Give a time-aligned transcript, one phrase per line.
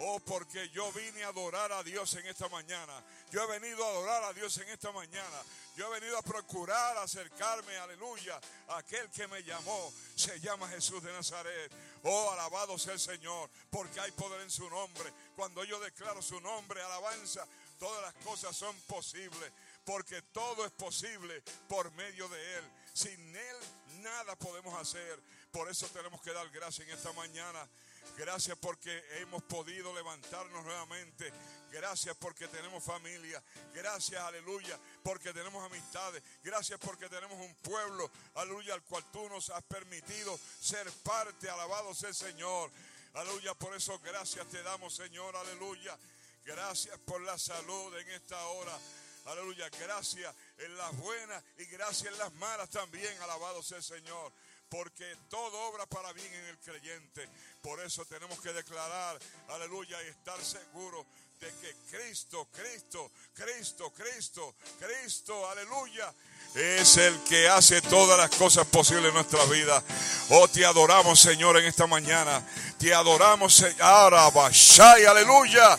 [0.00, 3.02] Oh, porque yo vine a adorar a Dios en esta mañana.
[3.32, 5.42] Yo he venido a adorar a Dios en esta mañana.
[5.76, 9.92] Yo he venido a procurar acercarme, aleluya, aquel que me llamó.
[10.14, 11.72] Se llama Jesús de Nazaret.
[12.04, 15.12] Oh, alabado sea el Señor, porque hay poder en su nombre.
[15.34, 17.44] Cuando yo declaro su nombre, alabanza,
[17.80, 19.50] todas las cosas son posibles,
[19.84, 22.64] porque todo es posible por medio de Él.
[22.92, 23.56] Sin Él
[24.02, 25.20] nada podemos hacer.
[25.50, 27.68] Por eso tenemos que dar gracias en esta mañana.
[28.16, 31.32] Gracias porque hemos podido levantarnos nuevamente.
[31.70, 33.42] Gracias porque tenemos familia.
[33.74, 36.22] Gracias, aleluya, porque tenemos amistades.
[36.42, 41.48] Gracias porque tenemos un pueblo, aleluya, al cual tú nos has permitido ser parte.
[41.48, 42.70] Alabado sea el Señor.
[43.14, 45.96] Aleluya, por eso gracias te damos, Señor, aleluya.
[46.44, 48.78] Gracias por la salud en esta hora.
[49.26, 53.20] Aleluya, gracias en las buenas y gracias en las malas también.
[53.22, 54.32] Alabado sea el Señor
[54.68, 57.28] porque todo obra para bien en el creyente.
[57.62, 59.18] Por eso tenemos que declarar,
[59.48, 61.06] aleluya, y estar seguros
[61.40, 66.12] de que Cristo, Cristo, Cristo, Cristo, Cristo, aleluya,
[66.54, 69.82] es el que hace todas las cosas posibles en nuestra vida.
[70.30, 72.44] Oh, te adoramos, Señor, en esta mañana.
[72.78, 74.14] Te adoramos, Señor.
[74.14, 75.78] Aleluya.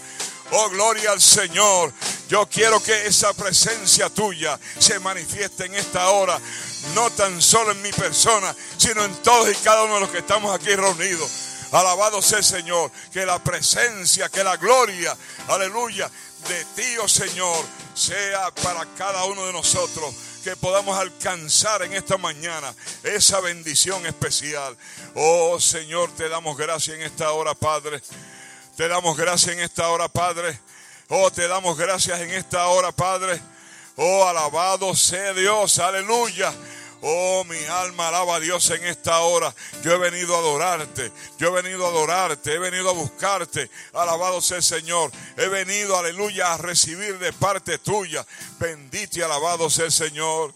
[0.52, 1.94] Oh, gloria al Señor.
[2.28, 6.40] Yo quiero que esa presencia tuya se manifieste en esta hora,
[6.96, 10.20] no tan solo en mi persona, sino en todos y cada uno de los que
[10.20, 11.30] estamos aquí reunidos.
[11.72, 15.16] Alabado sea el Señor, que la presencia, que la gloria,
[15.48, 16.10] aleluya,
[16.48, 17.64] de ti, oh Señor,
[17.94, 24.76] sea para cada uno de nosotros que podamos alcanzar en esta mañana esa bendición especial.
[25.14, 28.02] Oh Señor, te damos gracias en esta hora, Padre.
[28.80, 30.58] Te damos gracias en esta hora, Padre.
[31.10, 33.38] Oh, te damos gracias en esta hora, Padre.
[33.98, 36.54] Oh, alabado sea Dios, aleluya.
[37.02, 39.54] Oh, mi alma alaba a Dios en esta hora.
[39.84, 41.12] Yo he venido a adorarte.
[41.38, 42.54] Yo he venido a adorarte.
[42.54, 43.70] He venido a buscarte.
[43.92, 45.12] Alabado sea el Señor.
[45.36, 48.26] He venido, aleluya, a recibir de parte tuya.
[48.60, 50.54] Bendito y alabado sea el Señor.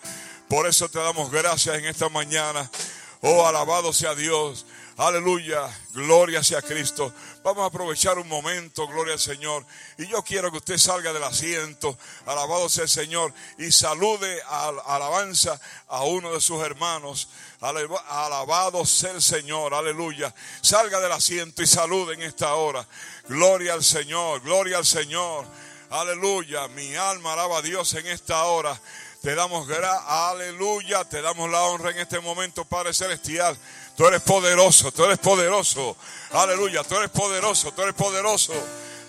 [0.47, 2.71] Por eso te damos gracias en esta mañana.
[3.19, 4.65] Oh, alabado sea Dios.
[4.97, 7.11] Aleluya, gloria sea Cristo.
[7.43, 9.65] Vamos a aprovechar un momento, gloria al Señor.
[9.97, 14.79] Y yo quiero que usted salga del asiento, alabado sea el Señor, y salude al
[14.85, 15.59] alabanza
[15.89, 17.27] a uno de sus hermanos.
[17.59, 20.33] Alabado sea el Señor, aleluya.
[20.61, 22.87] Salga del asiento y salude en esta hora.
[23.27, 25.45] Gloria al Señor, gloria al Señor.
[25.89, 28.79] Aleluya, mi alma alaba a Dios en esta hora.
[29.21, 33.57] Te damos gracias, aleluya, te damos la honra en este momento, Padre Celestial.
[33.95, 35.95] Tú eres poderoso, tú eres poderoso.
[36.31, 38.53] Aleluya, tú eres poderoso, tú eres poderoso.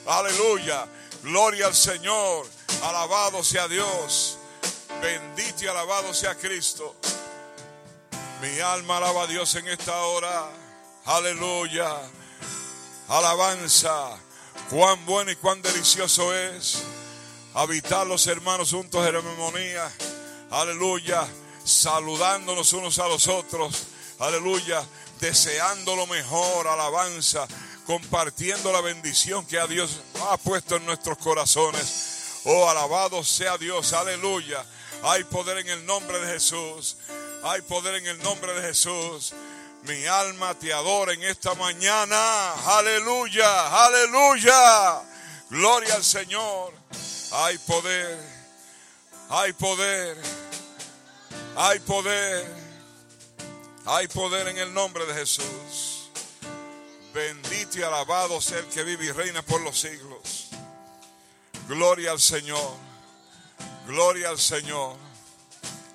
[0.07, 0.87] Aleluya.
[1.23, 2.47] Gloria al Señor.
[2.83, 4.37] Alabado sea Dios.
[5.01, 6.95] Bendito y alabado sea Cristo.
[8.43, 10.51] Mi alma alaba a Dios en esta hora.
[11.07, 11.91] Aleluya.
[13.09, 14.19] Alabanza.
[14.69, 16.83] Cuán bueno y cuán delicioso es
[17.55, 19.91] habitar los hermanos juntos en armonía.
[20.51, 21.27] Aleluya.
[21.65, 23.94] Saludándonos unos a los otros
[24.27, 24.83] aleluya,
[25.21, 27.47] deseando lo mejor, alabanza,
[27.87, 32.41] compartiendo la bendición que a Dios ha puesto en nuestros corazones.
[32.45, 34.65] Oh, alabado sea Dios, aleluya.
[35.03, 36.97] Hay poder en el nombre de Jesús.
[37.43, 39.35] Hay poder en el nombre de Jesús.
[39.85, 42.53] Mi alma te adora en esta mañana.
[42.79, 45.03] Aleluya, aleluya.
[45.51, 46.73] Gloria al Señor.
[47.33, 48.19] Hay poder.
[49.29, 50.17] Hay poder.
[51.57, 52.64] Hay poder.
[53.87, 56.09] Hay poder en el nombre de Jesús.
[57.13, 60.49] Bendito y alabado sea el que vive y reina por los siglos.
[61.69, 62.73] Gloria al Señor.
[63.87, 64.97] Gloria al Señor.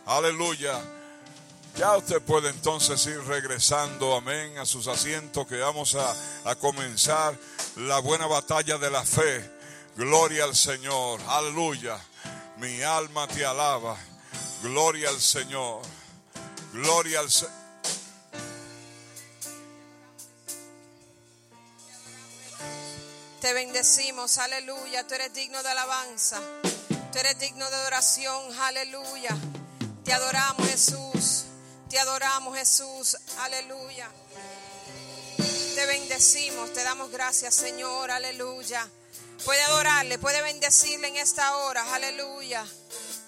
[0.05, 0.79] Aleluya.
[1.77, 7.37] Ya usted puede entonces ir regresando, amén, a sus asientos que vamos a, a comenzar
[7.77, 9.49] la buena batalla de la fe.
[9.95, 11.19] Gloria al Señor.
[11.27, 11.99] Aleluya.
[12.57, 13.97] Mi alma te alaba.
[14.61, 15.81] Gloria al Señor.
[16.73, 17.68] Gloria al Señor.
[23.41, 25.07] Te bendecimos, aleluya.
[25.07, 26.41] Tú eres digno de alabanza.
[27.11, 29.35] Tú eres digno de adoración, aleluya.
[30.03, 31.45] Te adoramos, Jesús.
[31.89, 34.11] Te adoramos, Jesús, aleluya.
[35.73, 38.87] Te bendecimos, te damos gracias, Señor, aleluya.
[39.45, 42.65] Puede adorarle, puede bendecirle en esta hora, aleluya.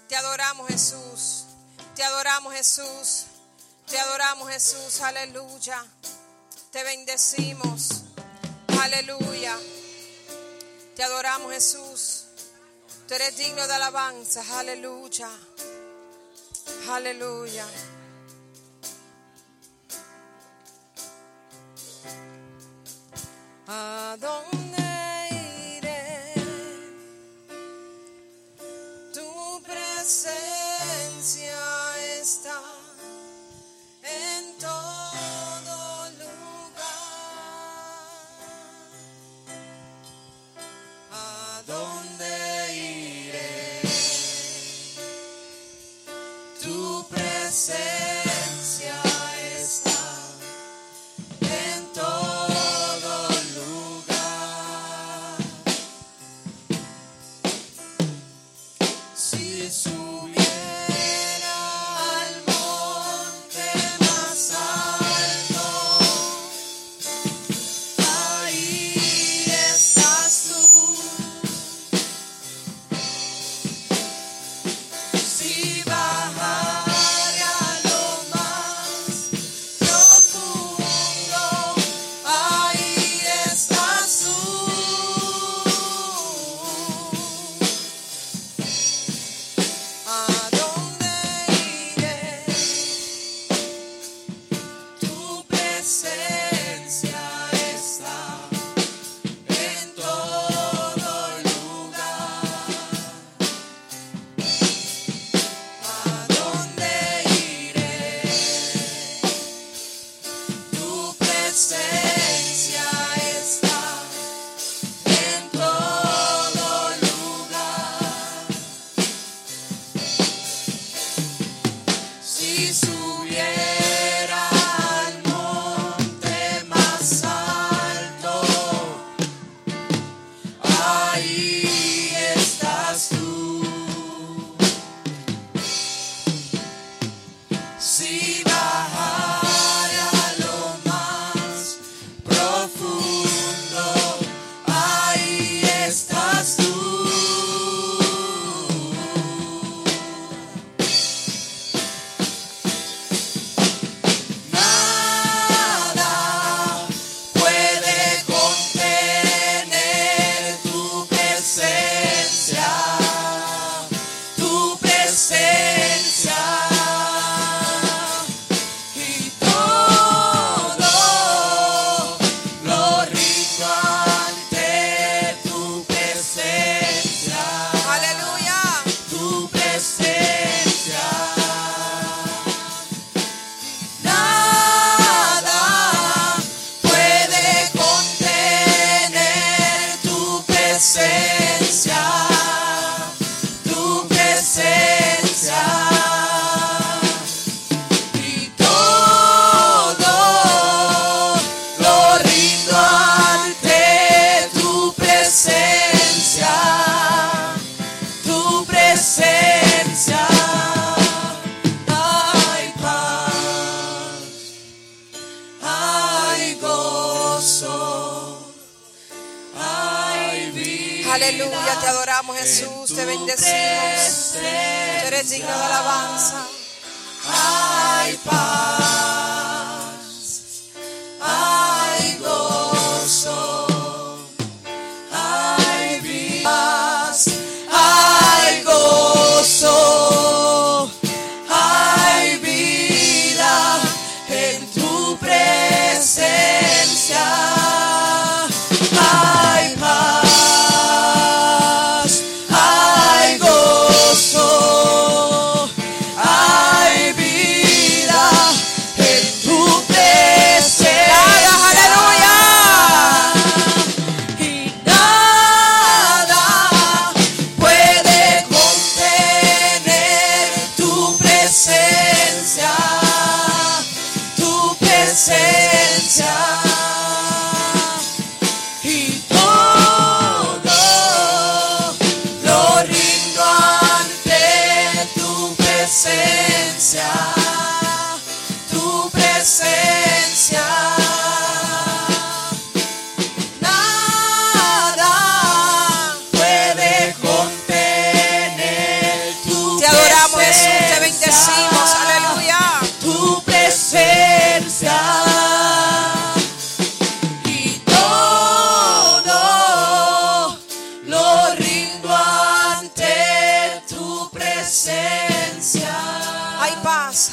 [0.10, 1.46] Te adoramos, Jesús.
[1.96, 3.24] Te adoramos, Jesús.
[3.88, 5.86] Te adoramos, Jesús, aleluya.
[6.72, 8.04] Te bendecimos,
[8.80, 9.58] aleluya.
[11.02, 12.26] Te adoramos, Jesús.
[13.08, 14.44] Tú eres digno de alabanza.
[14.60, 15.32] Aleluya.
[16.92, 17.66] Aleluya.
[23.66, 24.81] ¿A dónde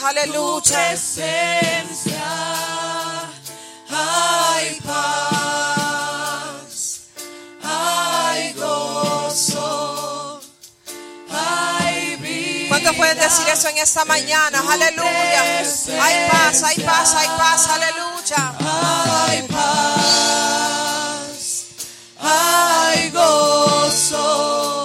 [0.08, 0.62] Tu aleluya.
[0.62, 2.24] presencia
[3.90, 6.72] hay paz,
[7.62, 10.40] hay gozo,
[11.30, 12.68] hay vida.
[12.68, 14.62] ¿Cuántos pueden decir eso en esta mañana?
[14.72, 15.42] Aleluya.
[16.00, 18.54] Hay paz, hay paz, hay paz, aleluya.
[19.28, 20.86] Hay paz,
[22.18, 24.77] hay gozo,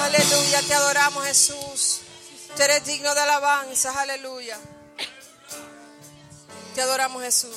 [0.00, 2.00] Aleluya, te adoramos Jesús.
[2.56, 4.58] Tú eres digno de alabanza, aleluya.
[6.74, 7.56] Te adoramos Jesús.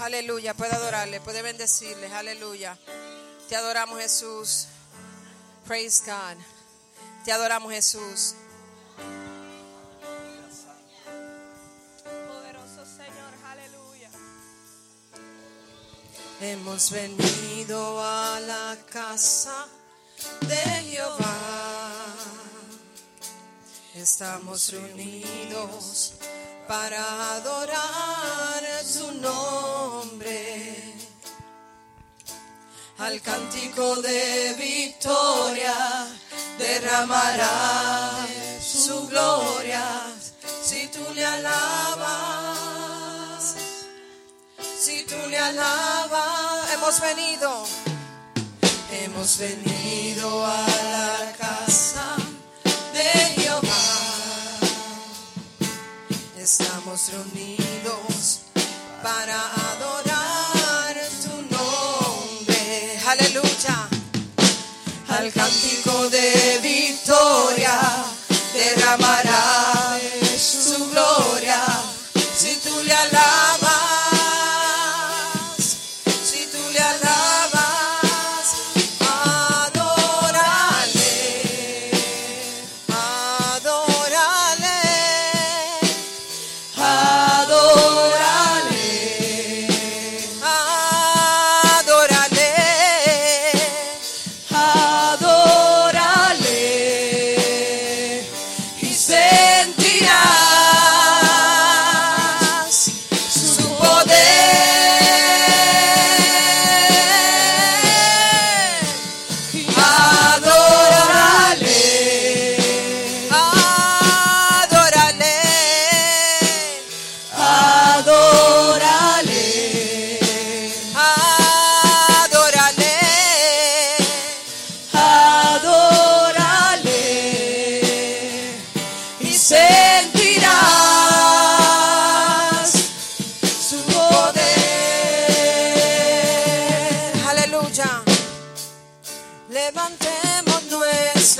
[0.00, 2.78] Aleluya, puede adorarle, puede bendecirle, aleluya.
[3.48, 4.68] Te adoramos Jesús.
[5.66, 6.57] Praise God.
[7.24, 8.34] Te adoramos Jesús.
[12.28, 14.10] Poderoso Señor, aleluya.
[16.40, 19.66] Hemos venido a la casa
[20.40, 21.36] de Jehová.
[23.94, 26.14] Estamos reunidos
[26.68, 30.94] para adorar su nombre.
[32.98, 36.06] Al cántico de victoria
[36.58, 38.26] derramará
[38.60, 39.84] su gloria
[40.62, 42.58] si tú le alabas.
[44.78, 47.66] Si tú le alabas, hemos venido,
[48.92, 52.16] hemos venido a la casa
[52.92, 53.02] de
[53.40, 53.84] Jehová.
[56.38, 58.40] Estamos reunidos
[59.02, 59.40] para
[59.72, 60.07] adorar
[65.18, 67.80] al cántico de victoria,
[68.54, 69.67] derramará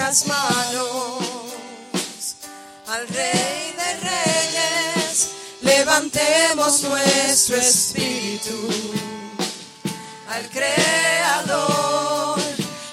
[0.09, 1.19] nuestras manos
[2.87, 5.29] al Rey de Reyes.
[5.61, 8.57] Levantemos nuestro espíritu
[10.31, 12.41] al Creador.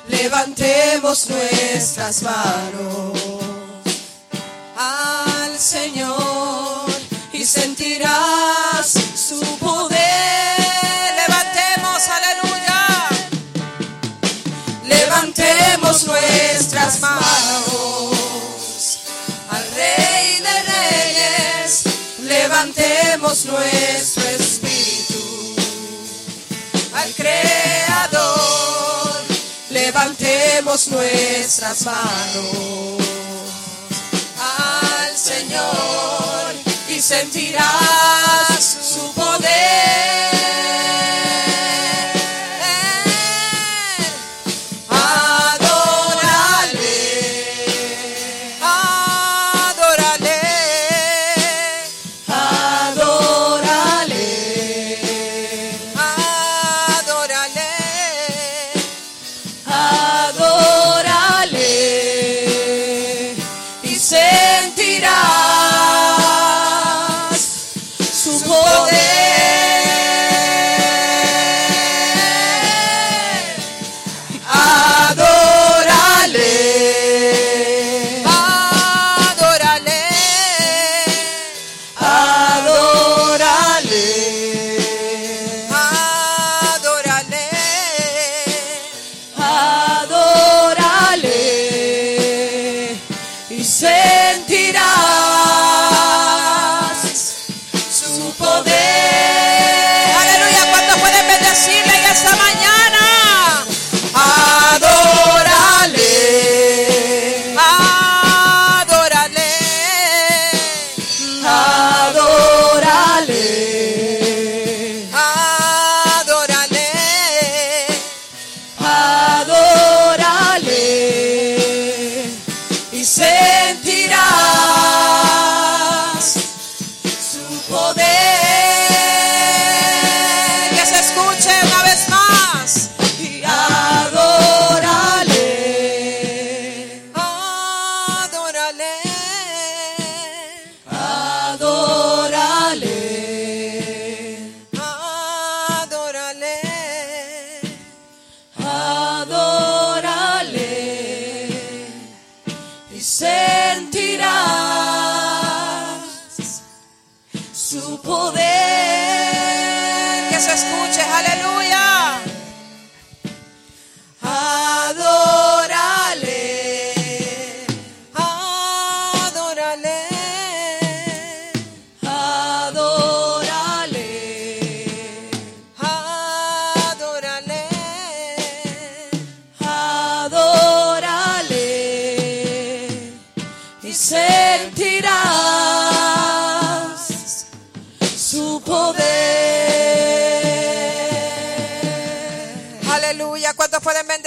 [0.09, 3.17] Levantemos nuestras manos
[4.75, 6.89] al Señor
[7.31, 8.64] y sentirás
[16.85, 18.11] nuestras manos
[19.49, 21.83] al Rey de Reyes.
[22.21, 25.55] Levantemos nuestro espíritu
[26.93, 28.25] al Creador.
[29.71, 33.01] Levantemos nuestras manos
[34.59, 36.53] al Señor
[36.89, 40.34] y sentirás su poder.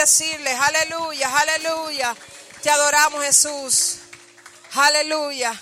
[0.09, 0.59] Bendecirles?
[0.59, 2.17] Aleluya, aleluya.
[2.63, 3.97] Te adoramos, Jesús.
[4.73, 5.61] Aleluya.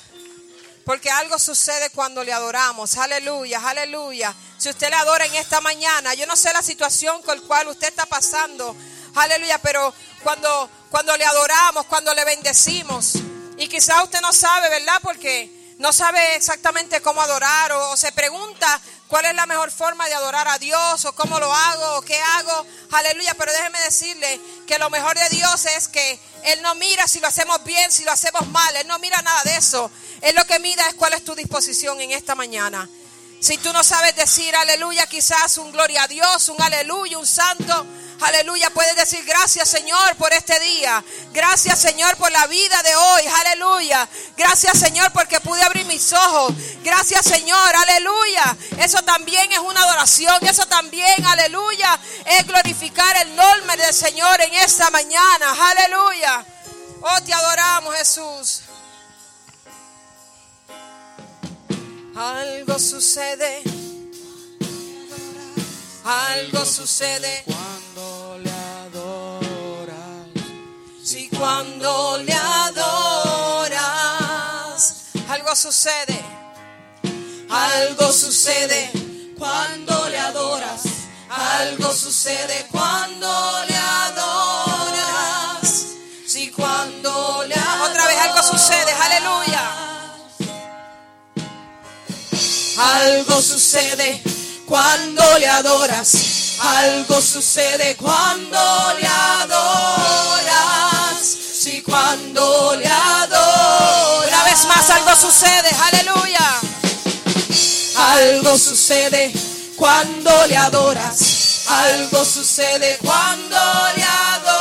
[0.84, 2.96] Porque algo sucede cuando le adoramos.
[2.96, 4.34] Aleluya, aleluya.
[4.56, 7.68] Si usted le adora en esta mañana, yo no sé la situación con la cual
[7.68, 8.76] usted está pasando.
[9.16, 13.14] Aleluya, pero cuando, cuando le adoramos, cuando le bendecimos,
[13.58, 15.00] y quizás usted no sabe, ¿verdad?
[15.02, 20.14] Porque no sabe exactamente cómo adorar o, se pregunta cuál es la mejor forma de
[20.14, 22.66] adorar a Dios o cómo lo hago o qué hago.
[22.92, 27.20] Aleluya, pero déjeme decirle que lo mejor de Dios es que Él no mira si
[27.20, 28.74] lo hacemos bien, si lo hacemos mal.
[28.76, 29.90] Él no mira nada de eso.
[30.22, 32.88] Él lo que mira es cuál es tu disposición en esta mañana.
[33.46, 37.86] Si tú no sabes decir aleluya, quizás un gloria a Dios, un aleluya, un santo.
[38.20, 41.04] Aleluya, puedes decir gracias Señor por este día.
[41.32, 43.22] Gracias Señor por la vida de hoy.
[43.44, 44.08] Aleluya.
[44.36, 46.54] Gracias Señor porque pude abrir mis ojos.
[46.82, 47.76] Gracias Señor.
[47.76, 48.56] Aleluya.
[48.80, 50.44] Eso también es una adoración.
[50.44, 55.54] Eso también, aleluya, es glorificar el nombre del Señor en esta mañana.
[55.70, 56.44] Aleluya.
[57.00, 58.62] Oh, te adoramos Jesús.
[62.16, 63.62] Algo sucede.
[66.02, 67.44] Algo sucede.
[67.44, 69.94] Cuando le adoras,
[71.04, 73.74] Si cuando le adoras,
[75.28, 76.24] algo sucede.
[77.50, 78.90] Algo sucede
[79.36, 80.84] cuando le adoras,
[81.28, 83.28] Algo sucede cuando
[83.68, 83.75] le
[92.78, 94.22] algo sucede
[94.66, 96.12] cuando le adoras,
[96.60, 98.58] algo sucede cuando
[99.00, 100.56] le adoras,
[101.22, 105.70] si cuando le adoras, Una vez más algo sucede.
[105.92, 106.60] Aleluya.
[107.96, 109.32] algo sucede
[109.76, 113.56] cuando le adoras, algo sucede cuando
[113.96, 114.55] le adoras,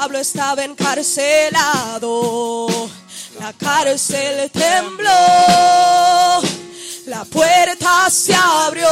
[0.00, 2.66] Pablo estaba encarcelado,
[3.38, 5.10] la cárcel tembló,
[7.04, 8.88] la puerta se abrió,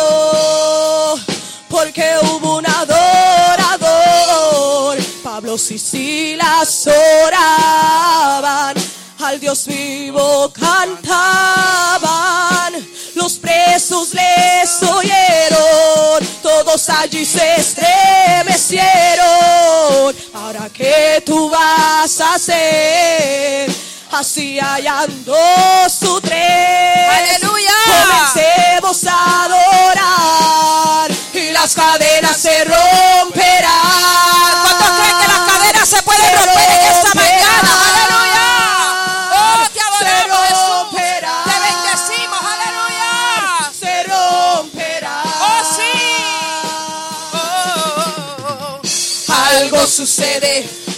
[1.71, 2.99] porque hubo un adorador.
[5.25, 6.85] Pablo y Silas
[7.25, 8.77] oraban,
[9.21, 12.05] al Dios vivo cantaban,
[13.15, 17.63] los presos les oyeron, todos allí se
[20.11, 20.45] estremecieron.
[20.45, 23.71] Ahora que tú vas a hacer,
[24.13, 25.35] así hallando
[25.89, 27.09] su tres.
[27.11, 27.73] Aleluya.
[27.87, 34.38] Comencemos a adorar y las cadenas se romperán.
[49.99, 50.55] Sucede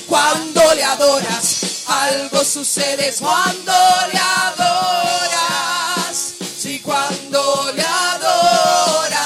[0.07, 1.85] cuando le adoras.
[1.87, 3.73] Algo sucede cuando
[4.13, 5.55] le adoras.
[6.59, 9.17] Sí, cuando le adoras.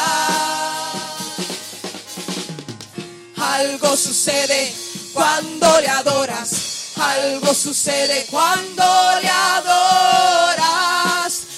[3.36, 4.72] Algo sucede
[5.12, 6.50] cuando le adoras.
[6.94, 8.84] Algo sucede cuando
[9.22, 10.62] le adoras.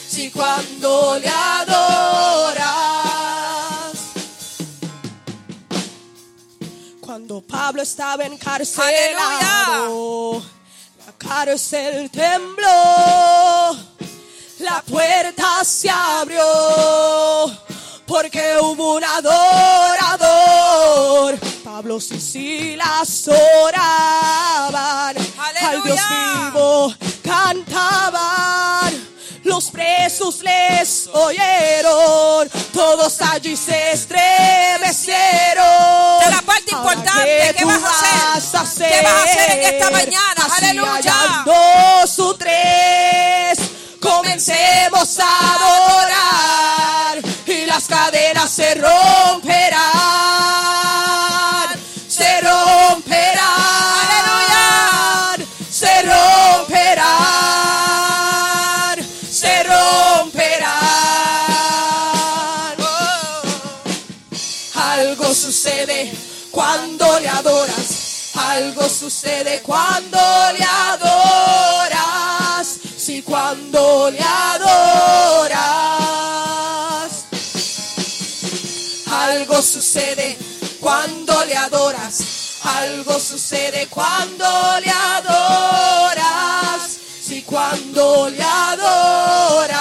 [0.08, 1.75] Sí, cuando le adoras.
[7.26, 10.40] Cuando Pablo estaba encarcelado,
[11.04, 13.76] la cárcel tembló,
[14.60, 16.40] la puerta se abrió,
[18.06, 20.24] porque hubo un adorador.
[21.64, 26.52] Pablo y Silas oraban, al Dios Aleluya.
[26.52, 29.04] vivo cantaban.
[29.42, 35.66] Los presos les oyeron, todos allí se estremecieron.
[36.66, 38.88] Importante, ¿qué vas a hacer?
[38.88, 40.46] vas ¿Qué vas a hacer en esta mañana?
[40.56, 41.12] Aleluya.
[41.14, 43.58] hallando su tres,
[44.00, 49.45] comencemos a adorar y las cadenas se romperán,
[66.56, 68.32] cuando le adoras.
[68.34, 70.18] Algo sucede cuando
[70.56, 72.66] le adoras.
[72.96, 75.60] Sí, cuando le adoras.
[79.06, 80.38] Algo sucede
[80.80, 82.22] cuando le adoras.
[82.62, 86.24] Algo sucede cuando le adoras.
[87.22, 89.76] Sí, cuando le adoras.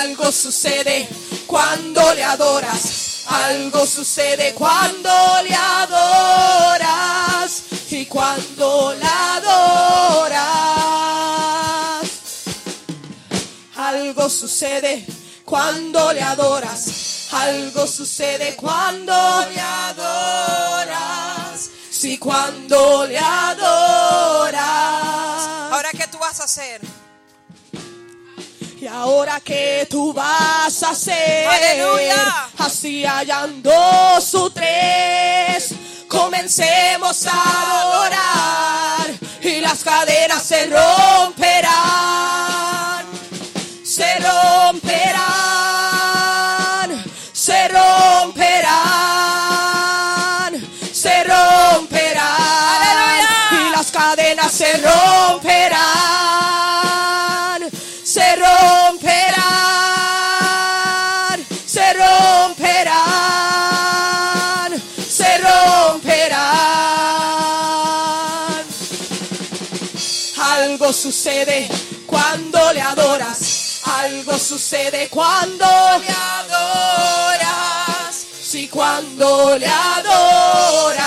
[0.00, 1.06] Algo sucede
[1.46, 3.01] cuando le adoras.
[3.32, 5.10] Algo sucede cuando
[5.42, 6.82] le adoras
[7.90, 10.42] y cuando la adoras.
[13.76, 15.06] Algo sucede
[15.46, 17.28] cuando le adoras.
[17.32, 19.14] Algo sucede cuando
[19.48, 20.90] le adoras.
[21.90, 24.62] Sí, cuando le adoras.
[25.72, 26.82] Ahora, ¿qué tú vas a hacer?
[28.82, 32.48] Y ahora que tú vas a hacer, Aleluya.
[32.58, 35.72] así hayan dos o tres,
[36.08, 39.06] comencemos a adorar
[39.40, 41.70] y las cadenas se romperán,
[43.84, 45.51] se romperán,
[70.92, 71.68] Algo sucede
[72.06, 76.10] cuando le adoras, algo sucede cuando le
[76.50, 81.06] adoras, sí, cuando le adoras.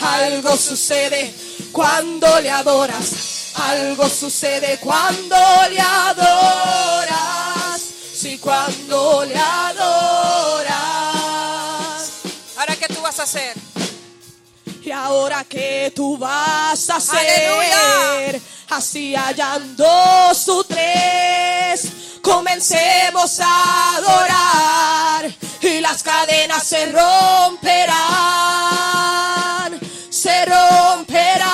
[0.00, 1.34] Algo sucede
[1.72, 3.50] cuando le adoras.
[3.56, 5.36] Algo sucede cuando
[5.70, 7.18] le adoras.
[8.14, 10.78] Sí, cuando le adoras.
[12.56, 13.67] Ahora, ¿qué tú vas a hacer?
[14.88, 25.30] Y ahora que tú vas a hacer, así hayan dos o tres, comencemos a adorar
[25.60, 27.98] y las cadenas se romperán,
[30.08, 31.44] se romperán,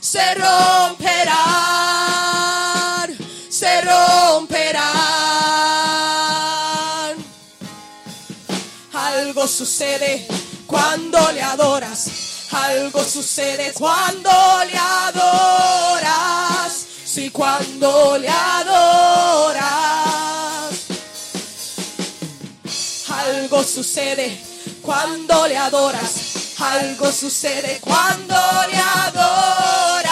[0.00, 1.28] se romperán,
[3.50, 4.88] se romperán.
[8.94, 12.10] Algo sucede cuando le adoras.
[12.52, 14.30] Algo sucede cuando
[14.70, 16.28] le adoras.
[17.04, 19.64] Sí, cuando le adoras.
[23.08, 24.38] Algo sucede
[24.82, 26.56] cuando le adoras.
[26.58, 28.36] Algo sucede cuando
[28.70, 30.06] le adoras.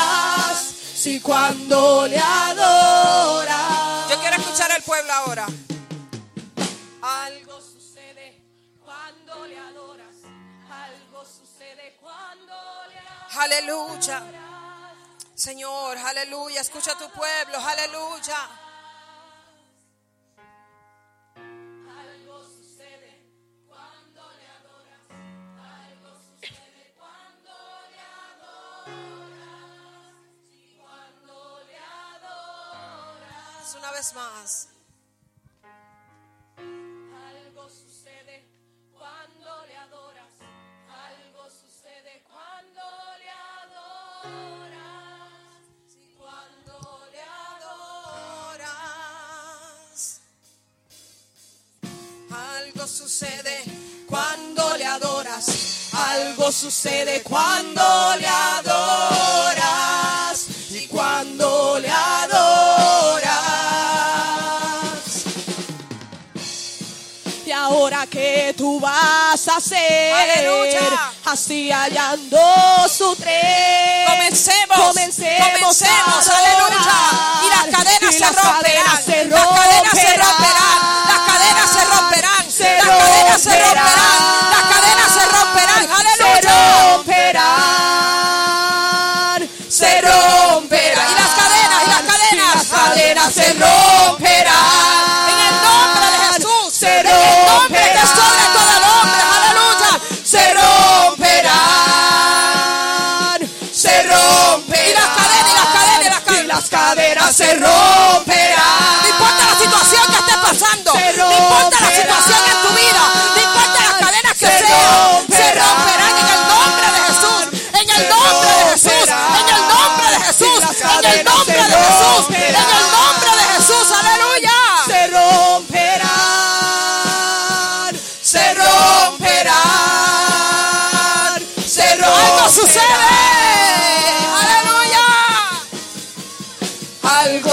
[0.94, 4.08] Sí, cuando le adoras.
[4.10, 5.46] Yo quiero escuchar al pueblo ahora.
[7.02, 8.42] Algo sucede
[8.84, 10.15] cuando le adoras.
[10.86, 12.54] Algo sucede cuando
[12.90, 13.36] le adoras.
[13.36, 14.22] Aleluya.
[15.34, 16.60] Señor, aleluya.
[16.60, 18.48] Escucha a tu pueblo, aleluya.
[21.36, 23.12] Algo sucede
[23.66, 25.02] cuando le adoras.
[25.82, 27.54] Algo sucede cuando
[27.90, 29.26] le adoras.
[30.48, 31.34] Sí, cuando
[31.66, 33.74] le adoras.
[33.78, 34.68] Una vez más.
[52.86, 53.64] Algo sucede
[54.06, 55.46] cuando le adoras.
[55.92, 57.82] Algo sucede cuando
[58.16, 59.66] le adoras.
[60.70, 63.26] Y cuando le adoras.
[67.44, 71.12] Y ahora que tú vas a hacer, Aleluya.
[71.24, 74.08] así hayan dos o tres.
[74.10, 76.94] Comencemos, comencemos, comencemos, a aleluya.
[77.42, 78.62] Y las cadenas Y se romperán.
[78.62, 80.95] cadenas se Las cadenas se romperán.
[82.86, 84.55] Cadenas se romperán.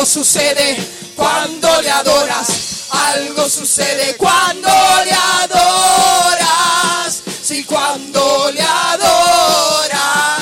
[0.06, 0.78] Sucede
[1.16, 2.48] cuando le adoras.
[2.92, 4.70] Algo sucede cuando
[5.06, 5.14] le
[5.44, 7.22] adoras.
[7.42, 10.42] Sí, cuando le adoras.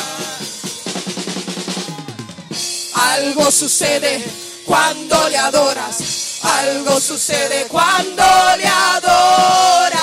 [2.95, 4.25] Algo sucede
[4.65, 6.39] cuando le adoras.
[6.41, 8.23] Algo sucede cuando
[8.57, 9.95] le adoras.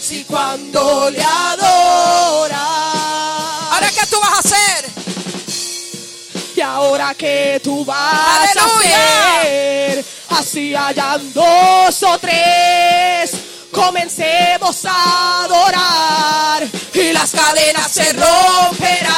[0.00, 1.65] Sí, cuando le adoras.
[6.96, 8.96] Obra que tú vas Aleluya.
[8.96, 10.04] a hacer.
[10.30, 13.32] Así hayan dos o tres.
[13.70, 19.12] Comencemos a adorar y las cadenas se romperán,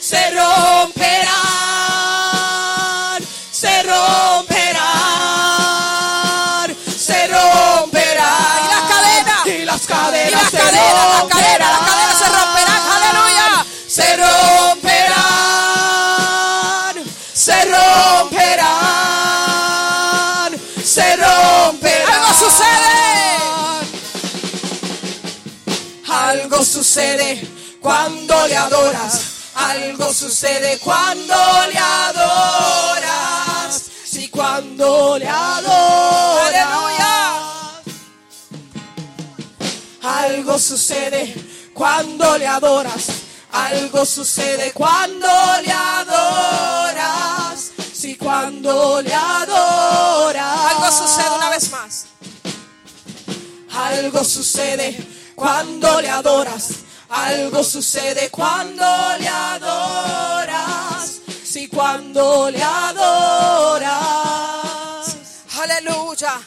[0.00, 1.28] se romperán,
[3.52, 4.78] se romperán,
[6.98, 8.64] se romperán.
[8.64, 9.46] Y las cadenas.
[9.46, 11.87] y las Y cadenas, se cadenas, las cadenas, las cadenas
[22.48, 22.98] sucede.
[26.08, 27.48] Algo sucede
[27.80, 29.20] cuando le adoras.
[29.54, 31.34] Algo sucede cuando
[31.72, 33.82] le adoras.
[34.04, 36.48] Sí, cuando le adoras.
[36.48, 37.34] Aleluya.
[40.02, 41.34] Algo sucede
[41.74, 43.06] cuando le adoras.
[43.52, 45.28] Algo sucede cuando
[45.64, 47.70] le adoras.
[47.92, 50.70] Sí, cuando le adoras.
[50.70, 51.97] Algo sucede una vez más.
[53.88, 54.96] Algo sucede
[55.34, 56.70] cuando le adoras.
[57.08, 58.84] Algo sucede cuando
[59.18, 61.20] le adoras.
[61.42, 63.96] Sí, cuando le adoras.
[65.62, 66.38] Aleluya.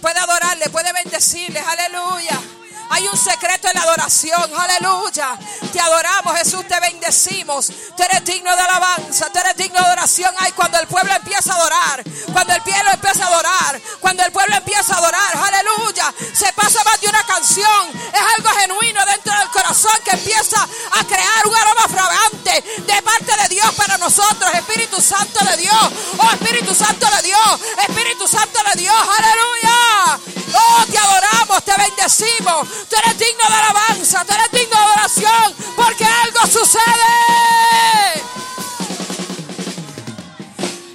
[0.00, 1.60] Puede adorarle, puede bendecirle.
[1.60, 2.40] Aleluya.
[2.90, 4.50] Hay un secreto en la adoración.
[4.56, 5.38] Aleluya.
[5.72, 6.66] Te adoramos, Jesús.
[6.66, 7.66] Te bendecimos.
[7.96, 9.30] Tú eres digno de alabanza.
[9.32, 10.34] Tú eres digno de adoración.
[10.38, 12.04] Ay, cuando el pueblo empieza a adorar.
[12.32, 13.80] Cuando el pueblo empieza a adorar.
[14.00, 15.36] Cuando el pueblo empieza a adorar.
[15.36, 16.14] Aleluya.
[16.34, 17.88] Se pasa más de una canción.
[18.12, 23.36] Es algo genuino dentro del corazón que empieza a crear un aroma fragante de parte
[23.42, 24.52] de Dios para nosotros.
[24.54, 25.92] Espíritu Santo de Dios.
[26.18, 27.60] Oh, Espíritu Santo de Dios.
[27.86, 28.96] Espíritu Santo de Dios.
[28.96, 30.20] Aleluya.
[30.54, 32.68] Oh, te adoramos, te bendecimos.
[32.88, 34.24] Tú eres digno de alabanza.
[34.24, 35.54] Tú eres digno de adoración.
[35.76, 38.22] Porque algo sucede.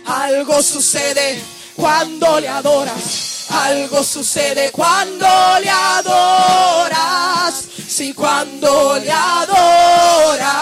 [0.06, 1.44] Algo sucede
[1.76, 3.46] cuando le adoras.
[3.50, 5.28] Algo sucede cuando
[5.60, 7.54] le adoras.
[7.88, 10.54] Sí, cuando le adoras.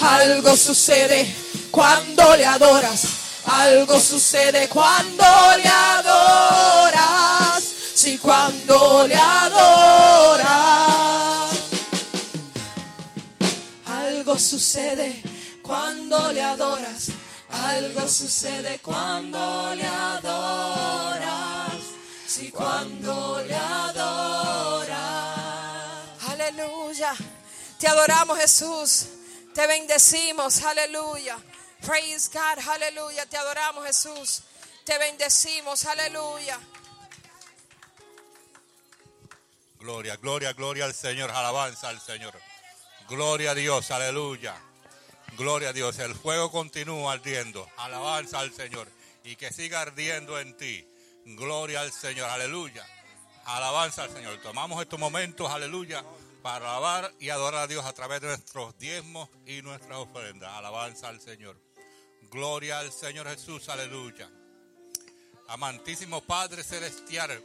[0.00, 1.34] Algo sucede
[1.70, 3.04] cuando le adoras.
[3.46, 5.24] Algo sucede cuando
[5.56, 7.41] le adoras.
[8.02, 10.50] Sí, cuando le adoras.
[13.86, 15.22] Algo sucede
[15.62, 17.12] cuando le adoras.
[17.48, 21.74] Algo sucede cuando le adoras.
[22.26, 24.98] Sí, cuando le adoras.
[26.28, 27.14] Aleluya.
[27.78, 29.04] Te adoramos, Jesús.
[29.54, 30.60] Te bendecimos.
[30.64, 31.38] Aleluya.
[31.86, 32.68] Praise God.
[32.68, 33.26] Aleluya.
[33.26, 34.42] Te adoramos, Jesús.
[34.84, 35.84] Te bendecimos.
[35.84, 36.58] Aleluya.
[39.82, 42.32] Gloria, gloria, gloria al Señor, alabanza al Señor.
[43.08, 44.54] Gloria a Dios, aleluya.
[45.36, 47.68] Gloria a Dios, el fuego continúa ardiendo.
[47.78, 48.86] Alabanza al Señor
[49.24, 50.86] y que siga ardiendo en ti.
[51.24, 52.86] Gloria al Señor, aleluya.
[53.44, 54.40] Alabanza al Señor.
[54.40, 56.04] Tomamos estos momentos, aleluya,
[56.42, 60.52] para alabar y adorar a Dios a través de nuestros diezmos y nuestras ofrendas.
[60.52, 61.60] Alabanza al Señor.
[62.30, 64.30] Gloria al Señor Jesús, aleluya.
[65.48, 67.42] Amantísimo Padre Celestial,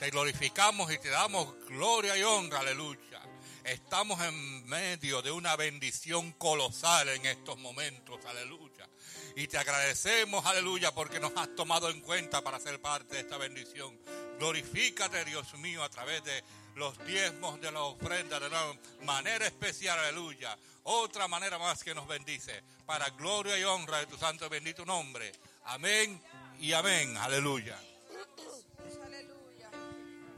[0.00, 3.20] te glorificamos y te damos gloria y honra, aleluya.
[3.62, 8.88] Estamos en medio de una bendición colosal en estos momentos, aleluya.
[9.36, 13.36] Y te agradecemos, aleluya, porque nos has tomado en cuenta para ser parte de esta
[13.36, 13.94] bendición.
[14.38, 16.42] Glorifícate, Dios mío, a través de
[16.76, 20.56] los diezmos de la ofrenda de una manera especial, aleluya.
[20.84, 24.86] Otra manera más que nos bendice, para gloria y honra de tu santo y bendito
[24.86, 25.30] nombre.
[25.66, 26.22] Amén
[26.58, 27.78] y amén, aleluya.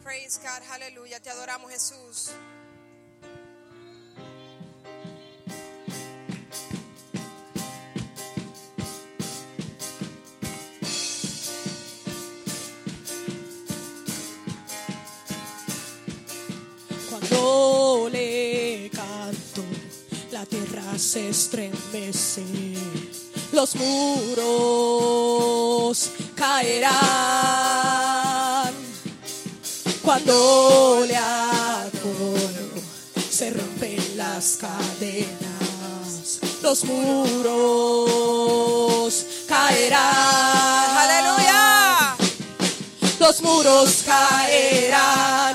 [0.03, 0.62] Praise God.
[0.73, 1.21] Aleluya.
[1.21, 2.33] Te adoramos, Jesús.
[17.09, 19.62] Cuando le canto,
[20.33, 22.45] la tierra se estremece,
[23.53, 24.83] los muros
[26.35, 27.93] caerán.
[30.03, 32.73] Cuando le adoro,
[33.31, 38.05] se rompen las cadenas, los muros
[39.49, 40.97] caerán.
[40.99, 42.17] Aleluya.
[43.21, 45.55] Los muros caerán,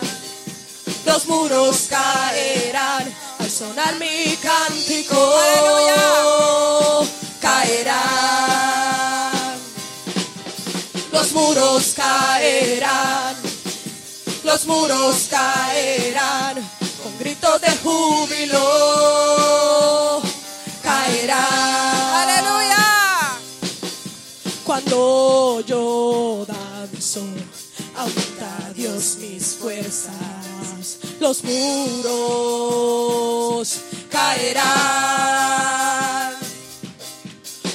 [1.06, 5.38] los muros caerán al sonar mi cántico.
[5.38, 7.12] Aleluya.
[7.42, 8.48] Caerán,
[11.12, 13.27] los muros caerán,
[14.48, 16.56] los muros caerán
[17.04, 18.62] con gritos de júbilo
[20.82, 21.36] caerán.
[22.22, 23.38] Aleluya.
[24.64, 27.24] Cuando yo danzo,
[27.98, 31.00] aumenta Dios mis fuerzas.
[31.20, 32.48] Los muros
[34.10, 35.28] caerán.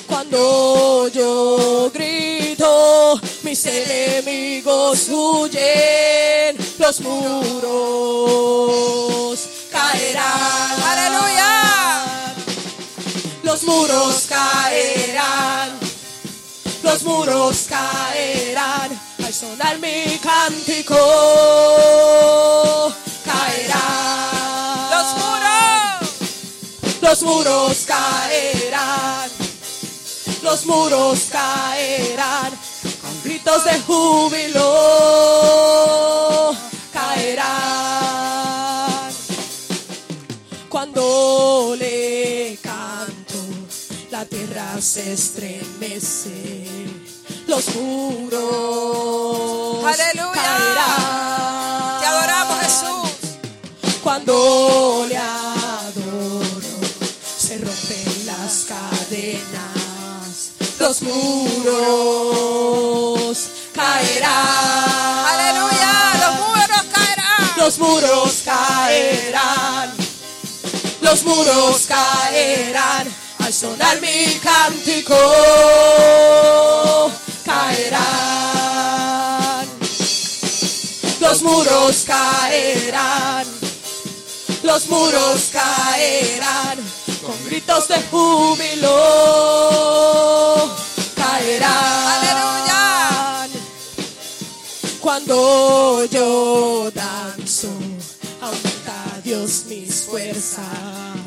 [0.07, 6.62] Cuando yo grito, mis enemigos huyen.
[6.83, 8.19] Los muros
[9.71, 10.83] caerán.
[10.91, 11.53] Aleluya.
[13.45, 15.79] Los muros caerán
[16.83, 20.97] los muros caerán al sonar mi cántico.
[23.25, 26.11] Caerán Los muros.
[27.01, 29.31] los muros caerán,
[30.43, 32.51] los muros caerán
[33.01, 34.63] con gritos de júbilo.
[44.83, 46.67] Tierra se estremece.
[47.47, 48.43] Los muros
[49.85, 50.33] Aleluya.
[50.35, 52.01] caerán.
[52.01, 53.11] Te adoramos, Jesús.
[54.03, 56.81] Cuando le adoro,
[57.39, 62.19] se rompen las cadenas, los muros
[63.73, 65.27] caerán.
[65.33, 65.93] Aleluya.
[66.21, 67.53] Los muros caerán.
[67.57, 69.93] Los muros caerán.
[71.01, 73.22] Los muros caerán
[73.63, 75.15] sonar mi cántico.
[77.45, 78.89] Caerán.
[81.21, 83.47] Los muros caerán.
[84.65, 86.79] Los muros caerán
[87.25, 88.97] con gritos de júbilo.
[91.15, 91.93] Caerán.
[95.01, 97.69] Cuando yo danzo,
[98.41, 101.22] aumenta Dios mis fuerzas.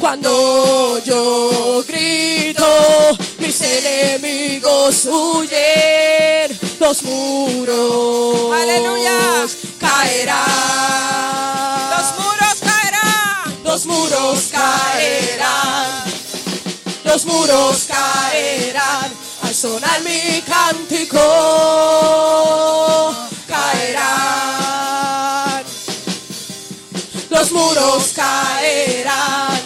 [0.00, 6.58] Cuando yo grito, mis enemigos huyen.
[6.80, 9.46] Los muros Aleluya.
[9.78, 10.46] caerán.
[11.90, 13.62] Los muros caerán.
[13.62, 16.04] Los muros caerán.
[17.04, 19.17] Los muros caerán
[19.58, 21.18] sonar mi cántico.
[23.48, 24.84] Caerán.
[27.28, 29.60] Los muros caerán.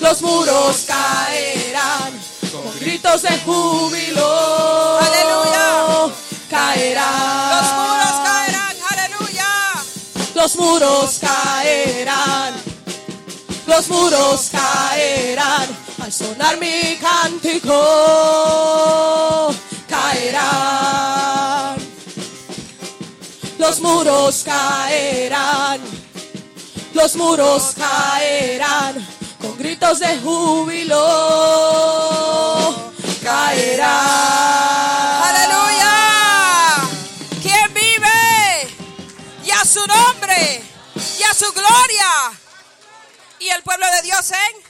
[0.00, 2.18] Los muros caerán
[2.50, 4.98] con gritos de júbilo.
[5.00, 6.14] Aleluya.
[6.48, 7.50] Caerán.
[7.50, 8.76] Los muros caerán.
[8.90, 9.50] Aleluya.
[10.34, 12.54] Los muros caerán,
[13.66, 17.74] los muros caerán al sonar mi cántico.
[19.88, 21.76] Caerán,
[23.58, 25.80] los muros caerán,
[26.94, 29.06] los muros caerán
[29.40, 30.96] con gritos de júbilo.
[33.22, 33.88] Caerán.
[35.22, 35.92] Aleluya.
[37.42, 38.68] ¿Quién vive?
[39.44, 40.62] Y a su nombre.
[41.18, 42.32] Y a su gloria.
[43.38, 44.67] Y el pueblo de Dios en.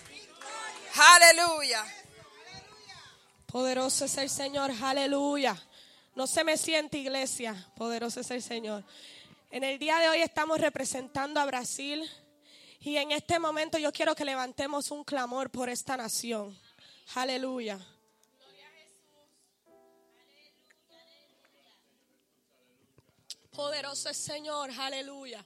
[1.01, 1.84] Aleluya.
[3.46, 5.57] Poderoso es el Señor, aleluya.
[6.16, 8.82] No se me siente iglesia, poderoso es el Señor.
[9.53, 12.03] En el día de hoy estamos representando a Brasil
[12.80, 16.59] y en este momento yo quiero que levantemos un clamor por esta nación.
[17.14, 17.78] Aleluya.
[23.53, 25.44] Poderoso es Señor, aleluya.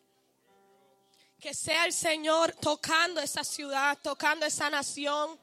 [1.43, 5.36] Que sea el Señor tocando esa ciudad, tocando esa nación.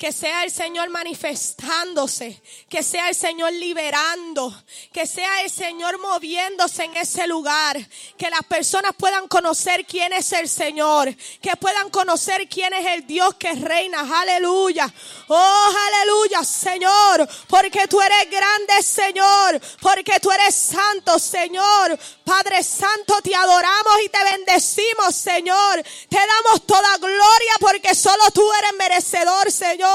[0.00, 2.40] Que sea el Señor manifestándose,
[2.70, 4.50] que sea el Señor liberando,
[4.94, 7.76] que sea el Señor moviéndose en ese lugar,
[8.16, 13.06] que las personas puedan conocer quién es el Señor, que puedan conocer quién es el
[13.06, 14.90] Dios que reina, aleluya,
[15.28, 23.20] oh aleluya Señor, porque tú eres grande Señor, porque tú eres santo Señor, Padre Santo
[23.22, 29.52] te adoramos y te bendecimos Señor, te damos toda gloria porque solo tú eres merecedor
[29.52, 29.89] Señor.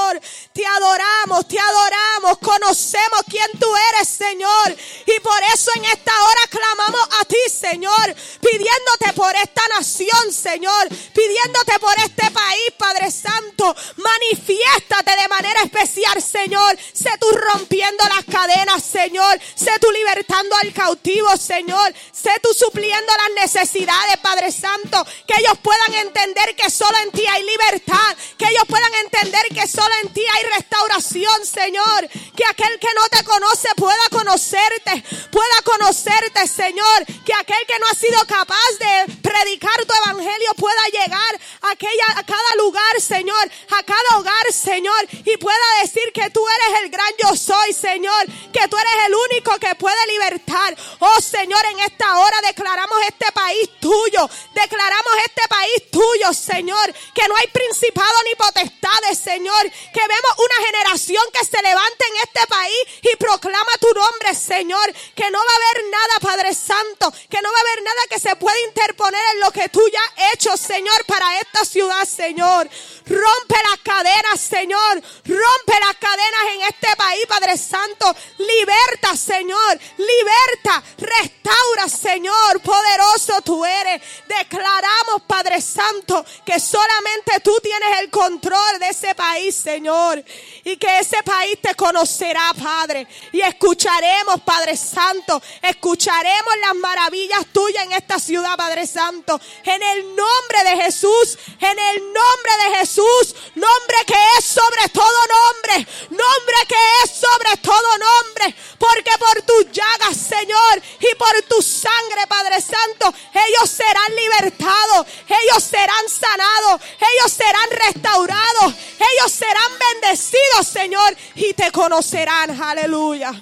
[0.52, 4.76] Te adoramos, te adoramos, conocemos quién tú eres, Señor.
[5.06, 10.88] Y por eso en esta hora clamamos a ti, Señor, pidiéndote por esta nación, Señor,
[11.12, 13.74] pidiéndote por este país, Padre Santo.
[13.96, 16.78] Manifiéstate de manera especial, Señor.
[16.92, 19.38] Sé tú rompiendo las cadenas, Señor.
[19.54, 21.92] Sé tú libertando al cautivo, Señor.
[22.12, 25.04] Sé tú supliendo las necesidades, Padre Santo.
[25.26, 28.16] Que ellos puedan entender que solo en ti hay libertad.
[28.38, 32.08] Que ellos puedan entender que solo en ti hay restauración, Señor.
[32.36, 35.02] Que aquel que no te conoce pueda conocerte.
[35.30, 37.06] Pueda conocerte, Señor.
[37.24, 42.06] Que aquel que no ha sido capaz de predicar tu evangelio pueda llegar a, aquella,
[42.16, 43.50] a cada lugar, Señor.
[43.78, 45.08] A cada hogar, Señor.
[45.24, 48.26] Y pueda decir que tú eres el gran yo soy, Señor.
[48.52, 50.76] Que tú eres el único que puede libertar.
[51.00, 54.28] Oh, Señor, en esta hora declaramos este país tuyo.
[54.54, 56.92] Declaramos este país tuyo, Señor.
[57.14, 59.65] Que no hay principado ni potestades, Señor.
[59.70, 64.92] Que vemos una generación que se levante en este país y proclama tu nombre, Señor.
[65.14, 67.12] Que no va a haber nada, Padre Santo.
[67.30, 70.00] Que no va a haber nada que se pueda interponer en lo que tú ya
[70.00, 72.68] has hecho, Señor, para esta ciudad, Señor.
[73.06, 75.02] Rompe las cadenas, Señor.
[75.24, 78.14] Rompe las cadenas en este país, Padre Santo.
[78.38, 79.78] Liberta, Señor.
[79.96, 80.82] Liberta.
[80.98, 82.60] Restaura, Señor.
[82.60, 84.02] Poderoso tú eres.
[84.26, 90.22] Declaramos, Padre Santo, que solamente tú tienes el control de ese país, Señor.
[90.64, 93.06] Y que ese país te conocerá, Padre.
[93.32, 95.42] Y escucharemos, Padre Santo.
[95.62, 99.40] Escucharemos las maravillas tuyas en esta ciudad, Padre Santo.
[99.64, 101.38] En el nombre de Jesús.
[101.60, 103.34] En el nombre de Jesús.
[103.54, 105.90] Nombre que es sobre todo nombre.
[106.10, 108.54] Nombre que es sobre todo nombre.
[108.78, 115.06] Porque por tus llagas, Señor, y por tu sangre, Padre Santo, ellos serán libertados.
[115.28, 116.80] Ellos serán sanados.
[116.98, 118.74] Ellos serán restaurados.
[118.98, 119.45] Ellos serán
[119.94, 121.16] bendecidos, Señor.
[121.34, 122.50] Y te conocerán.
[122.60, 123.32] Aleluya.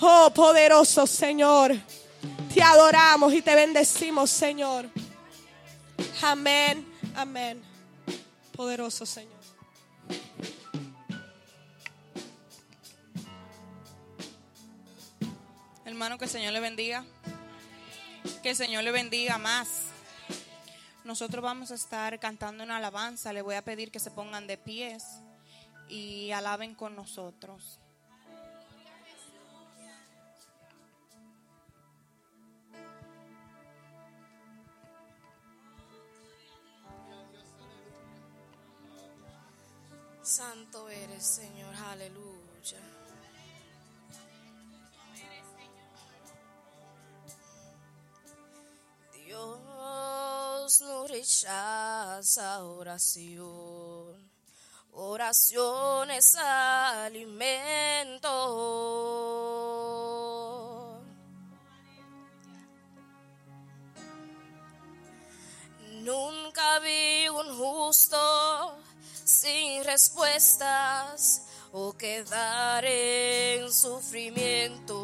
[0.00, 1.74] Oh, poderoso Señor.
[2.52, 4.88] Te adoramos y te bendecimos, Señor.
[6.22, 6.86] Amén.
[7.14, 7.62] Amén.
[8.56, 9.32] Poderoso Señor.
[15.84, 17.04] Hermano, que el Señor le bendiga.
[18.42, 19.68] Que el Señor le bendiga más.
[21.04, 23.32] Nosotros vamos a estar cantando una alabanza.
[23.32, 25.04] Le voy a pedir que se pongan de pies
[25.88, 27.80] y alaben con nosotros.
[40.22, 42.80] Santo eres, Señor, aleluya.
[49.12, 53.83] Dios no rechaza oración.
[54.96, 58.30] Oración es alimento.
[66.02, 68.76] Nunca vi un justo
[69.24, 71.42] sin respuestas
[71.72, 74.94] o quedar en sufrimiento.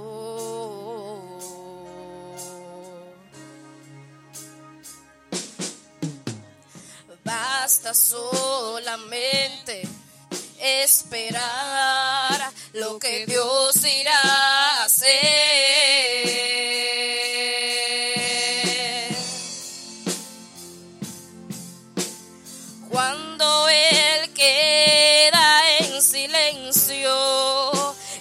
[7.30, 9.82] Basta solamente
[10.58, 15.14] esperar lo que Dios irá a hacer.
[22.90, 27.14] Cuando Él queda en silencio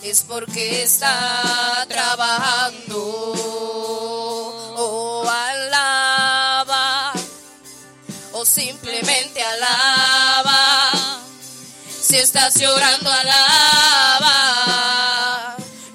[0.04, 3.79] es porque está trabajando.
[12.10, 14.34] Si estás llorando, alaba.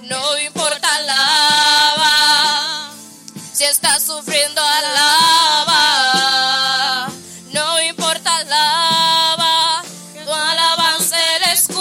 [0.02, 2.92] No importa, alaba.
[3.52, 5.80] Si estás sufriendo, alaba.
[7.52, 9.82] No importa, alaba.
[10.24, 11.80] Tu alabanza Él escuchará.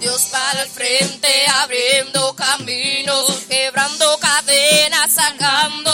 [0.00, 5.87] Dios para el frente, abriendo caminos, quebrando cadenas, sacando.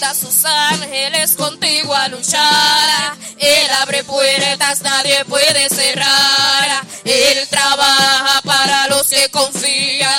[0.00, 3.16] Manda sus ángeles contigo a luchar.
[3.36, 6.86] Él abre puertas, nadie puede cerrar.
[7.04, 10.17] Él trabaja para los que confían.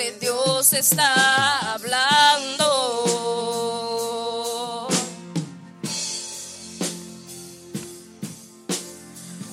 [0.00, 2.66] Que Dios está hablando.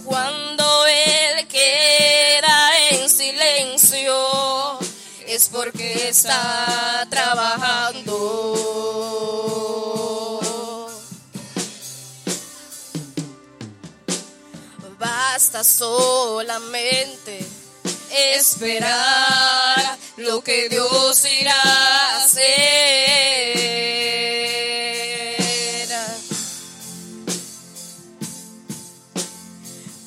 [0.05, 4.79] Cuando Él queda en silencio
[5.27, 8.13] es porque está trabajando.
[14.97, 17.56] Basta solamente
[18.11, 22.67] esperar lo que Dios irá a hacer.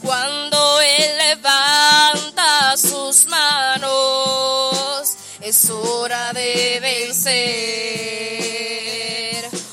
[0.02, 7.50] Cuando Él levanta sus manos, es hora de vencer.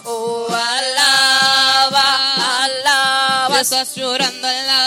[0.03, 2.05] Oh, alaba,
[2.63, 4.86] alaba, estás llorando, alaba.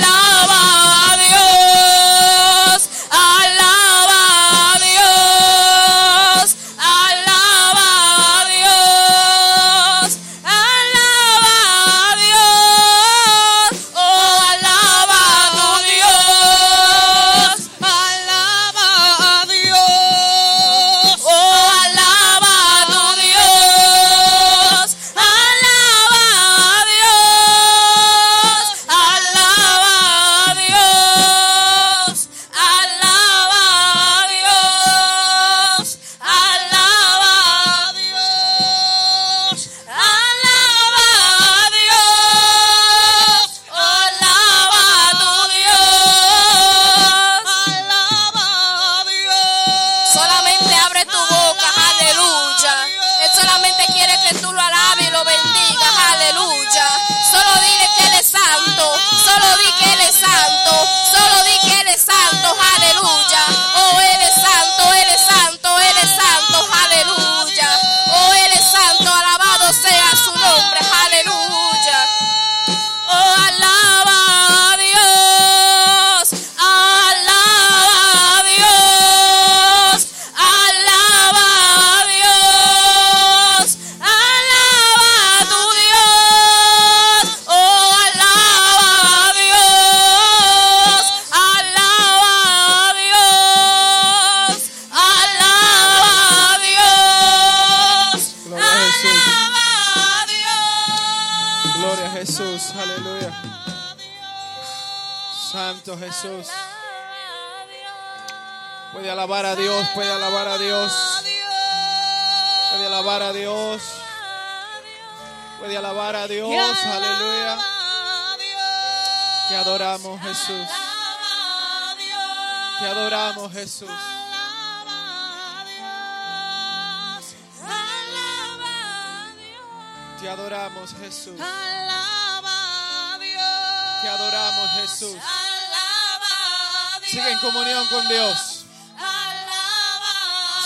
[137.41, 138.65] comunión con Dios.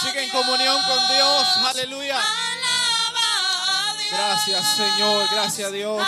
[0.01, 1.47] Sigue en comunión con Dios.
[1.69, 2.21] Aleluya.
[4.11, 5.27] Gracias Señor.
[5.31, 6.07] Gracias Dios.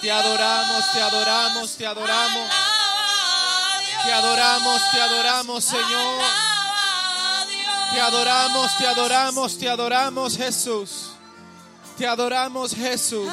[0.00, 2.50] Te adoramos, te adoramos, te adoramos.
[4.04, 6.22] Te adoramos, te adoramos Señor.
[7.92, 11.10] Te adoramos, te adoramos, te adoramos Jesús.
[11.96, 13.32] Te adoramos Jesús.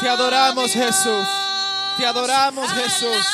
[0.00, 1.28] Te adoramos Jesús.
[1.96, 3.26] Te adoramos Jesús.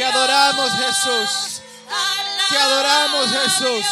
[0.00, 1.60] Te adoramos Jesús.
[2.48, 3.86] Te adoramos Jesús.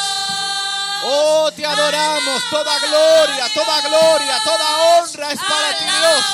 [1.05, 2.43] Oh, te adoramos.
[2.49, 6.25] Toda gloria, toda gloria, toda honra es para ti Dios.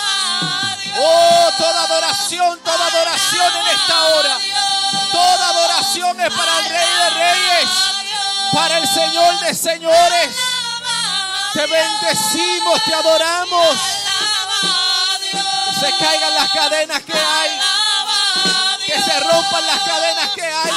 [0.96, 4.38] Oh, toda adoración, toda adoración en esta hora.
[5.10, 7.70] Toda adoración es para el Rey de Reyes,
[8.52, 10.36] para el Señor de Señores.
[11.52, 13.76] Te bendecimos, te adoramos.
[15.80, 17.60] Se caigan las cadenas que hay.
[19.02, 20.70] Se rompan las cadenas que hay.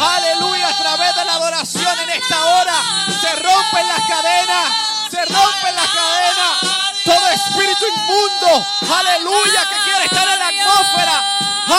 [0.00, 2.74] Aleluya, a través de la adoración en esta hora
[3.20, 4.72] se rompen las cadenas,
[5.10, 6.58] se rompen las cadenas.
[7.04, 11.24] Todo espíritu inmundo, aleluya, que quiere estar en la atmósfera,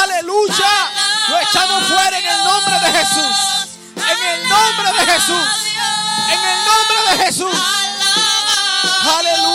[0.03, 0.91] aleluya,
[1.29, 3.35] lo echamos fuera en el nombre de Jesús.
[3.95, 5.47] En el nombre de Jesús.
[6.29, 7.55] En el nombre de Jesús.
[9.17, 9.50] Aleluya,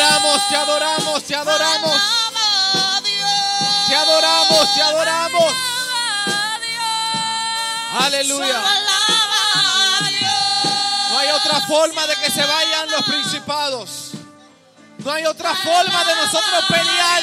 [0.00, 2.00] adoramos, te adoramos, te adoramos.
[3.88, 5.54] Te adoramos, te adoramos.
[7.98, 8.62] Aleluya.
[11.10, 14.10] No hay otra forma de que se vayan los principados.
[14.98, 17.22] No hay otra forma de nosotros pelear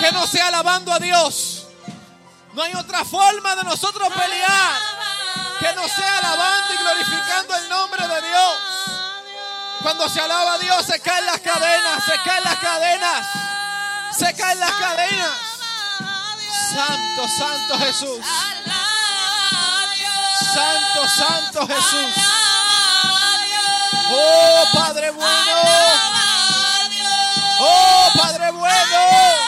[0.00, 1.66] que no sea alabando a Dios.
[2.54, 4.80] No hay otra forma de nosotros pelear
[5.58, 8.71] que no sea alabando y glorificando el nombre de Dios.
[9.82, 13.26] Cuando se alaba a Dios se caen las cadenas, se caen las cadenas,
[14.16, 15.30] se caen las cadenas.
[16.72, 18.26] Santo, santo Jesús.
[20.54, 22.14] Santo, santo Jesús.
[24.10, 25.56] Oh Padre bueno.
[27.60, 29.41] Oh Padre bueno.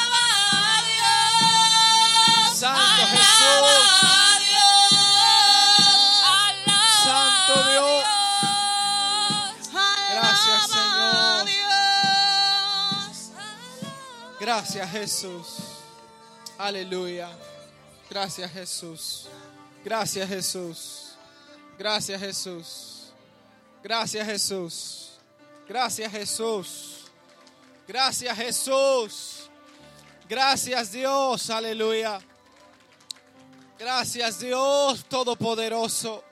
[14.45, 15.47] Gracias Jesús.
[16.59, 17.31] Aleluya.
[18.11, 19.27] Gracias Jesús.
[19.83, 21.15] Gracias Jesús.
[21.79, 23.13] Gracias Jesús.
[23.83, 25.13] Gracias Jesús.
[25.67, 27.11] Gracias Jesús.
[27.89, 29.51] Gracias Jesús.
[30.29, 31.49] Gracias Dios.
[31.49, 32.21] Aleluya.
[33.79, 36.23] Gracias Dios Todopoderoso.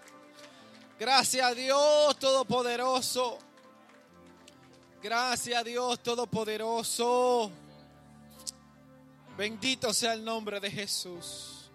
[1.01, 3.39] Gracias Dios Todopoderoso.
[5.03, 7.62] Gracias Dios Todopoderoso.
[9.43, 11.69] Bendito sea el nombre de Jesús.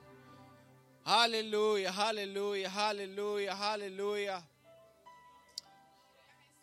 [1.03, 4.49] Aleluya, aleluya, aleluya, aleluya.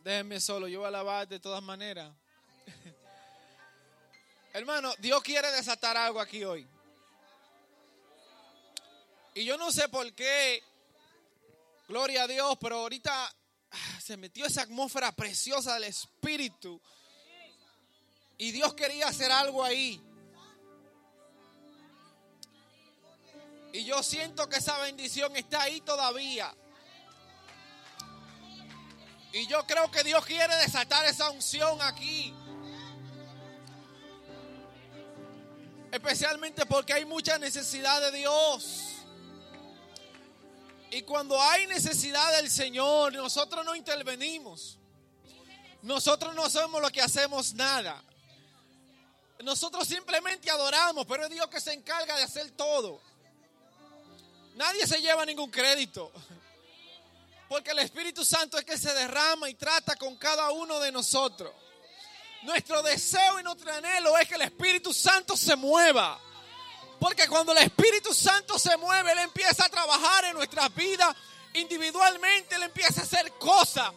[0.02, 2.10] Déjenme solo, yo voy a alabar de todas maneras.
[4.54, 6.66] Hermano, Dios quiere desatar algo aquí hoy.
[9.34, 10.62] Y yo no sé por qué,
[11.86, 13.26] gloria a Dios, pero ahorita
[13.72, 16.80] ah, se metió esa atmósfera preciosa del Espíritu.
[18.38, 20.02] Y Dios quería hacer algo ahí.
[23.74, 26.54] Y yo siento que esa bendición está ahí todavía.
[29.32, 32.32] Y yo creo que Dios quiere desatar esa unción aquí.
[35.90, 38.92] Especialmente porque hay mucha necesidad de Dios.
[40.92, 44.78] Y cuando hay necesidad del Señor, nosotros no intervenimos.
[45.82, 48.00] Nosotros no hacemos lo que hacemos nada.
[49.42, 53.02] Nosotros simplemente adoramos, pero es Dios que se encarga de hacer todo.
[54.54, 56.12] Nadie se lleva ningún crédito.
[57.48, 61.52] Porque el Espíritu Santo es que se derrama y trata con cada uno de nosotros.
[62.42, 66.18] Nuestro deseo y nuestro anhelo es que el Espíritu Santo se mueva.
[67.00, 71.14] Porque cuando el Espíritu Santo se mueve, Él empieza a trabajar en nuestras vidas
[71.54, 73.92] individualmente, Él empieza a hacer cosas.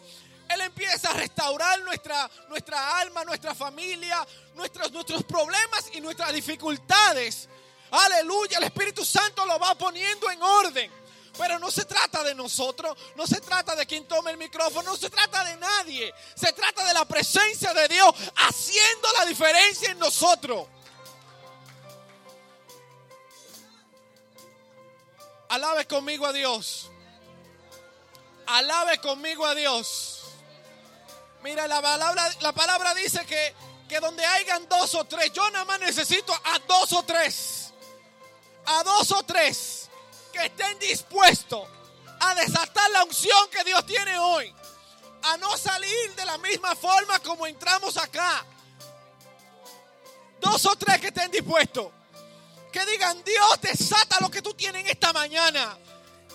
[0.48, 7.48] Él empieza a restaurar nuestra, nuestra alma, nuestra familia, nuestros, nuestros problemas y nuestras dificultades.
[7.90, 10.98] Aleluya, el Espíritu Santo lo va poniendo en orden.
[11.38, 14.96] Pero no se trata de nosotros, no se trata de quien tome el micrófono, no
[14.96, 16.12] se trata de nadie.
[16.34, 20.66] Se trata de la presencia de Dios haciendo la diferencia en nosotros.
[25.48, 26.90] Alabe conmigo a Dios.
[28.46, 30.22] Alabe conmigo a Dios.
[31.42, 33.54] Mira, la palabra, la palabra dice que,
[33.88, 37.67] que donde hayan dos o tres, yo nada más necesito a dos o tres.
[38.70, 39.88] A dos o tres
[40.30, 41.66] que estén dispuestos
[42.20, 44.54] a desatar la unción que Dios tiene hoy.
[45.22, 48.44] A no salir de la misma forma como entramos acá.
[50.38, 51.90] Dos o tres que estén dispuestos.
[52.70, 55.78] Que digan, Dios, desata lo que tú tienes en esta mañana.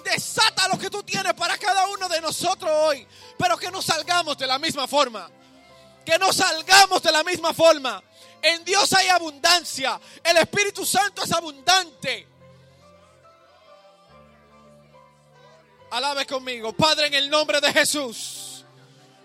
[0.04, 3.08] Desata lo que tú tienes para cada uno de nosotros hoy.
[3.38, 5.30] Pero que no salgamos de la misma forma.
[6.04, 8.04] Que no salgamos de la misma forma.
[8.44, 10.00] En Dios hay abundancia.
[10.22, 12.28] El Espíritu Santo es abundante.
[15.90, 16.74] Alabe conmigo.
[16.74, 18.66] Padre, en el nombre de Jesús.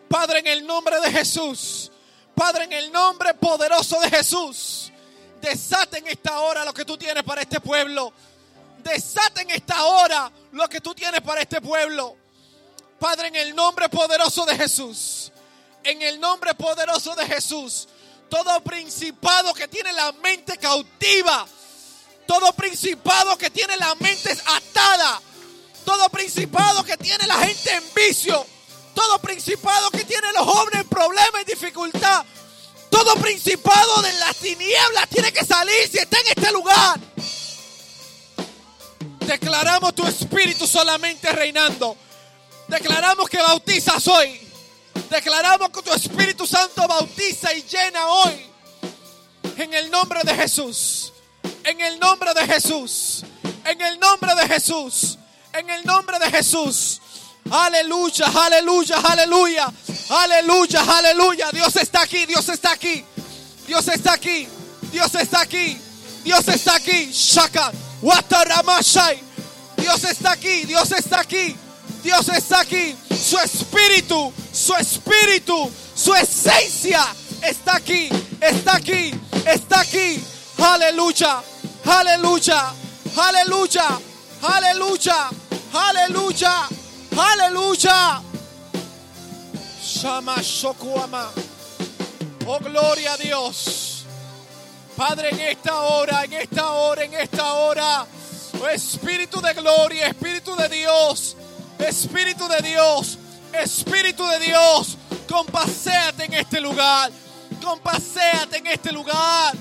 [0.08, 1.90] Padre, en el nombre de Jesús.
[2.32, 4.92] Padre, en el nombre poderoso de Jesús.
[5.40, 8.12] Desate en esta hora lo que tú tienes para este pueblo.
[8.84, 12.16] Desata en esta hora lo que tú tienes para este pueblo.
[13.00, 15.32] Padre, en el nombre poderoso de Jesús.
[15.82, 17.88] En el nombre poderoso de Jesús.
[18.28, 21.46] Todo principado que tiene la mente cautiva.
[22.26, 25.20] Todo principado que tiene la mente atada.
[25.84, 28.44] Todo principado que tiene la gente en vicio.
[28.94, 32.24] Todo principado que tiene los jóvenes en problemas y dificultad.
[32.90, 36.98] Todo principado de las tinieblas tiene que salir si está en este lugar.
[39.20, 41.96] Declaramos tu espíritu solamente reinando.
[42.66, 44.47] Declaramos que bautizas hoy.
[45.10, 48.46] Declaramos que tu Espíritu Santo bautiza y llena hoy.
[49.56, 51.12] En el nombre de Jesús.
[51.64, 53.24] En el nombre de Jesús.
[53.64, 55.18] En el nombre de Jesús.
[55.52, 57.00] En el nombre de Jesús.
[57.50, 59.72] Aleluya, aleluya, aleluya.
[60.10, 61.50] Aleluya, aleluya.
[61.52, 63.04] Dios está aquí, Dios está aquí.
[63.66, 64.48] Dios está aquí.
[64.92, 65.78] Dios está aquí.
[66.24, 67.10] Dios está aquí.
[67.12, 67.72] Shaka.
[68.02, 69.28] Wataramashai.
[69.78, 71.56] Dios está aquí, Dios está aquí.
[72.02, 72.96] Dios está aquí.
[73.10, 77.04] Su espíritu, su espíritu, su esencia
[77.42, 78.08] está aquí,
[78.40, 79.12] está aquí,
[79.46, 80.22] está aquí.
[80.58, 81.42] Aleluya,
[81.84, 82.72] aleluya,
[83.16, 84.00] aleluya,
[84.42, 85.30] aleluya,
[85.72, 86.68] aleluya,
[87.16, 88.22] aleluya.
[89.82, 91.30] Shama Shokuama.
[92.46, 94.04] Oh, gloria a Dios.
[94.96, 98.06] Padre, en esta hora, en esta hora, en esta hora.
[98.60, 101.36] Oh, Espíritu de gloria, Espíritu de Dios.
[101.78, 103.18] Espíritu de Dios,
[103.52, 104.96] Espíritu de Dios,
[105.28, 107.10] compaséate en este lugar,
[107.62, 109.54] compaséate en este lugar.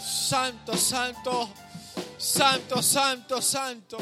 [0.00, 1.48] Santo, santo,
[2.18, 3.98] santo, santo, santo.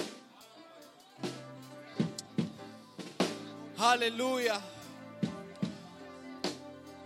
[3.79, 4.59] Aleluya.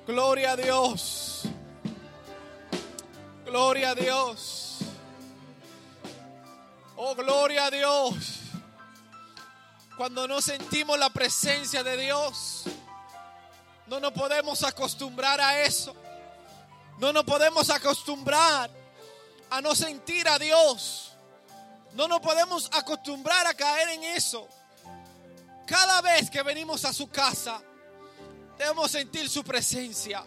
[0.07, 1.28] Gloria a Dios.
[3.49, 4.77] Gloria a Dios.
[6.97, 8.41] Oh, gloria a Dios.
[9.97, 12.65] Cuando no sentimos la presencia de Dios,
[13.87, 15.97] no nos podemos acostumbrar a eso.
[16.99, 18.71] No nos podemos acostumbrar
[19.49, 21.13] a no sentir a Dios.
[21.95, 24.47] No nos podemos acostumbrar a caer en eso.
[25.67, 27.63] Cada vez que venimos a su casa,
[28.59, 30.23] debemos sentir su presencia.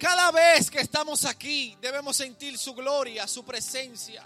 [0.00, 4.24] Cada vez que estamos aquí debemos sentir su gloria, su presencia.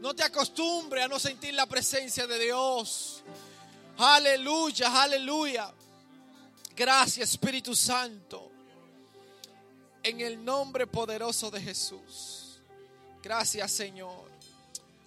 [0.00, 3.22] No te acostumbres a no sentir la presencia de Dios.
[3.98, 5.70] Aleluya, aleluya.
[6.74, 8.50] Gracias Espíritu Santo.
[10.02, 12.58] En el nombre poderoso de Jesús.
[13.22, 14.30] Gracias Señor.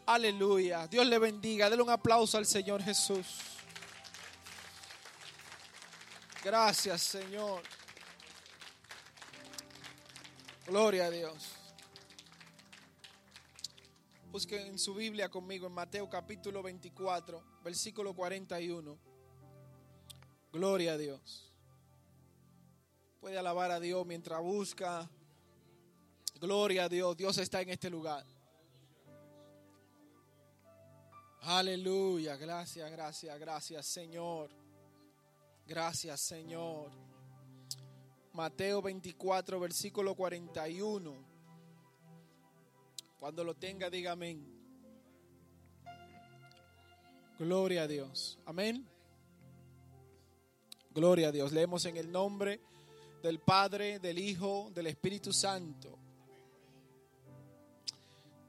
[0.06, 0.86] Aleluya.
[0.86, 1.72] Dios le bendiga.
[1.72, 3.26] Dele un aplauso al Señor Jesús.
[6.44, 7.64] Gracias Señor.
[10.66, 11.52] Gloria a Dios.
[14.32, 18.98] Busquen en su Biblia conmigo en Mateo capítulo 24, versículo 41.
[20.52, 21.54] Gloria a Dios.
[23.20, 25.08] Puede alabar a Dios mientras busca.
[26.42, 27.16] Gloria a Dios.
[27.16, 28.26] Dios está en este lugar.
[31.42, 32.38] Aleluya.
[32.38, 34.50] Gracias, gracias, gracias Señor.
[35.68, 37.15] Gracias Señor.
[38.36, 41.16] Mateo 24, versículo 41.
[43.18, 44.46] Cuando lo tenga, diga amén.
[47.40, 48.38] Gloria a Dios.
[48.46, 48.86] Amén.
[50.94, 51.54] Gloria a Dios.
[51.54, 52.60] Leemos en el nombre
[53.24, 55.98] del Padre, del Hijo, del Espíritu Santo.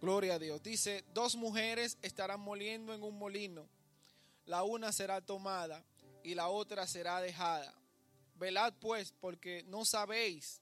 [0.00, 0.62] Gloria a Dios.
[0.64, 3.68] Dice, dos mujeres estarán moliendo en un molino.
[4.46, 5.84] La una será tomada
[6.24, 7.72] y la otra será dejada.
[8.36, 10.60] Velad pues, porque no sabéis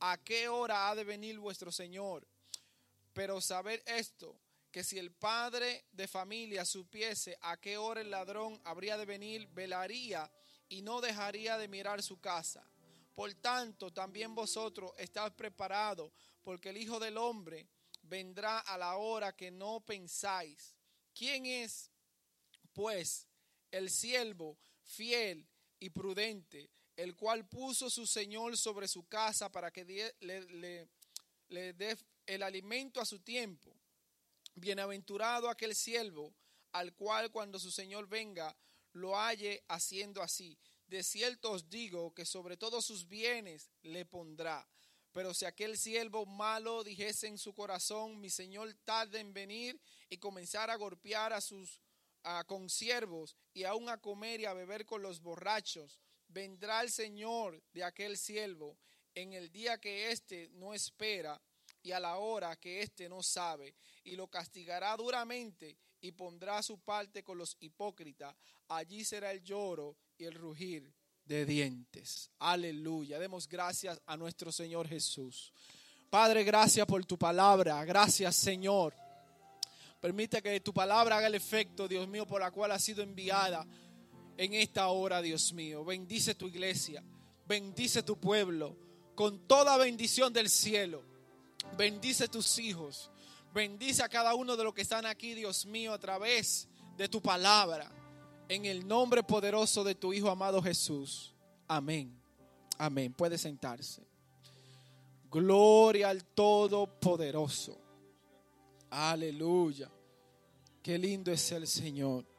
[0.00, 2.26] a qué hora ha de venir vuestro Señor.
[3.12, 4.40] Pero saber esto,
[4.70, 9.48] que si el padre de familia supiese a qué hora el ladrón habría de venir,
[9.48, 10.30] velaría
[10.68, 12.64] y no dejaría de mirar su casa.
[13.14, 16.12] Por tanto, también vosotros estad preparados,
[16.42, 17.68] porque el Hijo del Hombre
[18.02, 20.74] vendrá a la hora que no pensáis.
[21.12, 21.90] ¿Quién es,
[22.72, 23.26] pues,
[23.70, 25.46] el siervo fiel
[25.80, 26.70] y prudente?
[27.00, 29.86] El cual puso su Señor sobre su casa para que
[30.20, 33.74] le, dé el alimento a su tiempo.
[34.54, 36.34] Bienaventurado aquel siervo
[36.72, 38.54] al cual cuando su Señor venga
[38.92, 40.58] lo halle haciendo así.
[40.88, 44.68] De cierto os digo que sobre todos sus bienes le pondrá.
[45.10, 49.80] Pero si aquel siervo malo dijese en su corazón, mi Señor tarde en venir
[50.10, 51.80] y comenzar a golpear a sus
[52.24, 55.98] a consiervos y aún a comer y a beber con los borrachos,
[56.32, 58.76] vendrá el Señor de aquel siervo
[59.14, 61.40] en el día que éste no espera
[61.82, 63.74] y a la hora que éste no sabe,
[64.04, 68.34] y lo castigará duramente y pondrá su parte con los hipócritas.
[68.68, 70.92] Allí será el lloro y el rugir
[71.24, 72.30] de dientes.
[72.38, 73.18] Aleluya.
[73.18, 75.52] Demos gracias a nuestro Señor Jesús.
[76.10, 77.84] Padre, gracias por tu palabra.
[77.84, 78.94] Gracias, Señor.
[80.00, 83.66] Permite que tu palabra haga el efecto, Dios mío, por la cual ha sido enviada
[84.40, 85.84] en esta hora, Dios mío.
[85.84, 87.04] Bendice tu iglesia.
[87.46, 88.74] Bendice tu pueblo
[89.14, 91.02] con toda bendición del cielo.
[91.76, 93.10] Bendice tus hijos.
[93.52, 97.20] Bendice a cada uno de los que están aquí, Dios mío, a través de tu
[97.20, 97.92] palabra.
[98.48, 101.34] En el nombre poderoso de tu Hijo amado Jesús.
[101.68, 102.18] Amén.
[102.78, 103.12] Amén.
[103.12, 104.02] Puede sentarse.
[105.30, 107.78] Gloria al Todopoderoso.
[108.88, 109.90] Aleluya.
[110.82, 112.29] Qué lindo es el Señor.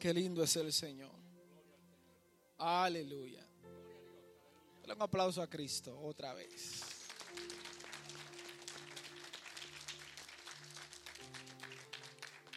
[0.00, 1.12] Qué lindo es el Señor.
[2.56, 3.46] Aleluya.
[4.80, 6.80] Dale un aplauso a Cristo otra vez.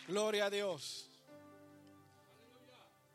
[0.07, 1.09] Gloria a Dios.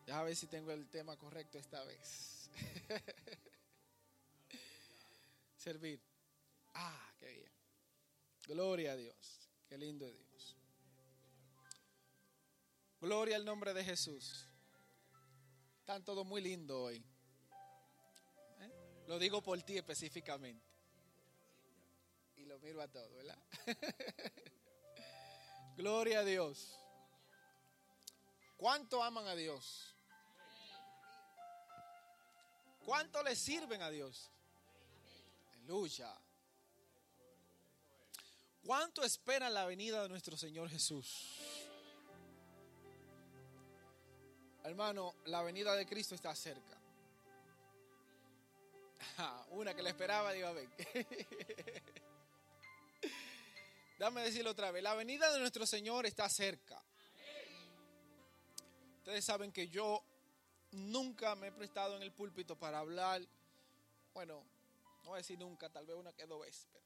[0.05, 2.51] Déjame ver si tengo el tema correcto esta vez.
[5.57, 6.03] Servir.
[6.74, 7.53] Ah, qué bien.
[8.47, 9.49] Gloria a Dios.
[9.66, 10.58] Qué lindo es Dios.
[13.01, 14.44] Gloria al nombre de Jesús.
[15.80, 17.05] Están todos muy lindos hoy.
[18.59, 19.05] ¿Eh?
[19.07, 20.66] Lo digo por ti específicamente.
[22.36, 23.38] Y lo miro a todos, ¿verdad?
[25.76, 26.76] Gloria a Dios.
[28.57, 29.94] ¿Cuánto aman a Dios?
[32.84, 34.28] ¿Cuánto le sirven a Dios?
[35.53, 36.12] Aleluya.
[38.64, 41.38] ¿Cuánto esperan la venida de nuestro Señor Jesús?
[44.69, 46.79] Hermano, la venida de Cristo está cerca.
[49.53, 50.69] Una que le esperaba, digo, a ver.
[53.99, 54.83] Dame decirlo otra vez.
[54.83, 56.79] La venida de nuestro Señor está cerca.
[58.99, 60.05] Ustedes saben que yo
[60.73, 63.23] nunca me he prestado en el púlpito para hablar.
[64.12, 64.45] Bueno,
[65.03, 66.69] no voy a decir nunca, tal vez una que dos veces.
[66.71, 66.85] Pero,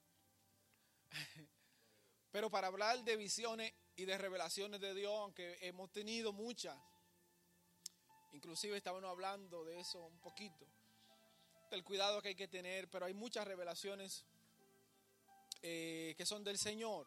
[2.30, 6.78] pero para hablar de visiones y de revelaciones de Dios, aunque hemos tenido muchas.
[8.32, 10.66] Inclusive estábamos hablando de eso un poquito.
[11.70, 14.24] Del cuidado que hay que tener, pero hay muchas revelaciones
[15.62, 17.06] eh, que son del Señor,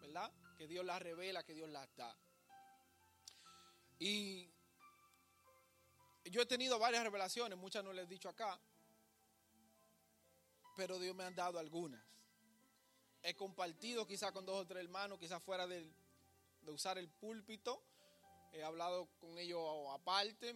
[0.00, 0.30] ¿verdad?
[0.58, 2.16] Que Dios las revela, que Dios las da.
[3.98, 4.50] Y
[6.24, 8.60] yo he tenido varias revelaciones, muchas no les he dicho acá,
[10.76, 12.04] pero Dios me ha dado algunas.
[13.22, 15.90] He compartido quizás con dos o tres hermanos, quizás fuera de
[16.66, 17.82] usar el púlpito.
[18.52, 19.60] He hablado con ellos
[19.92, 20.54] aparte,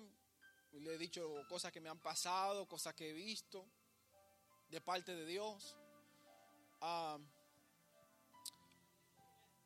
[0.72, 3.66] le he dicho cosas que me han pasado, cosas que he visto
[4.68, 5.76] de parte de Dios.
[6.80, 7.18] Ah,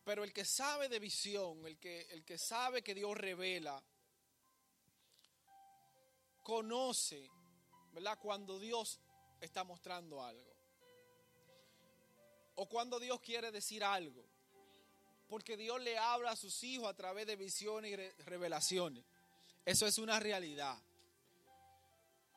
[0.05, 3.83] pero el que sabe de visión, el que, el que sabe que Dios revela,
[6.43, 7.31] conoce,
[7.93, 8.19] ¿verdad?
[8.21, 9.01] Cuando Dios
[9.41, 10.55] está mostrando algo.
[12.57, 14.25] O cuando Dios quiere decir algo.
[15.35, 19.05] Porque Dios le habla a sus hijos a través de visiones y revelaciones.
[19.65, 20.79] Eso es una realidad.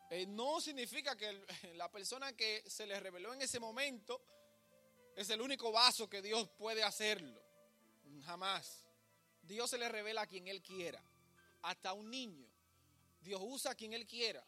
[0.10, 1.46] Eh, no significa que
[1.76, 4.20] la persona que se le reveló en ese momento
[5.16, 7.40] es el único vaso que Dios puede hacerlo.
[8.26, 8.84] Jamás.
[9.44, 11.00] Dios se le revela a quien Él quiera.
[11.62, 12.50] Hasta un niño.
[13.22, 14.44] Dios usa a quien Él quiera.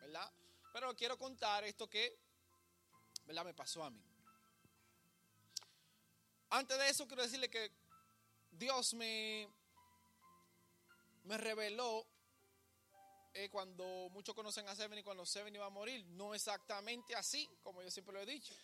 [0.00, 0.32] ¿Verdad?
[0.72, 2.18] Pero quiero contar esto que,
[3.24, 3.44] ¿verdad?
[3.44, 4.11] Me pasó a mí.
[6.54, 7.72] Antes de eso quiero decirle que
[8.50, 9.48] Dios me,
[11.24, 12.06] me reveló
[13.32, 16.04] eh, cuando muchos conocen a Seven y cuando Seven iba a morir.
[16.08, 18.54] No exactamente así, como yo siempre lo he dicho.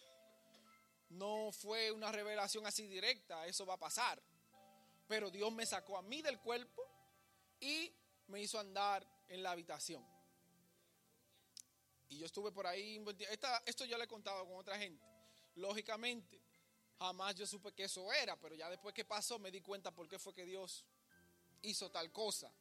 [1.09, 4.22] No fue una revelación así directa, eso va a pasar.
[5.07, 6.82] Pero Dios me sacó a mí del cuerpo
[7.59, 7.91] y
[8.26, 10.07] me hizo andar en la habitación.
[12.11, 13.03] Y yo estuve por ahí.
[13.64, 15.03] esto ya lo he contado con otra gente.
[15.55, 16.39] Lógicamente,
[16.99, 20.09] jamás yo supe que eso era, pero ya después que pasó me di cuenta por
[20.09, 20.85] qué fue que Dios
[21.63, 22.53] hizo tal cosa.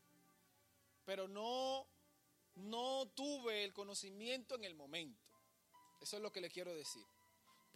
[1.06, 1.88] Pero no,
[2.56, 5.26] no tuve el conocimiento en el momento.
[6.02, 7.06] Eso es lo que le quiero decir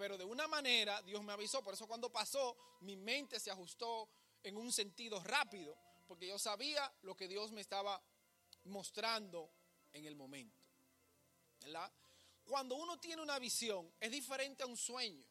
[0.01, 1.63] pero de una manera Dios me avisó.
[1.63, 4.09] Por eso cuando pasó, mi mente se ajustó
[4.41, 8.01] en un sentido rápido, porque yo sabía lo que Dios me estaba
[8.63, 9.51] mostrando
[9.93, 10.67] en el momento.
[11.61, 11.91] ¿Verdad?
[12.45, 15.23] Cuando uno tiene una visión, es diferente a un sueño,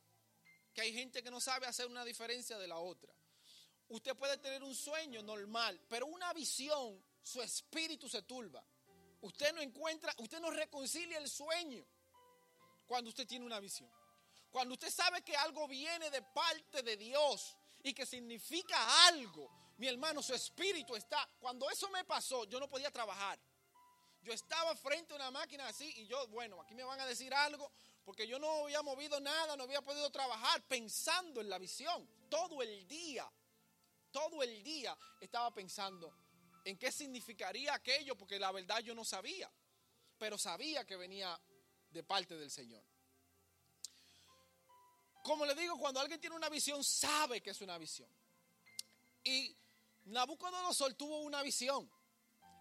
[0.72, 3.12] que hay gente que no sabe hacer una diferencia de la otra.
[3.88, 8.64] Usted puede tener un sueño normal, pero una visión, su espíritu se turba.
[9.22, 11.84] Usted no encuentra, usted no reconcilia el sueño.
[12.86, 13.88] cuando usted tiene una visión.
[14.50, 19.86] Cuando usted sabe que algo viene de parte de Dios y que significa algo, mi
[19.86, 21.28] hermano, su espíritu está.
[21.38, 23.38] Cuando eso me pasó, yo no podía trabajar.
[24.22, 27.32] Yo estaba frente a una máquina así y yo, bueno, aquí me van a decir
[27.32, 27.70] algo,
[28.04, 32.08] porque yo no había movido nada, no había podido trabajar pensando en la visión.
[32.28, 33.30] Todo el día,
[34.10, 36.12] todo el día estaba pensando
[36.64, 39.50] en qué significaría aquello, porque la verdad yo no sabía,
[40.18, 41.38] pero sabía que venía
[41.90, 42.82] de parte del Señor.
[45.22, 48.10] Como le digo, cuando alguien tiene una visión, sabe que es una visión.
[49.22, 49.54] Y
[50.06, 51.90] Nabucodonosor tuvo una visión.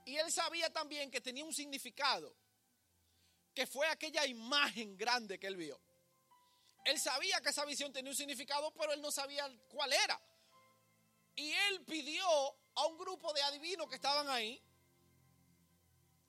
[0.05, 2.35] Y él sabía también que tenía un significado,
[3.59, 5.77] que fue aquella imagen grande que él vio.
[6.85, 10.17] Él sabía que esa visión tenía un significado, pero él no sabía cuál era.
[11.35, 12.25] Y él pidió
[12.75, 14.63] a un grupo de adivinos que estaban ahí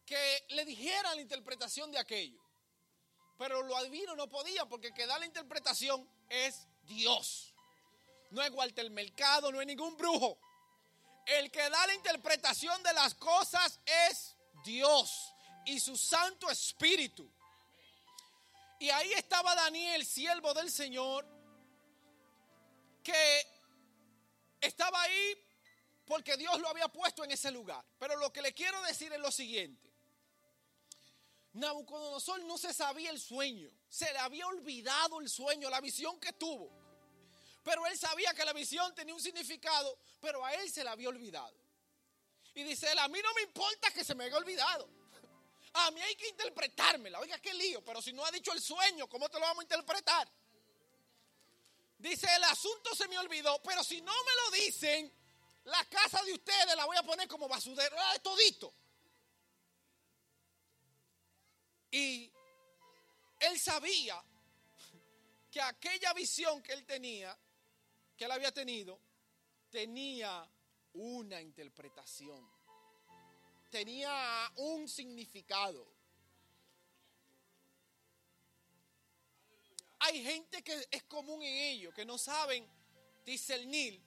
[0.05, 2.43] que le dijeran la interpretación de aquello.
[3.39, 7.55] Pero los adivinos no podían porque el que da la interpretación es Dios.
[8.31, 10.37] No es Walter Mercado, no es ningún brujo.
[11.27, 13.79] El que da la interpretación de las cosas
[14.09, 15.33] es Dios
[15.71, 17.31] y su Santo Espíritu.
[18.81, 21.25] Y ahí estaba Daniel, siervo del Señor,
[23.05, 23.47] que
[24.61, 25.39] estaba ahí
[26.07, 27.85] porque Dios lo había puesto en ese lugar.
[27.99, 29.89] Pero lo que le quiero decir es lo siguiente.
[31.53, 36.33] Nabucodonosor no se sabía el sueño, se le había olvidado el sueño, la visión que
[36.33, 36.71] tuvo.
[37.63, 41.09] Pero él sabía que la visión tenía un significado, pero a él se la había
[41.09, 41.55] olvidado.
[42.55, 45.00] Y dice a mí no me importa que se me haya olvidado.
[45.73, 47.21] A mí hay que interpretármela.
[47.21, 49.65] Oiga, qué lío, pero si no ha dicho el sueño, ¿cómo te lo vamos a
[49.65, 50.29] interpretar?
[51.99, 55.13] Dice, el asunto se me olvidó, pero si no me lo dicen,
[55.65, 58.75] la casa de ustedes la voy a poner como basudero, de todito.
[61.91, 62.33] Y
[63.41, 64.23] él sabía
[65.51, 67.37] que aquella visión que él tenía,
[68.17, 69.01] que él había tenido,
[69.71, 70.49] tenía
[70.95, 72.49] una interpretación,
[73.71, 75.87] tenía un significado.
[80.01, 82.67] Hay gente que es común en ello, que no saben
[83.25, 84.03] discernir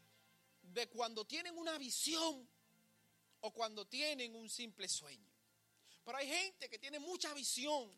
[0.61, 2.47] de cuando tienen una visión
[3.41, 5.29] o cuando tienen un simple sueño.
[6.03, 7.91] Pero hay gente que tiene mucha visión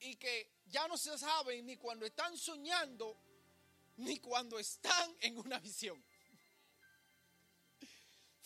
[0.00, 3.16] y que ya no se sabe ni cuando están soñando
[3.96, 6.02] ni cuando están en una visión.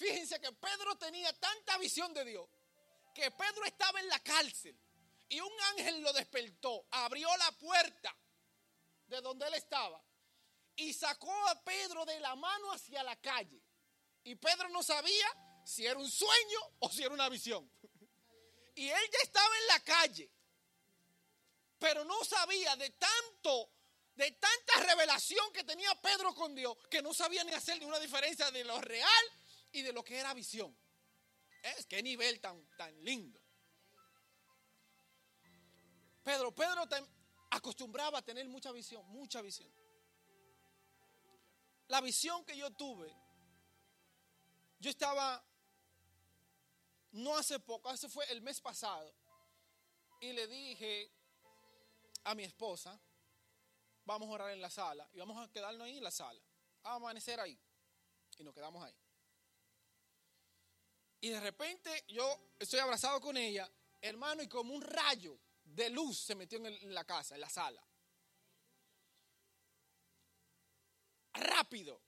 [0.00, 2.48] Fíjense que Pedro tenía tanta visión de Dios
[3.14, 4.74] que Pedro estaba en la cárcel
[5.28, 8.16] y un ángel lo despertó, abrió la puerta
[9.08, 10.02] de donde él estaba
[10.74, 13.62] y sacó a Pedro de la mano hacia la calle.
[14.24, 15.26] Y Pedro no sabía
[15.66, 17.70] si era un sueño o si era una visión.
[18.74, 20.32] Y él ya estaba en la calle,
[21.78, 23.70] pero no sabía de tanto,
[24.14, 27.98] de tanta revelación que tenía Pedro con Dios, que no sabía ni hacer ni una
[27.98, 29.39] diferencia de lo real
[29.72, 30.76] y de lo que era visión.
[31.62, 33.40] Es qué nivel tan, tan lindo.
[36.22, 36.82] Pedro, Pedro
[37.50, 39.70] acostumbraba a tener mucha visión, mucha visión.
[41.88, 43.12] La visión que yo tuve,
[44.78, 45.44] yo estaba
[47.12, 49.12] no hace poco, ese fue el mes pasado,
[50.20, 51.10] y le dije
[52.24, 53.00] a mi esposa,
[54.04, 56.40] vamos a orar en la sala, y vamos a quedarnos ahí en la sala,
[56.84, 57.58] a amanecer ahí,
[58.38, 58.94] y nos quedamos ahí.
[61.20, 66.18] Y de repente yo estoy abrazado con ella, hermano, y como un rayo de luz
[66.18, 67.84] se metió en, la casa, en la sala.
[71.34, 72.00] Rápido.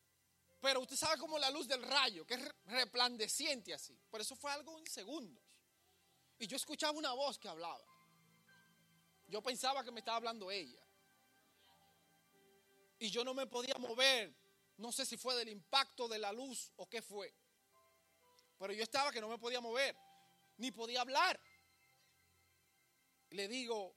[0.60, 3.98] Pero usted sabe como la luz del rayo, que es resplandeciente así.
[4.10, 5.42] Por eso fue algo en segundos.
[6.38, 7.84] Y yo escuchaba una voz que hablaba.
[9.26, 10.80] Yo pensaba que me estaba hablando ella.
[12.98, 14.34] Y yo no me podía mover.
[14.76, 17.34] No sé si fue del impacto de la luz o qué fue.
[18.62, 19.96] Pero yo estaba que no me podía mover.
[20.58, 21.40] Ni podía hablar.
[23.30, 23.92] Le digo,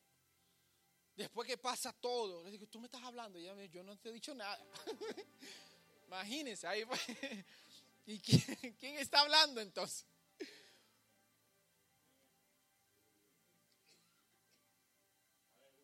[1.16, 3.38] después que pasa todo, le digo, tú me estás hablando.
[3.38, 4.59] Yo no te he dicho nada.
[6.07, 6.84] Imagínense, ahí
[8.07, 10.03] ¿Y quién, está hablando entonces?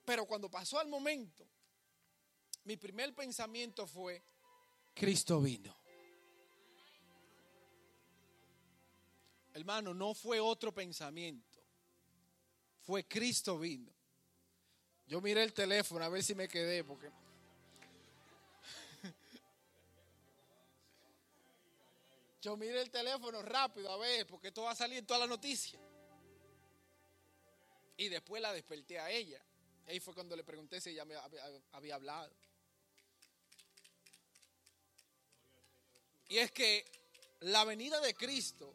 [0.05, 1.47] Pero cuando pasó el momento,
[2.63, 4.23] mi primer pensamiento fue,
[4.95, 5.80] Cristo vino.
[9.53, 11.59] Hermano, no fue otro pensamiento,
[12.83, 13.91] fue Cristo vino.
[15.07, 17.11] Yo miré el teléfono a ver si me quedé, porque
[22.41, 25.27] Yo miré el teléfono rápido a ver, porque esto va a salir en toda la
[25.27, 25.77] noticia.
[27.97, 29.43] Y después la desperté a ella.
[29.87, 31.43] Ahí fue cuando le pregunté si ella me había,
[31.73, 32.31] había hablado.
[36.29, 36.85] Y es que
[37.41, 38.73] la venida de Cristo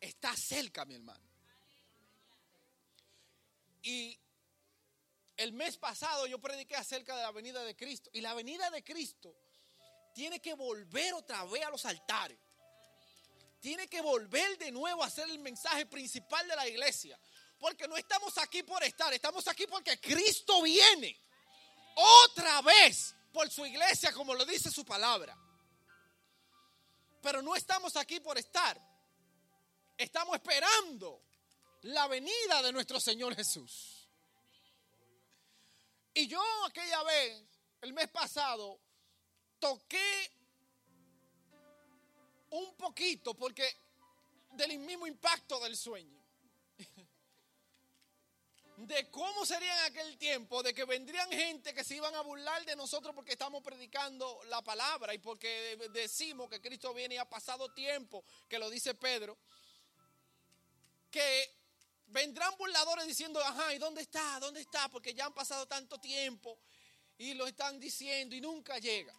[0.00, 1.28] está cerca, mi hermano.
[3.82, 4.18] Y
[5.36, 8.10] el mes pasado yo prediqué acerca de la venida de Cristo.
[8.12, 9.34] Y la venida de Cristo
[10.14, 12.38] tiene que volver otra vez a los altares.
[13.60, 17.18] Tiene que volver de nuevo a ser el mensaje principal de la iglesia.
[17.58, 21.20] Porque no estamos aquí por estar, estamos aquí porque Cristo viene
[22.24, 25.36] otra vez por su iglesia, como lo dice su palabra.
[27.20, 28.80] Pero no estamos aquí por estar.
[29.98, 31.20] Estamos esperando
[31.82, 34.08] la venida de nuestro Señor Jesús.
[36.14, 37.42] Y yo aquella vez,
[37.80, 38.78] el mes pasado,
[39.58, 40.30] toqué
[42.50, 43.76] un poquito porque
[44.52, 46.24] del mismo impacto del sueño.
[48.76, 52.64] De cómo sería en aquel tiempo, de que vendrían gente que se iban a burlar
[52.64, 57.28] de nosotros porque estamos predicando la palabra y porque decimos que Cristo viene y ha
[57.28, 59.36] pasado tiempo, que lo dice Pedro,
[61.10, 61.58] que
[62.06, 64.40] vendrán burladores diciendo, ajá, ¿y dónde está?
[64.40, 64.88] ¿Dónde está?
[64.88, 66.58] Porque ya han pasado tanto tiempo
[67.18, 69.14] y lo están diciendo y nunca llega.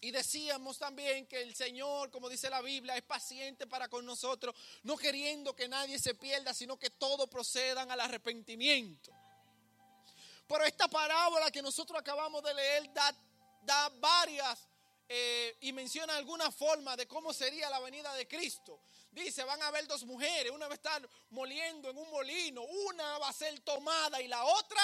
[0.00, 4.54] Y decíamos también que el Señor, como dice la Biblia, es paciente para con nosotros,
[4.82, 9.10] no queriendo que nadie se pierda, sino que todos procedan al arrepentimiento.
[10.46, 14.68] Pero esta parábola que nosotros acabamos de leer da, varias
[15.08, 18.80] eh, y menciona alguna forma de cómo sería la venida de Cristo.
[19.16, 23.16] Dice, van a haber dos mujeres, una va a estar moliendo en un molino, una
[23.16, 24.82] va a ser tomada y la otra,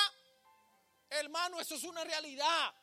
[1.10, 2.74] hermano, eso es una realidad.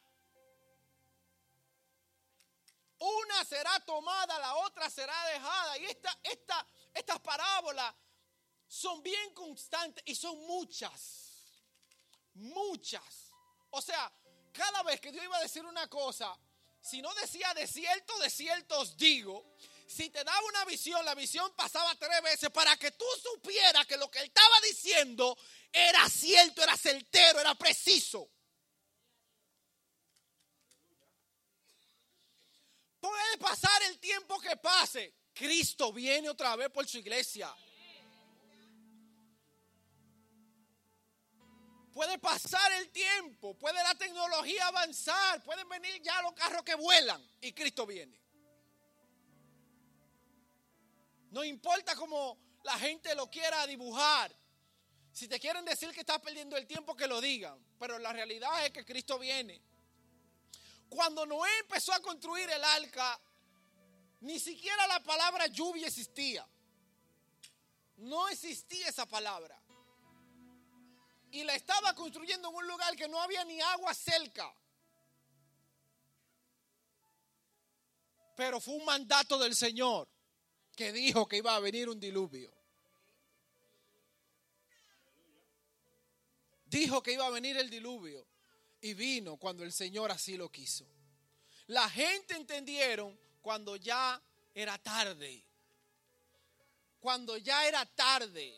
[2.99, 5.77] Una será tomada, la otra será dejada.
[5.79, 7.95] Y esta, esta, estas parábolas
[8.67, 11.63] son bien constantes y son muchas.
[12.35, 13.31] Muchas.
[13.71, 14.13] O sea,
[14.51, 16.37] cada vez que Dios iba a decir una cosa,
[16.79, 19.55] si no decía de cierto, de cierto os digo,
[19.89, 23.97] si te daba una visión, la visión pasaba tres veces para que tú supieras que
[23.97, 25.35] lo que él estaba diciendo
[25.73, 28.29] era cierto, era certero, era preciso.
[32.99, 35.15] Puede pasar el tiempo que pase.
[35.33, 37.51] Cristo viene otra vez por su iglesia.
[41.91, 47.27] Puede pasar el tiempo, puede la tecnología avanzar, pueden venir ya los carros que vuelan
[47.41, 48.28] y Cristo viene.
[51.31, 54.35] No importa cómo la gente lo quiera dibujar.
[55.11, 57.57] Si te quieren decir que estás perdiendo el tiempo, que lo digan.
[57.79, 59.61] Pero la realidad es que Cristo viene.
[60.87, 63.19] Cuando Noé empezó a construir el arca,
[64.21, 66.47] ni siquiera la palabra lluvia existía.
[67.97, 69.61] No existía esa palabra.
[71.31, 74.51] Y la estaba construyendo en un lugar que no había ni agua cerca.
[78.35, 80.07] Pero fue un mandato del Señor
[80.79, 82.49] que dijo que iba a venir un diluvio.
[86.67, 88.25] Dijo que iba a venir el diluvio
[88.79, 90.87] y vino cuando el Señor así lo quiso.
[91.67, 94.23] La gente entendieron cuando ya
[94.53, 95.43] era tarde.
[97.01, 98.57] Cuando ya era tarde,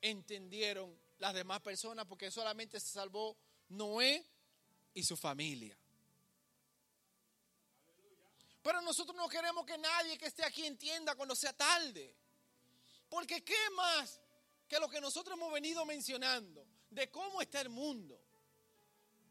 [0.00, 3.36] entendieron las demás personas porque solamente se salvó
[3.68, 4.24] Noé
[4.94, 5.76] y su familia.
[8.68, 12.14] Pero nosotros no queremos que nadie que esté aquí entienda cuando sea tarde.
[13.08, 14.20] Porque ¿qué más
[14.68, 18.22] que lo que nosotros hemos venido mencionando de cómo está el mundo?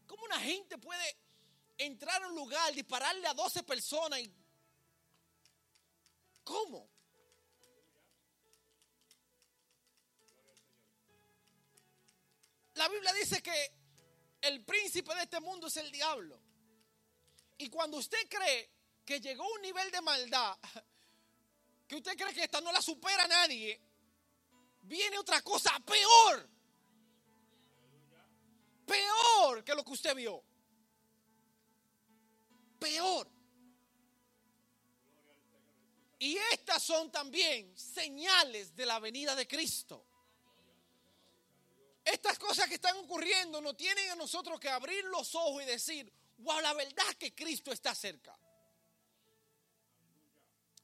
[0.08, 1.20] ¿Cómo una gente puede
[1.78, 4.34] entrar a un lugar, dispararle a 12 personas y...
[6.44, 6.90] ¿Cómo?
[12.74, 13.72] La Biblia dice que
[14.42, 16.42] el príncipe de este mundo es el diablo.
[17.60, 18.77] Y cuando usted cree
[19.08, 20.56] que llegó a un nivel de maldad,
[21.88, 23.82] que usted cree que esta no la supera nadie,
[24.84, 26.58] viene otra cosa peor
[28.88, 30.44] peor que lo que usted vio.
[32.80, 33.28] Peor.
[36.20, 40.06] Y estas son también señales de la venida de Cristo.
[42.04, 46.12] Estas cosas que están ocurriendo no tienen a nosotros que abrir los ojos y decir,
[46.38, 48.36] wow, la verdad que Cristo está cerca.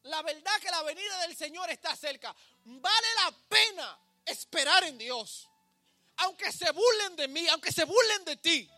[0.03, 2.35] La verdad que la venida del Señor está cerca.
[2.65, 5.49] Vale la pena esperar en Dios
[6.17, 8.69] aunque se burlen de mí, aunque se burlen de ti,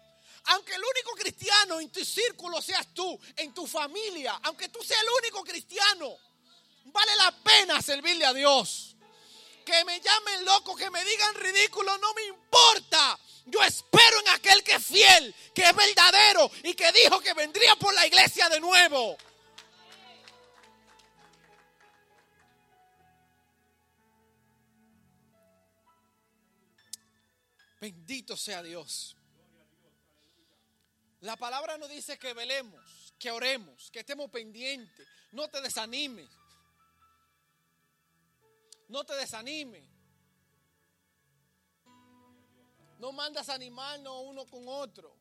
[0.46, 5.02] aunque el único cristiano en tu círculo seas tú, en tu familia, aunque tú seas
[5.02, 6.18] el único cristiano,
[6.86, 8.96] vale la pena servirle a Dios.
[9.66, 13.20] Que me llamen loco, que me digan ridículo, no me importa.
[13.48, 17.76] Yo espero en aquel que es fiel, que es verdadero y que dijo que vendría
[17.76, 19.18] por la iglesia de nuevo.
[27.80, 29.16] Bendito sea Dios.
[31.22, 35.08] La palabra nos dice que velemos, que oremos, que estemos pendientes.
[35.32, 36.30] No te desanimes.
[38.88, 39.84] No te desanimes.
[43.00, 45.16] No mandas animarnos uno con otro.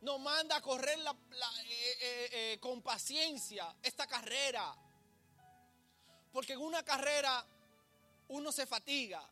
[0.00, 4.74] No manda a correr eh, eh, eh, con paciencia esta carrera.
[6.32, 7.44] Porque en una carrera
[8.28, 9.22] uno se fatiga.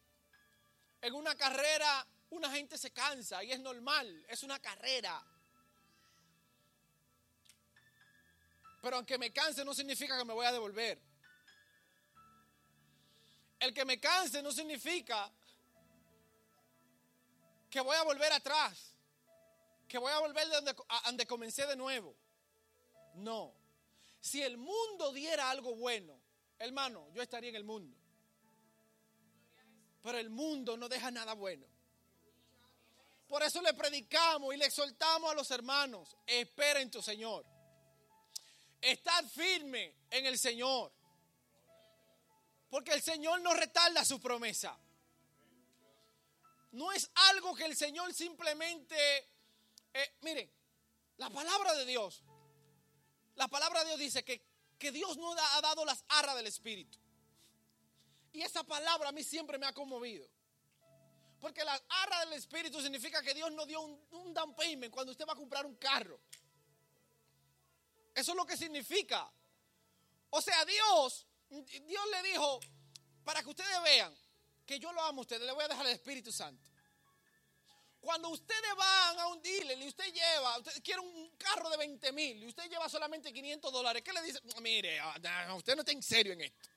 [1.07, 5.25] En una carrera una gente se cansa y es normal, es una carrera.
[8.83, 11.01] Pero aunque me canse no significa que me voy a devolver.
[13.61, 15.31] El que me canse no significa
[17.71, 18.93] que voy a volver atrás,
[19.87, 20.75] que voy a volver de donde,
[21.05, 22.17] donde comencé de nuevo.
[23.15, 23.55] No.
[24.21, 26.21] Si el mundo diera algo bueno,
[26.59, 27.97] hermano, yo estaría en el mundo.
[30.07, 31.67] Pero el mundo no deja nada bueno.
[33.27, 37.45] Por eso le predicamos y le exhortamos a los hermanos, esperen tu Señor.
[38.81, 40.93] Estad firme en el Señor.
[42.71, 44.79] Porque el Señor no retarda su promesa.
[46.71, 48.97] No es algo que el Señor simplemente...
[49.93, 50.49] Eh, miren,
[51.17, 52.23] la palabra de Dios,
[53.35, 54.41] la palabra de Dios dice que,
[54.79, 56.97] que Dios no ha dado las arras del Espíritu.
[58.37, 60.29] Y esa palabra a mí siempre me ha conmovido.
[61.41, 65.27] Porque la arra del Espíritu significa que Dios no dio un, down payment cuando usted
[65.27, 66.21] va a comprar un carro.
[68.15, 69.27] Eso es lo que significa.
[70.29, 72.61] O sea, Dios, Dios le dijo,
[73.25, 74.15] para que ustedes vean
[74.67, 76.63] que yo lo amo a ustedes, le voy a dejar el Espíritu Santo.
[78.01, 82.13] Cuando ustedes van a un dealer y usted lleva, usted quiere un carro de 20
[82.13, 84.41] mil y usted lleva solamente 500 dólares, ¿qué le dice?
[84.61, 85.01] Mire,
[85.57, 86.76] usted no está en serio en esto.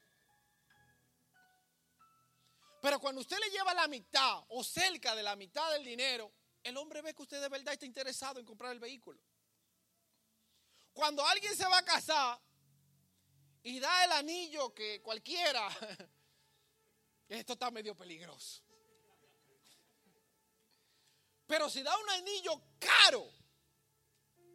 [2.82, 6.32] Pero cuando usted le lleva la mitad o cerca de la mitad del dinero,
[6.64, 9.20] el hombre ve que usted de verdad está interesado en comprar el vehículo.
[10.94, 12.40] Cuando alguien se va a casar
[13.64, 15.68] y da el anillo que cualquiera,
[17.30, 18.64] esto está medio peligroso.
[21.46, 23.28] Pero si da un anillo caro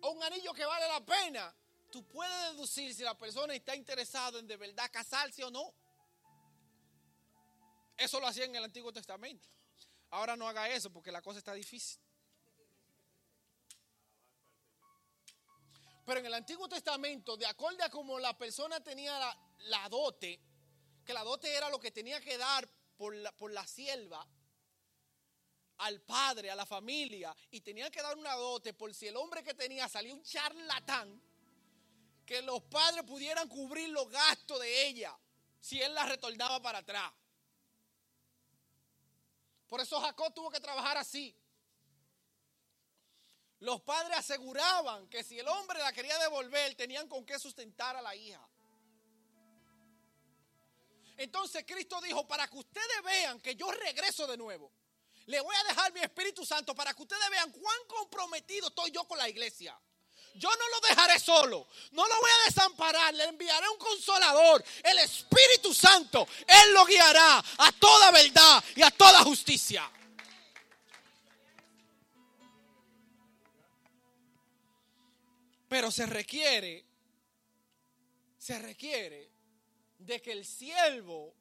[0.03, 1.55] o un anillo que vale la pena,
[1.91, 5.75] tú puedes deducir si la persona está interesada en de verdad casarse o no.
[7.97, 9.49] Eso lo hacía en el Antiguo Testamento.
[10.11, 12.01] Ahora no haga eso porque la cosa está difícil.
[16.05, 19.19] Pero en el Antiguo Testamento, de acuerdo a como la persona tenía
[19.59, 20.39] la, dote,
[21.05, 24.27] que la dote era lo que tenía que dar por la, por la sierva
[25.79, 29.43] al padre, a la familia, y tenía que dar una dote por si el hombre
[29.43, 31.21] que tenía salía un charlatán,
[32.25, 35.19] que los padres pudieran cubrir los gastos de ella
[35.61, 37.11] si él la retornaba para atrás.
[39.69, 41.37] Por eso Jacob tuvo que trabajar así.
[43.61, 48.03] Los padres aseguraban que si el hombre la quería devolver, tenían con qué sustentar a
[48.03, 48.47] la hija.
[51.17, 54.73] Entonces Cristo dijo, para que ustedes vean que yo regreso de nuevo,
[55.27, 59.07] le voy a dejar mi Espíritu Santo para que ustedes vean cuán comprometido estoy yo
[59.07, 59.79] con la iglesia.
[60.35, 64.99] Yo no lo dejaré solo, no lo voy a desamparar, le enviaré un consolador, el
[64.99, 66.27] Espíritu Santo.
[66.47, 69.89] Él lo guiará a toda verdad y a toda justicia.
[75.69, 76.85] Pero se requiere,
[78.37, 79.31] se requiere
[79.99, 81.35] de que el siervo,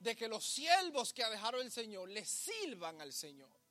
[0.00, 3.61] de que los siervos que ha dejado el Señor le sirvan al Señor.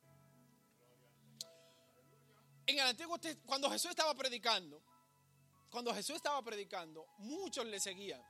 [2.66, 4.82] En el Antiguo cuando Jesús estaba predicando,
[5.70, 8.22] cuando Jesús estaba predicando, muchos le seguían.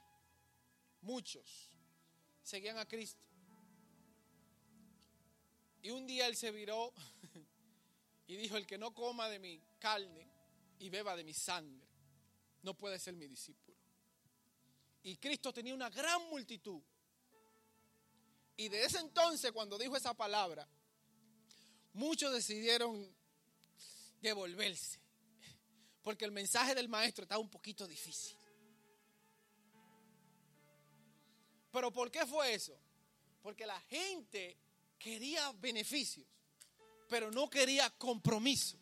[1.01, 1.71] Muchos
[2.43, 3.21] seguían a Cristo.
[5.83, 6.93] Y un día él se viró
[8.29, 10.31] y dijo, el que no coma de mi carne
[10.79, 11.87] y beba de mi sangre,
[12.63, 13.77] no puede ser mi discípulo.
[15.03, 16.81] Y Cristo tenía una gran multitud.
[18.57, 20.69] Y de ese entonces, cuando dijo esa palabra,
[21.95, 23.13] muchos decidieron
[24.23, 24.99] devolverse.
[26.03, 28.36] Porque el mensaje del maestro está un poquito difícil.
[31.70, 32.78] Pero ¿por qué fue eso?
[33.43, 34.59] Porque la gente
[34.99, 36.27] quería beneficios,
[37.09, 38.78] pero no quería compromiso.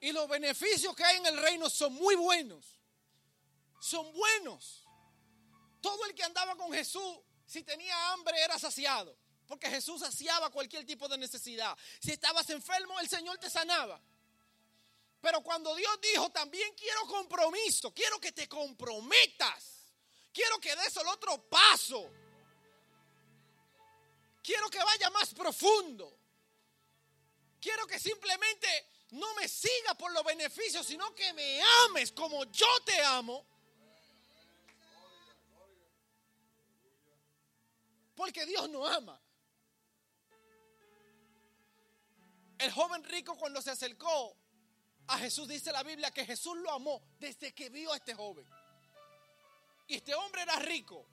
[0.00, 2.78] Y los beneficios que hay en el reino son muy buenos.
[3.80, 4.86] Son buenos.
[5.80, 9.16] Todo el que andaba con Jesús, si tenía hambre, era saciado.
[9.50, 11.76] Porque Jesús saciaba cualquier tipo de necesidad.
[11.98, 14.00] Si estabas enfermo, el Señor te sanaba.
[15.20, 19.86] Pero cuando Dios dijo, también quiero compromiso, quiero que te comprometas,
[20.32, 22.08] quiero que des el otro paso,
[24.40, 26.16] quiero que vaya más profundo,
[27.60, 28.68] quiero que simplemente
[29.10, 33.44] no me sigas por los beneficios, sino que me ames como yo te amo.
[38.14, 39.20] Porque Dios no ama.
[42.60, 44.36] El joven rico cuando se acercó
[45.06, 48.46] a Jesús dice la Biblia que Jesús lo amó desde que vio a este joven.
[49.88, 51.06] Y este hombre era rico.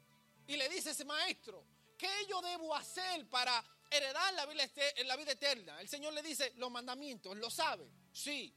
[0.45, 1.63] Y le dice ese maestro,
[1.97, 4.65] ¿qué yo debo hacer para heredar la vida,
[5.05, 5.79] la vida eterna?
[5.79, 7.89] El Señor le dice, los mandamientos, ¿lo sabe?
[8.11, 8.53] Sí,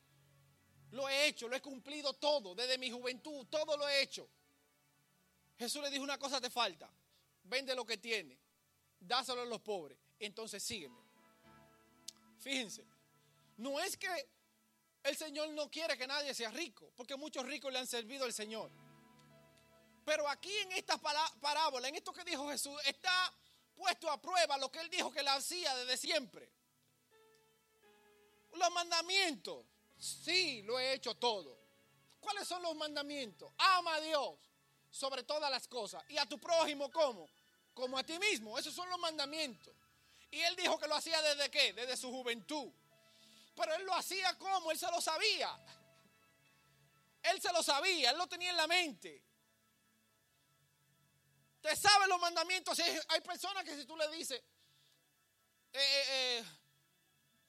[0.90, 4.28] lo he hecho, lo he cumplido todo, desde mi juventud, todo lo he hecho.
[5.56, 6.90] Jesús le dijo una cosa te falta,
[7.44, 8.36] vende lo que tiene,
[8.98, 10.99] dáselo a los pobres, entonces sígueme.
[12.40, 12.84] Fíjense,
[13.58, 14.08] no es que
[15.02, 18.32] el Señor no quiere que nadie sea rico, porque muchos ricos le han servido al
[18.32, 18.70] Señor.
[20.04, 23.32] Pero aquí en esta parábola, en esto que dijo Jesús, está
[23.74, 26.50] puesto a prueba lo que él dijo que la hacía desde siempre.
[28.54, 29.64] Los mandamientos,
[29.98, 31.58] sí, lo he hecho todo.
[32.18, 33.52] ¿Cuáles son los mandamientos?
[33.56, 34.38] Ama a Dios
[34.90, 37.28] sobre todas las cosas y a tu prójimo como,
[37.72, 38.58] como a ti mismo.
[38.58, 39.74] Esos son los mandamientos.
[40.30, 41.72] Y él dijo que lo hacía desde qué?
[41.72, 42.72] Desde su juventud.
[43.56, 45.58] Pero él lo hacía como, él se lo sabía.
[47.22, 49.22] Él se lo sabía, él lo tenía en la mente.
[51.60, 52.78] Te sabe los mandamientos.
[53.08, 54.42] Hay personas que si tú le dices,
[55.72, 56.44] eh, eh,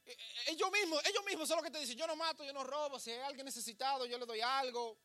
[0.06, 0.18] eh,
[0.48, 2.99] ellos mismos, ellos mismos son los que te dicen, yo no mato, yo no robo,
[2.99, 4.98] si hay alguien necesitado, yo le doy algo.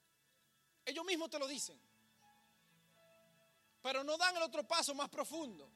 [0.85, 1.81] Ellos mismos te lo dicen.
[3.83, 5.71] Pero no dan el otro paso más profundo.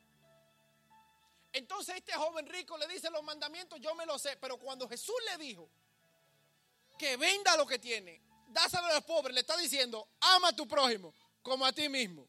[1.53, 5.17] Entonces este joven rico le dice los mandamientos, yo me lo sé, pero cuando Jesús
[5.31, 5.69] le dijo
[6.99, 10.69] que venda lo que tiene, dáselo a los pobres, le está diciendo, ama a tu
[10.69, 12.29] prójimo como a ti mismo.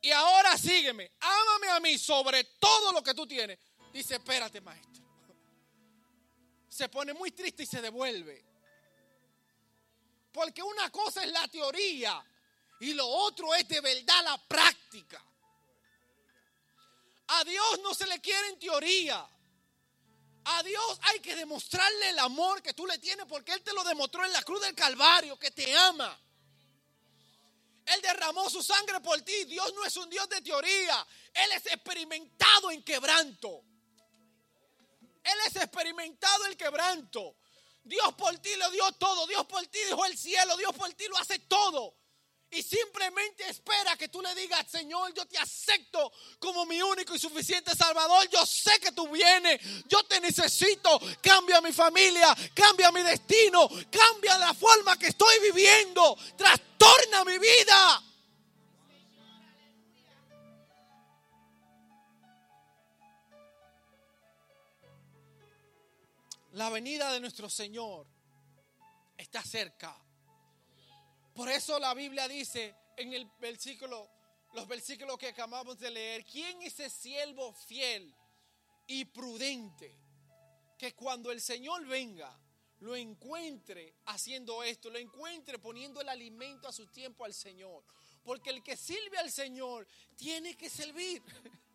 [0.00, 3.58] Y ahora sígueme, ámame a mí sobre todo lo que tú tienes.
[3.92, 5.02] Dice, espérate maestro.
[6.68, 8.44] Se pone muy triste y se devuelve.
[10.32, 12.24] Porque una cosa es la teoría
[12.80, 15.22] y lo otro es de verdad la práctica.
[17.34, 19.26] A Dios no se le quiere en teoría.
[20.44, 23.82] A Dios hay que demostrarle el amor que tú le tienes porque Él te lo
[23.84, 26.18] demostró en la cruz del Calvario, que te ama.
[27.86, 29.44] Él derramó su sangre por ti.
[29.44, 31.06] Dios no es un Dios de teoría.
[31.32, 33.64] Él es experimentado en quebranto.
[35.24, 37.36] Él es experimentado en quebranto.
[37.82, 39.26] Dios por ti lo dio todo.
[39.26, 40.56] Dios por ti dejó el cielo.
[40.56, 42.01] Dios por ti lo hace todo
[42.52, 47.18] y simplemente espera que tú le digas, Señor, yo te acepto como mi único y
[47.18, 48.28] suficiente Salvador.
[48.28, 49.58] Yo sé que tú vienes,
[49.88, 51.00] yo te necesito.
[51.22, 58.02] Cambia mi familia, cambia mi destino, cambia la forma que estoy viviendo, trastorna mi vida.
[66.52, 68.06] La venida de nuestro Señor
[69.16, 70.01] está cerca.
[71.34, 74.10] Por eso la Biblia dice en el versículo,
[74.52, 78.14] los versículos que acabamos de leer, ¿quién es ese siervo fiel
[78.86, 79.96] y prudente
[80.76, 82.38] que cuando el Señor venga
[82.80, 87.82] lo encuentre haciendo esto, lo encuentre poniendo el alimento a su tiempo al Señor?
[88.22, 89.86] Porque el que sirve al Señor
[90.16, 91.22] tiene que servir.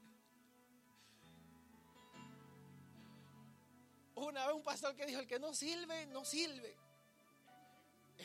[4.15, 6.75] Una vez un pastor que dijo, el que no sirve, no sirve.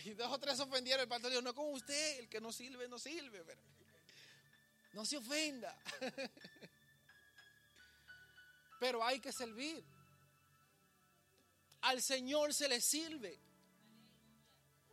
[0.04, 1.02] Y dos o tres ofendieron.
[1.02, 3.44] El pastor dijo, no como usted, el que no sirve, no sirve.
[4.92, 5.76] No se ofenda.
[8.80, 9.84] Pero hay que servir.
[11.82, 13.38] Al Señor se le sirve.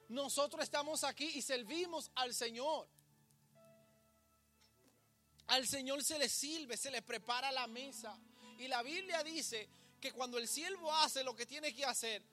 [0.09, 2.87] Nosotros estamos aquí y servimos al Señor.
[5.47, 8.17] Al Señor se le sirve, se le prepara la mesa.
[8.57, 9.69] Y la Biblia dice
[9.99, 12.23] que cuando el siervo hace lo que tiene que hacer,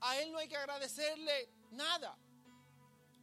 [0.00, 2.16] a él no hay que agradecerle nada.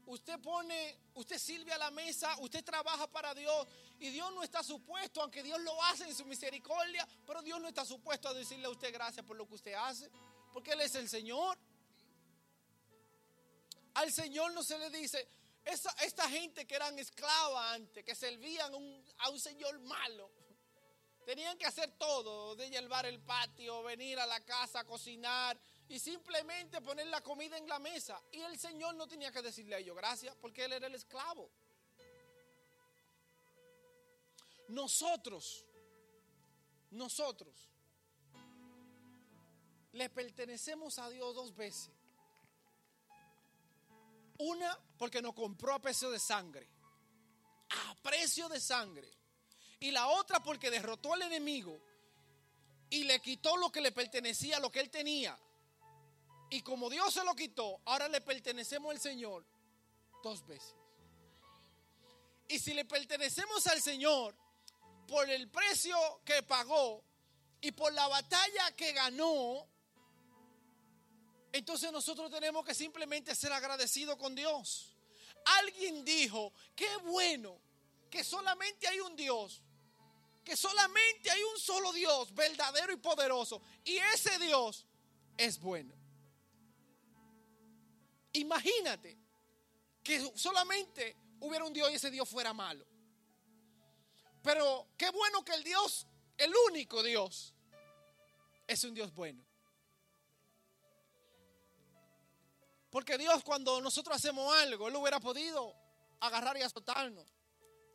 [0.06, 3.68] Usted pone, usted sirve a la mesa, usted trabaja para Dios
[3.99, 7.70] y Dios no está supuesto, aunque Dios lo hace en su misericordia, pero Dios no
[7.70, 10.10] está supuesto a decirle a usted gracias por lo que usted hace,
[10.52, 11.57] porque Él es el Señor.
[13.94, 15.26] Al Señor no se le dice,
[15.64, 18.74] esta gente que eran esclavas antes, que servían
[19.20, 20.30] a un Señor malo,
[21.24, 25.57] tenían que hacer todo, de llevar el patio, venir a la casa, cocinar,
[25.94, 28.20] y simplemente poner la comida en la mesa.
[28.32, 31.52] Y el Señor no tenía que decirle a ellos gracias porque Él era el esclavo.
[34.70, 35.68] Nosotros
[36.90, 37.70] nosotros
[39.91, 41.91] le pertenecemos a Dios dos veces.
[44.40, 46.68] Una porque nos compró a precio de sangre.
[47.70, 49.11] A precio de sangre.
[49.80, 51.80] Y la otra porque derrotó al enemigo
[52.90, 55.38] y le quitó lo que le pertenecía, lo que él tenía.
[56.49, 59.45] Y como Dios se lo quitó, ahora le pertenecemos al Señor
[60.22, 60.76] dos veces.
[62.48, 64.36] Y si le pertenecemos al Señor
[65.07, 67.03] por el precio que pagó
[67.61, 69.68] y por la batalla que ganó,
[71.52, 74.95] entonces nosotros tenemos que simplemente ser agradecidos con Dios.
[75.60, 77.60] Alguien dijo, qué bueno
[78.10, 79.61] que solamente hay un Dios,
[80.44, 84.86] que solamente hay un solo Dios verdadero y poderoso, y ese Dios
[85.38, 86.02] es bueno.
[88.34, 89.18] Imagínate
[90.03, 92.85] que solamente hubiera un Dios y ese Dios fuera malo.
[94.41, 96.05] Pero qué bueno que el Dios,
[96.38, 97.53] el único Dios,
[98.68, 99.43] es un Dios bueno.
[102.89, 105.73] Porque Dios cuando nosotros hacemos algo, Él hubiera podido
[106.19, 107.34] agarrar y azotarnos.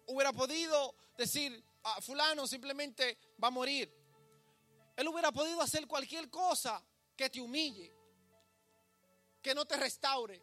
[0.06, 3.94] Hubiera podido decir, a fulano simplemente va a morir.
[4.97, 6.82] Él hubiera podido hacer cualquier cosa
[7.16, 7.94] que te humille,
[9.43, 10.43] que no te restaure.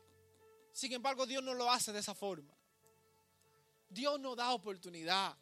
[0.74, 2.54] Sin embargo, Dios no lo hace de esa forma.
[3.90, 5.38] Dios nos da oportunidad.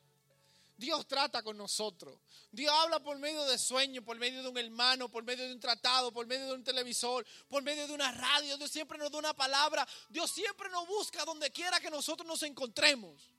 [0.76, 2.20] Dios trata con nosotros.
[2.52, 5.60] Dios habla por medio de sueños, por medio de un hermano, por medio de un
[5.60, 8.58] tratado, por medio de un televisor, por medio de una radio.
[8.58, 9.88] Dios siempre nos da una palabra.
[10.10, 13.34] Dios siempre nos busca donde quiera que nosotros nos encontremos.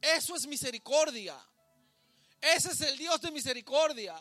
[0.00, 1.36] Eso es misericordia.
[2.40, 4.14] Ese es el Dios de misericordia.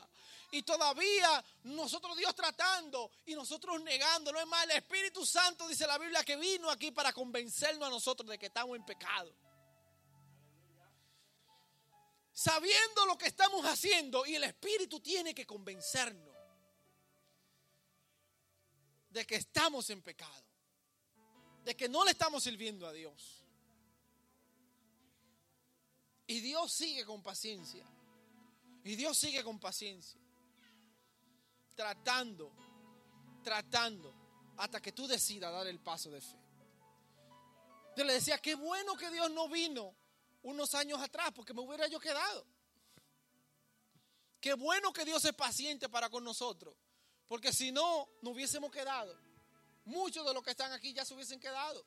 [0.54, 4.32] Y todavía nosotros Dios tratando y nosotros negando.
[4.32, 7.90] No es más, el Espíritu Santo dice la Biblia que vino aquí para convencernos a
[7.90, 9.36] nosotros de que estamos en pecado.
[12.32, 16.36] Sabiendo lo que estamos haciendo y el Espíritu tiene que convencernos
[19.10, 20.46] de que estamos en pecado.
[21.64, 23.44] De que no le estamos sirviendo a Dios.
[26.28, 27.88] Y Dios sigue con paciencia.
[28.84, 30.23] Y Dios sigue con paciencia
[31.76, 32.52] tratando,
[33.44, 34.14] tratando,
[34.58, 36.40] hasta que tú decidas dar el paso de fe.
[37.95, 39.95] Yo le decía, qué bueno que Dios no vino
[40.44, 42.45] unos años atrás, porque me hubiera yo quedado.
[44.40, 46.76] Qué bueno que Dios es paciente para con nosotros,
[47.28, 49.18] porque si no, no hubiésemos quedado.
[49.86, 51.86] Muchos de los que están aquí ya se hubiesen quedado.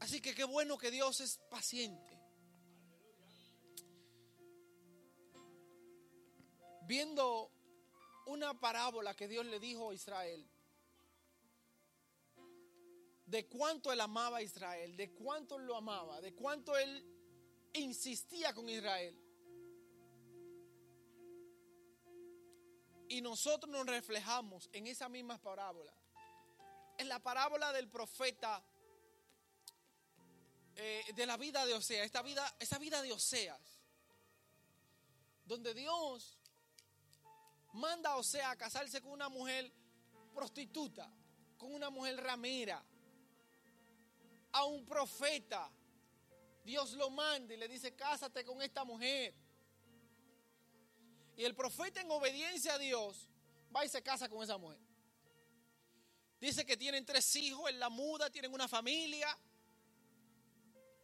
[0.00, 2.13] Así que qué bueno que Dios es paciente.
[6.86, 7.50] Viendo
[8.26, 10.46] una parábola que Dios le dijo a Israel,
[13.26, 17.04] de cuánto él amaba a Israel, de cuánto lo amaba, de cuánto él
[17.72, 19.18] insistía con Israel.
[23.08, 25.92] Y nosotros nos reflejamos en esa misma parábola.
[26.98, 28.64] En la parábola del profeta
[30.76, 33.80] eh, de la vida de Oseas, esta vida, esa vida de Oseas,
[35.44, 36.38] donde Dios
[37.74, 39.70] manda a Osea a casarse con una mujer
[40.34, 41.10] prostituta,
[41.58, 42.82] con una mujer ramera,
[44.52, 45.70] a un profeta.
[46.64, 49.34] Dios lo manda y le dice, cásate con esta mujer.
[51.36, 53.28] Y el profeta en obediencia a Dios
[53.74, 54.78] va y se casa con esa mujer.
[56.40, 59.36] Dice que tienen tres hijos, él la muda, tienen una familia.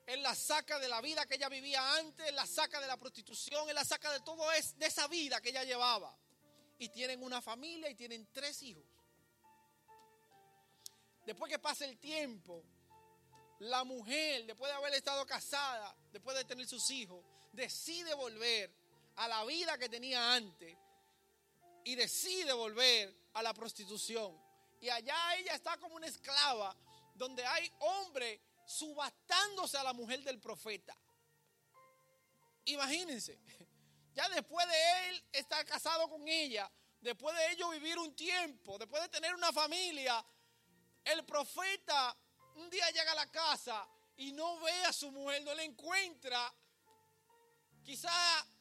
[0.06, 2.97] Él la saca de la vida que ella vivía antes, él la saca de la
[2.97, 6.16] prostitución, él la saca de todo es, de esa vida que ella llevaba
[6.81, 8.82] y tienen una familia y tienen tres hijos.
[11.27, 12.65] Después que pasa el tiempo,
[13.59, 18.74] la mujer, después de haber estado casada, después de tener sus hijos, decide volver
[19.16, 20.74] a la vida que tenía antes
[21.85, 24.35] y decide volver a la prostitución.
[24.81, 26.74] Y allá ella está como una esclava,
[27.15, 30.97] donde hay hombres subastándose a la mujer del profeta.
[32.65, 33.39] Imagínense,
[34.15, 36.70] ya después de él estar casado con ella,
[37.01, 40.24] después de ellos vivir un tiempo, después de tener una familia,
[41.05, 42.16] el profeta
[42.57, 46.53] un día llega a la casa y no ve a su mujer, no la encuentra.
[47.82, 48.12] Quizá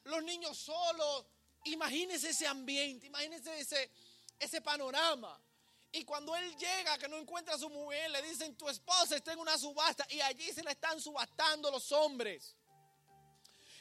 [0.06, 1.26] los niños solos,
[1.66, 3.92] imagínense ese ambiente, imagínense ese,
[4.40, 5.40] ese panorama.
[5.92, 9.34] Y cuando él llega que no encuentra a su mujer, le dicen, tu esposa está
[9.34, 12.56] en una subasta y allí se la están subastando los hombres.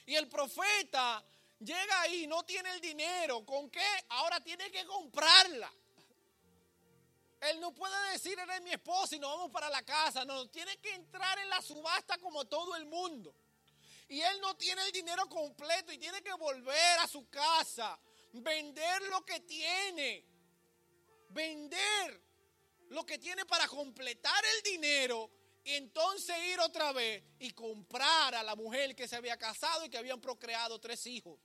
[0.07, 1.23] Y el profeta
[1.61, 3.87] llega ahí, no tiene el dinero, ¿con qué?
[4.11, 5.73] Ahora tiene que comprarla.
[7.41, 10.25] Él no puede decir, eres mi esposa y nos vamos para la casa.
[10.25, 13.35] No, tiene que entrar en la subasta como todo el mundo.
[14.11, 17.99] y él no tiene el dinero completo y tiene que volver a su casa,
[18.33, 20.25] vender lo que tiene,
[21.29, 22.23] vender
[22.89, 25.31] lo que tiene para completar el dinero
[25.63, 29.91] y entonces ir otra vez y comprar a la mujer que se había casado y
[29.91, 31.39] que habían procreado tres hijos.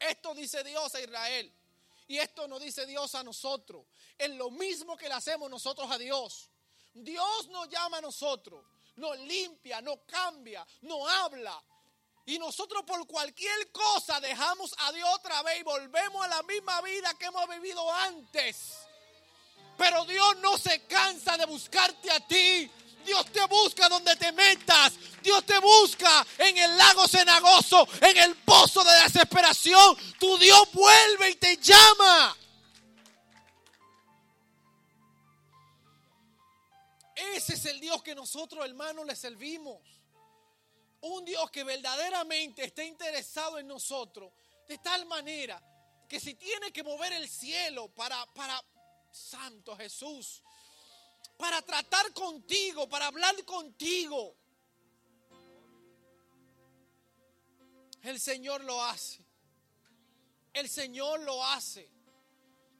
[0.00, 1.52] Esto dice Dios a Israel.
[2.08, 3.86] Y esto nos dice Dios a nosotros.
[4.18, 6.48] Es lo mismo que le hacemos nosotros a Dios.
[6.92, 8.64] Dios nos llama a nosotros,
[8.96, 11.62] nos limpia, nos cambia, nos habla.
[12.26, 16.80] Y nosotros por cualquier cosa dejamos a Dios otra vez y volvemos a la misma
[16.82, 18.78] vida que hemos vivido antes.
[19.78, 22.70] Pero Dios no se cansa de buscarte a ti.
[23.10, 24.92] Dios te busca donde te metas.
[25.20, 29.96] Dios te busca en el lago cenagoso, en el pozo de desesperación.
[30.20, 32.36] Tu Dios vuelve y te llama.
[37.34, 39.80] Ese es el Dios que nosotros, hermanos, le servimos.
[41.00, 44.32] Un Dios que verdaderamente está interesado en nosotros.
[44.68, 45.60] De tal manera
[46.08, 48.62] que si tiene que mover el cielo para, para
[49.10, 50.44] Santo Jesús,
[51.40, 54.36] para tratar contigo, para hablar contigo,
[58.02, 59.24] el Señor lo hace.
[60.52, 61.88] El Señor lo hace.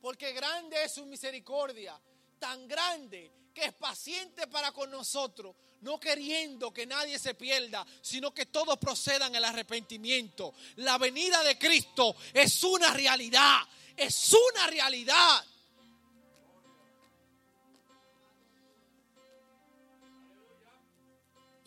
[0.03, 1.99] Porque grande es su misericordia,
[2.39, 8.33] tan grande que es paciente para con nosotros, no queriendo que nadie se pierda, sino
[8.33, 10.55] que todos procedan al arrepentimiento.
[10.77, 13.61] La venida de Cristo es una realidad,
[13.97, 15.45] es una realidad.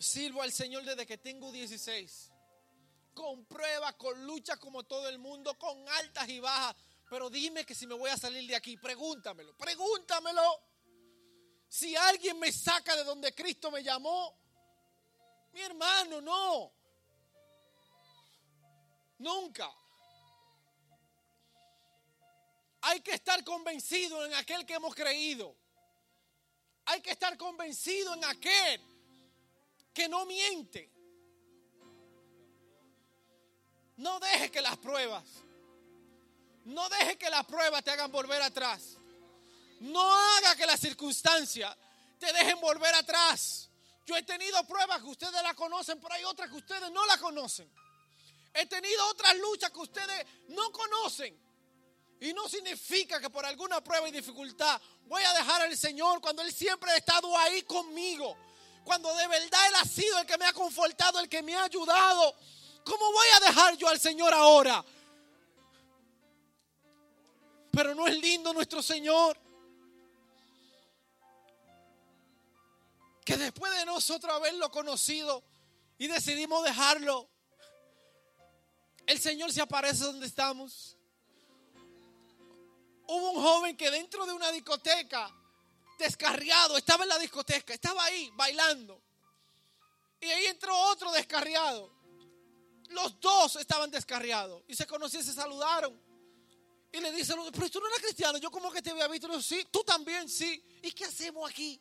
[0.04, 2.30] Sirvo al Señor desde que tengo 16.
[3.14, 6.76] Con pruebas, con luchas como todo el mundo, con altas y bajas.
[7.08, 10.60] Pero dime que si me voy a salir de aquí, pregúntamelo, pregúntamelo.
[11.68, 14.36] Si alguien me saca de donde Cristo me llamó,
[15.52, 16.72] mi hermano, no.
[19.18, 19.72] Nunca.
[22.82, 25.56] Hay que estar convencido en aquel que hemos creído.
[26.84, 28.93] Hay que estar convencido en aquel
[29.94, 30.90] que no miente.
[33.96, 35.24] No deje que las pruebas,
[36.64, 38.96] no deje que las pruebas te hagan volver atrás.
[39.80, 41.76] No haga que las circunstancias
[42.18, 43.70] te dejen volver atrás.
[44.06, 47.18] Yo he tenido pruebas que ustedes la conocen, pero hay otras que ustedes no la
[47.18, 47.70] conocen.
[48.52, 51.38] He tenido otras luchas que ustedes no conocen.
[52.20, 56.42] Y no significa que por alguna prueba y dificultad voy a dejar al Señor cuando
[56.42, 58.36] Él siempre ha estado ahí conmigo.
[58.84, 61.64] Cuando de verdad Él ha sido el que me ha confortado, el que me ha
[61.64, 62.34] ayudado.
[62.84, 64.84] ¿Cómo voy a dejar yo al Señor ahora?
[67.72, 69.44] Pero no es lindo nuestro Señor.
[73.24, 75.42] que después de nosotros haberlo conocido
[75.96, 77.28] y decidimos dejarlo,
[79.06, 80.96] el Señor se aparece donde estamos.
[83.06, 85.30] Hubo un joven que dentro de una discoteca,
[85.98, 89.00] descarriado, estaba en la discoteca, estaba ahí bailando.
[90.20, 91.92] Y ahí entró otro descarriado.
[92.88, 96.00] Los dos estaban descarriados y se conocían, se saludaron.
[96.92, 99.42] Y le dice, pero tú no eres cristiano, yo como que te había visto.
[99.42, 100.64] sí, tú también, sí.
[100.82, 101.80] ¿Y qué hacemos aquí?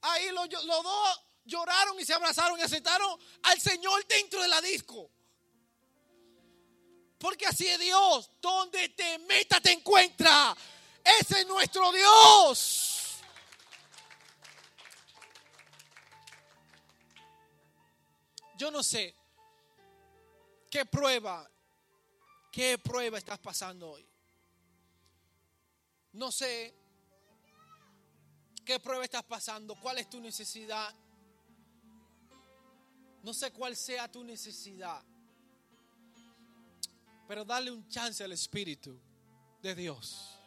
[0.00, 5.11] Ahí los, dos lloraron y se abrazaron y aceptaron al Señor dentro de la disco.
[7.22, 8.28] Porque así es Dios.
[8.40, 10.56] Donde te meta te encuentra.
[11.20, 13.20] Ese es nuestro Dios.
[18.58, 19.14] Yo no sé
[20.68, 21.48] qué prueba,
[22.50, 24.04] qué prueba estás pasando hoy.
[26.14, 26.74] No sé
[28.64, 30.92] qué prueba estás pasando, cuál es tu necesidad.
[33.22, 35.02] No sé cuál sea tu necesidad,
[37.26, 38.98] pero dale un chance al Espíritu
[39.62, 40.38] de Dios.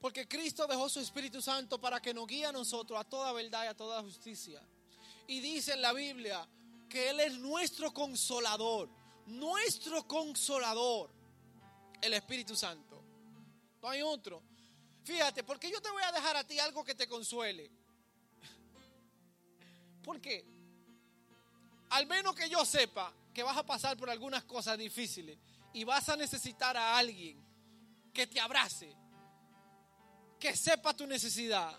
[0.00, 3.64] Porque Cristo dejó su Espíritu Santo para que nos guíe a nosotros a toda verdad
[3.64, 4.60] y a toda justicia.
[5.26, 6.46] Y dice en la Biblia
[6.88, 8.90] que Él es nuestro consolador,
[9.26, 11.10] nuestro consolador,
[12.02, 13.02] el Espíritu Santo.
[13.80, 14.42] No hay otro.
[15.04, 17.70] Fíjate, porque yo te voy a dejar a ti algo que te consuele.
[20.02, 20.44] Porque
[21.90, 25.36] al menos que yo sepa que vas a pasar por algunas cosas difíciles
[25.72, 27.44] y vas a necesitar a alguien
[28.12, 28.96] que te abrace,
[30.38, 31.76] que sepa tu necesidad.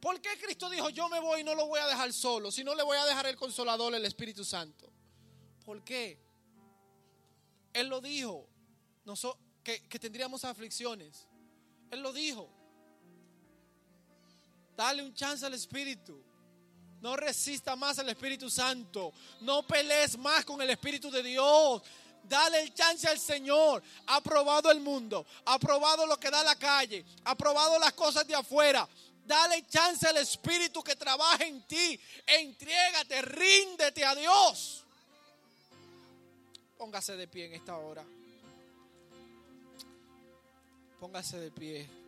[0.00, 2.74] ¿Por qué Cristo dijo, yo me voy y no lo voy a dejar solo, sino
[2.74, 4.92] le voy a dejar el consolador, el Espíritu Santo?
[5.64, 6.20] ¿Por qué?
[7.72, 8.48] Él lo dijo,
[9.64, 11.26] que, que tendríamos aflicciones.
[11.90, 12.48] Él lo dijo.
[14.76, 16.22] Dale un chance al Espíritu.
[17.00, 19.12] No resista más al Espíritu Santo.
[19.40, 21.82] No pelees más con el Espíritu de Dios.
[22.22, 23.82] Dale el chance al Señor.
[24.06, 25.26] Ha probado el mundo.
[25.44, 27.04] Ha probado lo que da la calle.
[27.24, 28.88] Ha probado las cosas de afuera.
[29.24, 32.00] Dale chance al Espíritu que trabaje en ti.
[32.26, 34.84] Entrégate, ríndete a Dios.
[36.78, 38.04] Póngase de pie en esta hora.
[41.00, 42.05] Póngase de pie.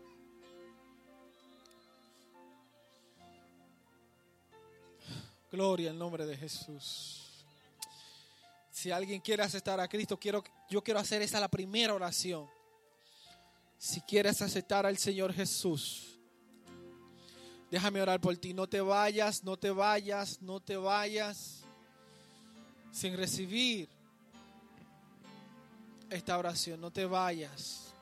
[5.50, 7.22] Gloria al nombre de Jesús.
[8.70, 12.48] Si alguien quiere aceptar a Cristo, quiero, yo quiero hacer esa la primera oración.
[13.78, 16.18] Si quieres aceptar al Señor Jesús,
[17.70, 18.52] déjame orar por ti.
[18.52, 21.64] No te vayas, no te vayas, no te vayas
[22.92, 23.88] sin recibir
[26.10, 26.80] esta oración.
[26.80, 27.92] No te vayas.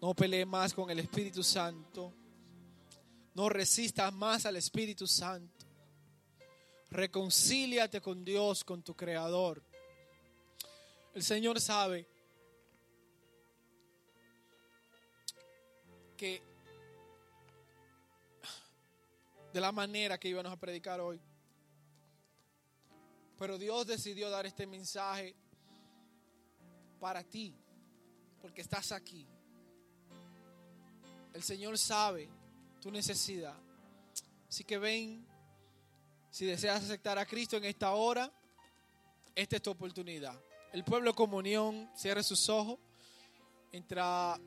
[0.00, 2.12] No pelees más con el Espíritu Santo.
[3.34, 5.51] No resistas más al Espíritu Santo.
[6.92, 9.62] Reconcíliate con Dios, con tu Creador.
[11.14, 12.06] El Señor sabe
[16.18, 16.42] que
[19.54, 21.18] de la manera que íbamos a predicar hoy,
[23.38, 25.34] pero Dios decidió dar este mensaje
[27.00, 27.56] para ti,
[28.42, 29.26] porque estás aquí.
[31.32, 32.28] El Señor sabe
[32.82, 33.56] tu necesidad.
[34.46, 35.31] Así que ven,
[36.32, 38.32] si deseas aceptar a Cristo en esta hora,
[39.34, 40.40] esta es tu oportunidad.
[40.72, 42.78] El pueblo comunión cierre sus ojos.
[43.70, 44.40] Entra.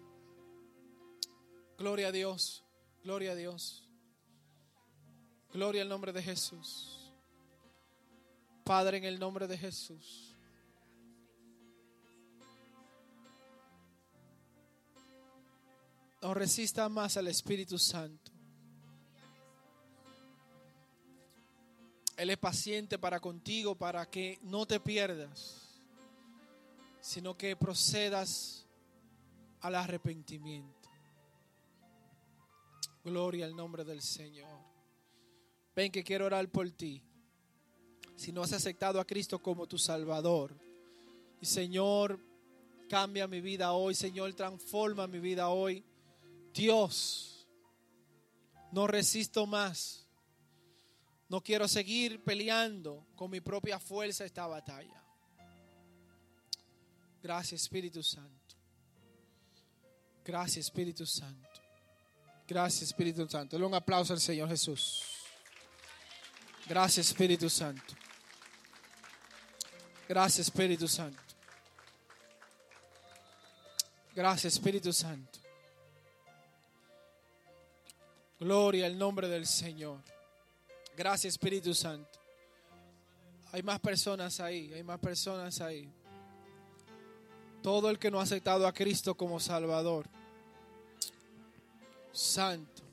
[1.78, 2.64] Gloria a Dios.
[3.04, 3.88] Gloria a Dios.
[5.54, 7.14] Gloria al nombre de Jesús.
[8.64, 10.34] Padre, en el nombre de Jesús.
[16.24, 18.25] No resista más al Espíritu Santo.
[22.18, 25.82] Él es paciente para contigo, para que no te pierdas,
[27.02, 28.66] sino que procedas
[29.62, 30.90] al arrepentimiento.
[33.04, 34.60] Gloria al nombre del Señor.
[35.76, 37.02] Ven que quiero orar por ti.
[38.16, 40.56] Si no has aceptado a Cristo como tu Salvador.
[41.42, 42.20] Y Señor,
[42.90, 43.94] cambia mi vida hoy.
[43.94, 45.84] Señor, transforma mi vida hoy.
[46.54, 47.46] Dios,
[48.72, 50.05] no resisto más.
[51.28, 55.02] No quiero seguir peleando con mi propia fuerza esta batalla.
[57.22, 58.56] Gracias Espíritu Santo.
[60.24, 61.62] Gracias Espíritu Santo.
[62.48, 63.56] Gracias Espíritu Santo.
[63.56, 65.02] Dale un aplauso al Señor Jesús.
[66.68, 67.96] Gracias Espíritu Santo.
[70.08, 71.22] Gracias Espíritu Santo.
[74.16, 75.40] Gracias Espíritu Santo.
[78.40, 80.15] Gloria al nombre del Señor.
[80.96, 82.20] Gracias Espíritu Santo.
[83.52, 85.90] Hay más personas ahí, hay más personas ahí.
[87.62, 90.08] Todo el que no ha aceptado a Cristo como Salvador.
[92.12, 92.84] Santo.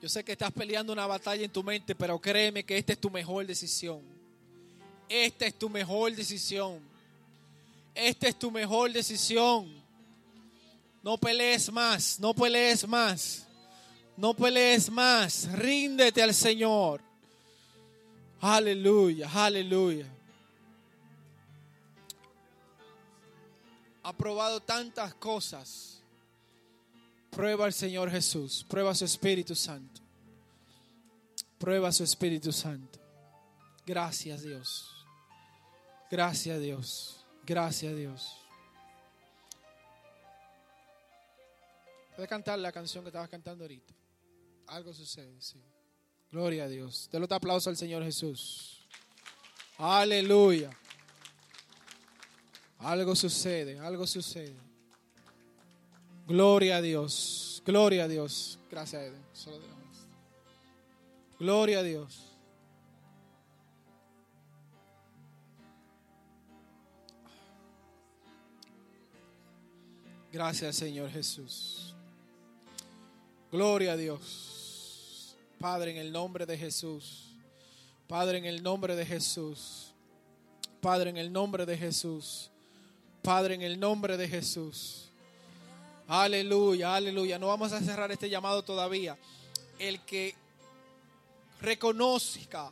[0.00, 3.00] Yo sé que estás peleando una batalla en tu mente, pero créeme que esta es
[3.00, 4.02] tu mejor decisión.
[5.08, 6.80] Esta es tu mejor decisión.
[7.94, 9.82] Esta es tu mejor decisión.
[11.02, 13.45] No pelees más, no pelees más.
[14.16, 17.02] No pelees más, ríndete al Señor.
[18.40, 20.06] Aleluya, aleluya.
[24.02, 26.02] Ha probado tantas cosas.
[27.30, 30.00] Prueba al Señor Jesús, prueba su Espíritu Santo.
[31.58, 32.98] Prueba su Espíritu Santo.
[33.84, 35.06] Gracias Dios.
[36.10, 37.24] Gracias Dios.
[37.44, 38.46] Gracias Dios.
[42.14, 43.92] Puedes cantar la canción que estabas cantando ahorita.
[44.68, 45.62] Algo sucede, sí.
[46.30, 47.08] Gloria a Dios.
[47.12, 48.86] Dale otro aplauso al Señor Jesús.
[49.78, 50.70] Aleluya.
[52.78, 54.56] Algo sucede, algo sucede.
[56.26, 57.62] Gloria a Dios.
[57.64, 58.58] Gloria a Dios.
[58.70, 59.24] Gracias, Eden.
[59.32, 59.66] Solo de
[61.38, 62.36] Gloria a Dios.
[70.32, 71.94] Gracias, Señor Jesús.
[73.50, 74.55] Gloria a Dios.
[75.58, 77.34] Padre, en el nombre de Jesús.
[78.06, 79.92] Padre, en el nombre de Jesús.
[80.80, 82.50] Padre, en el nombre de Jesús.
[83.22, 85.10] Padre, en el nombre de Jesús.
[86.08, 87.38] Aleluya, aleluya.
[87.38, 89.18] No vamos a cerrar este llamado todavía.
[89.78, 90.34] El que
[91.60, 92.70] reconozca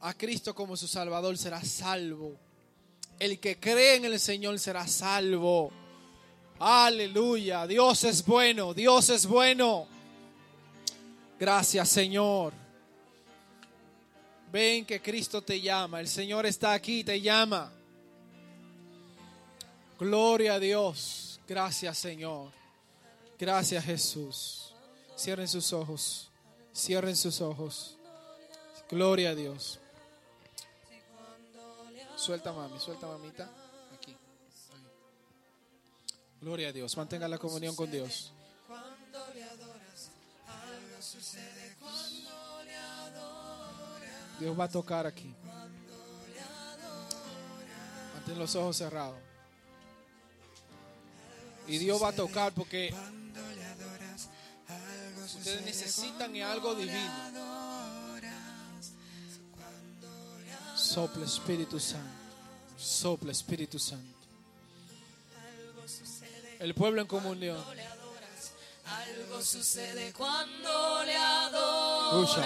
[0.00, 2.36] a Cristo como su Salvador será salvo.
[3.18, 5.70] El que cree en el Señor será salvo.
[6.58, 7.66] Aleluya.
[7.66, 8.74] Dios es bueno.
[8.74, 9.93] Dios es bueno.
[11.38, 12.52] Gracias, Señor.
[14.52, 16.00] Ven que Cristo te llama.
[16.00, 17.72] El Señor está aquí, te llama.
[19.98, 21.40] Gloria a Dios.
[21.46, 22.52] Gracias, Señor.
[23.38, 24.72] Gracias, Jesús.
[25.16, 26.30] Cierren sus ojos.
[26.74, 27.96] Cierren sus ojos.
[28.88, 29.80] Gloria a Dios.
[32.16, 32.78] Suelta, mami.
[32.78, 33.50] Suelta, mamita.
[33.92, 34.16] Aquí.
[36.40, 36.96] Gloria a Dios.
[36.96, 38.32] Mantenga la comunión con Dios.
[44.38, 45.32] Dios va a tocar aquí.
[48.14, 49.18] Mantén los ojos cerrados.
[51.66, 52.94] Y Dios va a tocar porque
[55.24, 57.34] ustedes necesitan algo divino.
[60.76, 62.24] Sopla Espíritu Santo.
[62.76, 64.14] Sopla Espíritu Santo.
[66.58, 67.62] El pueblo en comunión.
[68.86, 72.44] Algo sucede cuando le adoras.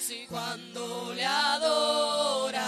[0.00, 2.64] Sí, cuando le adoras.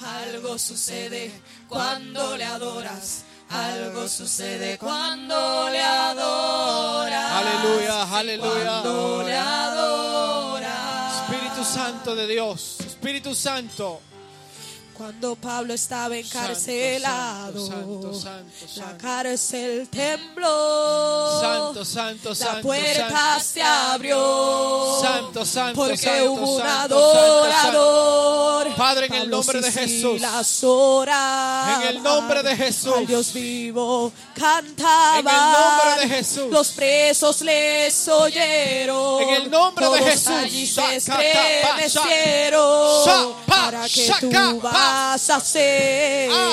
[0.00, 1.32] Algo sucede
[1.68, 3.24] cuando le adoras.
[3.50, 7.32] Algo sucede cuando le adoras.
[7.32, 8.80] Aleluya, aleluya.
[8.82, 11.22] Cuando le adoras.
[11.22, 12.76] Espíritu Santo de Dios.
[12.80, 14.00] Espíritu Santo.
[14.96, 21.40] Cuando Pablo estaba encarcelado, Santo, santo, santo, la cárcel tembló.
[21.40, 23.44] Santo, santo, la santo, puerta santo.
[23.44, 24.98] se abrió.
[25.00, 28.74] Santo, santo, porque hubo un adorador.
[28.76, 30.20] Padre, en el nombre de Jesús.
[30.20, 31.80] las oraba.
[31.82, 32.94] En el nombre de Jesús.
[32.96, 35.18] Al Dios vivo cantaba.
[35.18, 36.50] En el nombre de Jesús.
[36.50, 39.22] Los presos les oyeron.
[39.22, 40.28] En el nombre de Todos Jesús.
[40.28, 43.34] allí se estremecieron.
[43.52, 46.30] Para que tú vas a hacer.
[46.32, 46.52] Ah,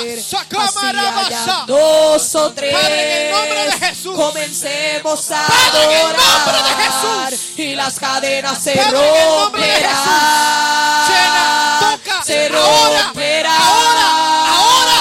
[0.60, 2.74] Así hayan dos o tres.
[2.76, 4.16] Padre, en el nombre de Jesús.
[4.16, 6.20] Comencemos a Padre, adorar.
[6.20, 7.60] nombre de Jesús.
[7.60, 9.96] Y las cadenas se Padre, romperán.
[9.96, 11.10] Jesús.
[11.10, 13.62] Llena, toca, Se romperán.
[13.62, 14.08] ahora,
[14.50, 15.00] ahora,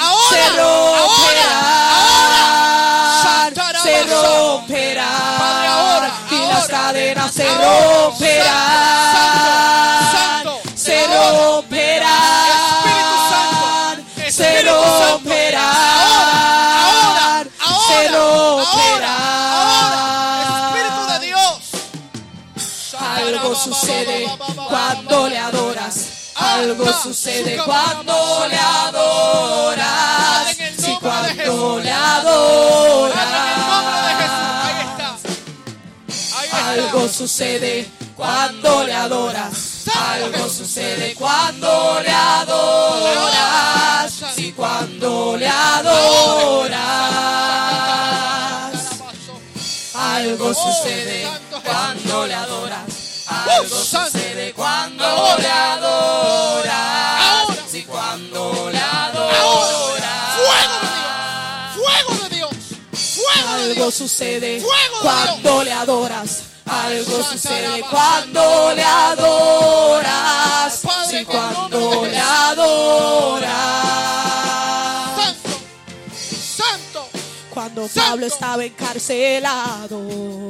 [0.00, 1.64] ahora, Se romperán.
[2.00, 3.82] ahora.
[3.82, 5.38] Se romperán.
[5.38, 7.49] Padre, ahora, Y las cadenas se
[23.64, 24.28] sucede
[24.68, 26.32] cuando le adoras.
[26.34, 30.56] Algo sucede cuando le adoras.
[30.78, 33.16] Sí, cuando le adoras.
[36.52, 39.84] Algo sucede cuando le adoras.
[39.94, 44.12] Algo sucede cuando le adoras.
[44.34, 46.80] Sí, cuando le adoras.
[49.94, 51.28] Algo sucede
[51.64, 52.89] cuando le adoras.
[53.48, 55.04] Algo sucede cuando
[55.38, 57.46] le adoras.
[57.70, 59.40] Sí, cuando le adoras.
[61.74, 62.50] Fuego de Dios.
[62.92, 63.94] Fuego de Algo Dios.
[63.94, 66.42] sucede Fuego de cuando le adoras.
[66.66, 70.80] Algo sucede cuando le adoras.
[71.08, 73.50] Sí, cuando le adoras.
[75.16, 75.50] Santo.
[76.56, 77.08] Santo.
[77.52, 80.48] Cuando Pablo estaba encarcelado,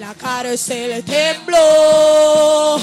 [0.00, 2.80] la cárcel tembló,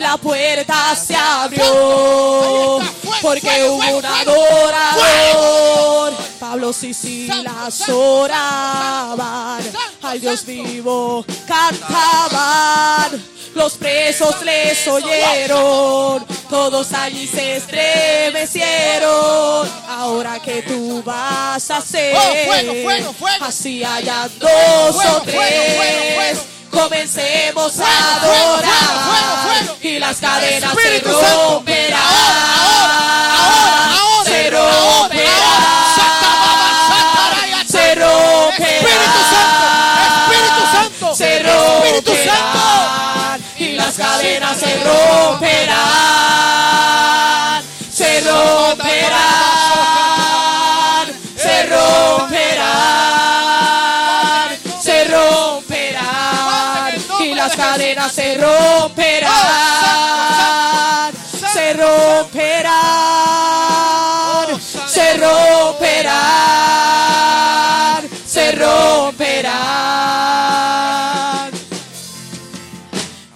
[0.00, 2.80] la puerta se abrió,
[3.22, 6.12] porque hubo un adorador.
[6.40, 9.62] Pablo sí, sí, las oraban,
[10.02, 13.36] al Dios vivo cantaban.
[13.54, 19.66] Los presos les oyeron, todos allí se estremecieron.
[19.88, 22.34] Ahora que tú vas a hacer, Oh,
[22.84, 23.14] fuego.
[23.40, 25.38] así hayan dos o tres.
[26.86, 28.70] Comencemos a adorar
[29.82, 32.00] y las cadenas se romperán.
[34.24, 35.26] Se romperán.
[37.66, 38.86] Se romperán.
[41.16, 42.54] Se romperán.
[43.58, 45.74] Y las cadenas se romperán.
[47.92, 49.55] Se romperán.
[57.46, 59.32] Las cadenas se romperán.
[61.52, 62.74] Se romperán.
[64.88, 66.16] Se romperán.
[68.26, 69.56] Se romperán.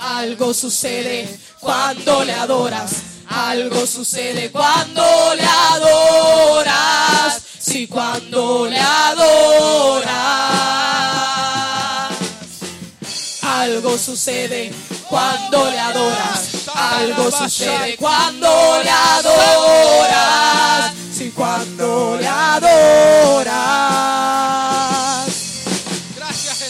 [0.01, 2.91] Algo sucede cuando le adoras.
[3.29, 7.43] Algo sucede cuando le adoras.
[7.61, 10.11] si cuando le adoras,
[13.61, 14.73] algo sucede
[15.07, 23.51] cuando le adoras, algo sucede cuando le adoras, si cuando le adoras.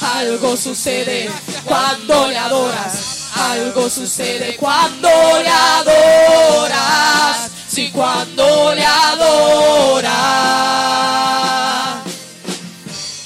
[0.03, 1.31] Algo sucede
[1.65, 3.29] cuando le adoras.
[3.37, 7.51] Algo sucede cuando le adoras.
[7.69, 10.11] Si cuando le adoras.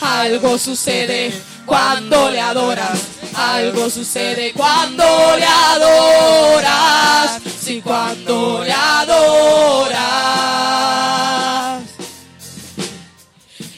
[0.01, 1.33] Algo sucede
[1.67, 3.14] cuando le adoras.
[3.37, 5.05] Algo sucede cuando
[5.37, 7.43] le adoras.
[7.61, 10.05] Si cuando le adoras.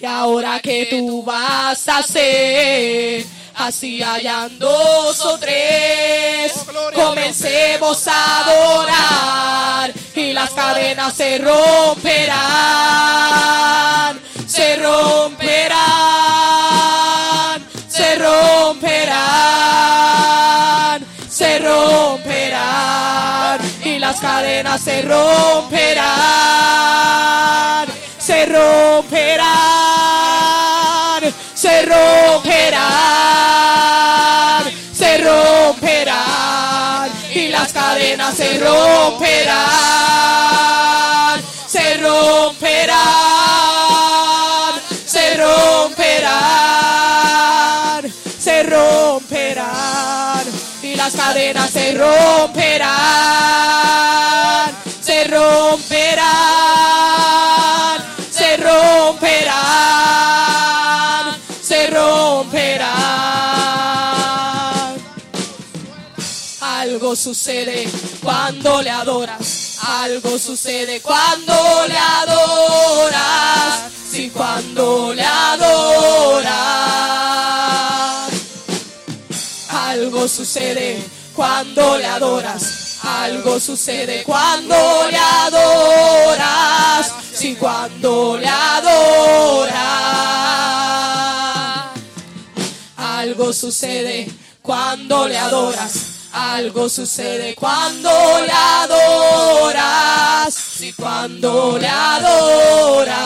[0.00, 3.24] Y ahora que tú vas a hacer,
[3.54, 6.52] así hayan dos o tres,
[6.94, 12.36] comencemos a adorar y las cadenas se romperán,
[14.46, 15.76] se romperán,
[18.96, 26.06] romperán, se romperán y las cadenas se romperán,
[28.18, 29.44] se romperán,
[31.54, 32.80] se romperán,
[34.92, 40.55] se romperán y las cadenas se romperán,
[51.06, 52.90] las cadenas se romperán,
[55.00, 56.26] se romperán,
[58.28, 59.46] se romperán,
[61.62, 62.96] se romperán.
[66.60, 67.88] Algo sucede
[68.20, 76.66] cuando le adoras, algo sucede cuando le adoras, si cuando le adoras.
[79.96, 81.02] Algo sucede
[81.34, 82.98] cuando le adoras.
[83.02, 84.76] Algo sucede cuando
[85.10, 87.12] le adoras.
[87.32, 89.72] Si cuando le adoras.
[92.98, 95.94] Algo sucede cuando le adoras.
[96.34, 98.10] Algo sucede cuando
[98.44, 100.54] le adoras.
[100.54, 103.16] Si cuando le adoras.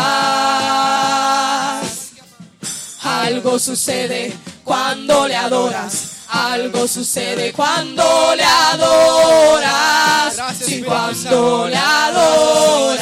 [3.02, 4.32] Algo sucede
[4.62, 6.10] cuando le adoras.
[6.32, 10.36] Algo sucede cuando le adoras.
[10.59, 13.01] Si cuando le adoras.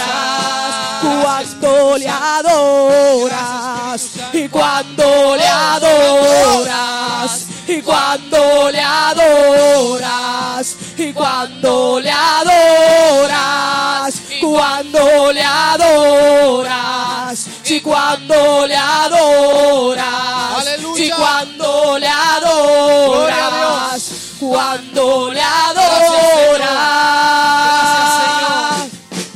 [1.03, 4.01] Cuando le adoras.
[4.33, 7.45] Y cuando le adoras.
[7.67, 10.77] Y cuando le adoras.
[10.97, 14.15] Y cuando le adoras.
[14.41, 17.47] Cuando le adoras.
[17.67, 20.38] Y cuando le adoras.
[21.19, 24.03] Cuando le adoras.
[24.39, 26.69] Cuando le adoras.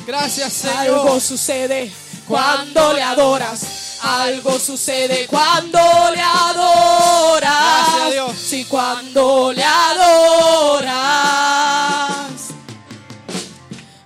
[0.07, 0.77] Gracias, Señor.
[0.79, 1.93] Algo sucede
[2.29, 3.99] cuando le adoras.
[4.03, 5.81] Algo sucede cuando
[6.15, 7.89] le adoras.
[7.89, 8.33] Gracias, Dios.
[8.37, 10.93] Si cuando le adoras.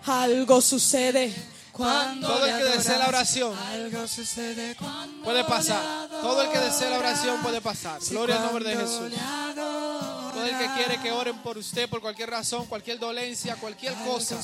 [0.07, 6.09] Algo sucede cuando Todo el que desee la oración Algo sucede cuando puede pasar.
[6.09, 8.01] Todo el que desee la oración puede pasar.
[8.09, 9.13] Gloria al nombre de Jesús.
[9.55, 14.39] Todo el que quiere que oren por usted por cualquier razón, cualquier dolencia, cualquier cosa.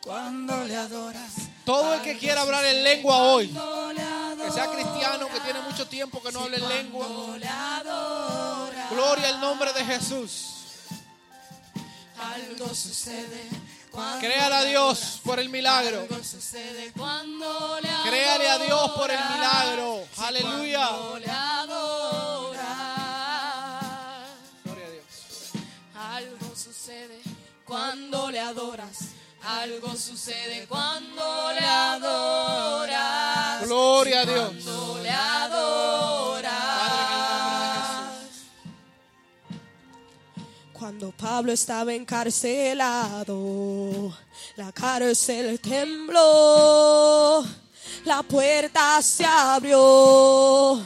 [0.00, 1.32] cuando le adoras.
[1.64, 6.22] Todo el que quiera hablar en lengua hoy, que sea cristiano, que tiene mucho tiempo
[6.22, 7.06] que no hable en lengua.
[8.90, 10.50] Gloria al nombre de Jesús.
[12.18, 13.48] Algo sucede
[14.20, 16.06] Créale a Dios por el milagro.
[18.04, 20.04] Créale a Dios por el milagro.
[20.18, 20.88] Aleluya.
[20.88, 21.66] Gloria a
[24.86, 25.50] Dios.
[25.94, 27.20] Algo sucede
[27.64, 28.98] cuando le adoras.
[29.42, 33.62] Algo sucede cuando le adoras.
[33.66, 34.48] Gloria a Dios.
[34.64, 35.53] Cuando le adoras.
[40.94, 43.26] Cuando Pablo estaba encarcelado,
[44.54, 47.44] la cárcel tembló,
[48.04, 50.80] la puerta se abrió,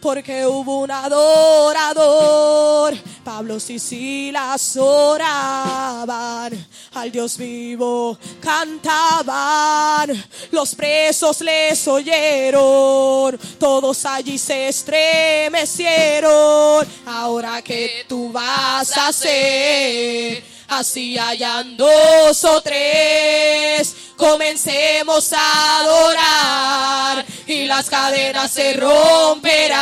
[0.00, 2.94] porque hubo un adorador.
[3.24, 10.10] Pablo y Silas oraban, al Dios vivo cantaban,
[10.50, 16.84] los presos les oyeron, todos allí se estremecieron.
[17.06, 20.42] Ahora que tú vas a hacer,
[20.78, 29.80] así hayan dos o tres, comencemos a adorar y las cadenas se romperán,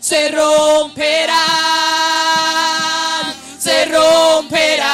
[0.00, 1.36] se romperán,
[3.58, 4.88] se romperán,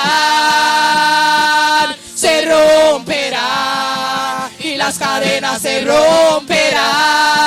[2.14, 7.37] se romperán y las cadenas se romperán,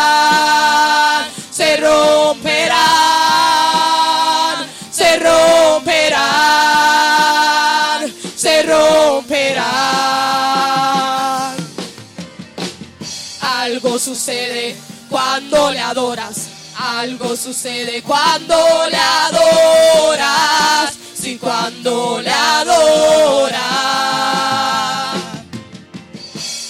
[17.01, 18.55] Algo sucede cuando
[18.87, 20.93] le adoras.
[21.19, 23.59] Sí, cuando le adoras.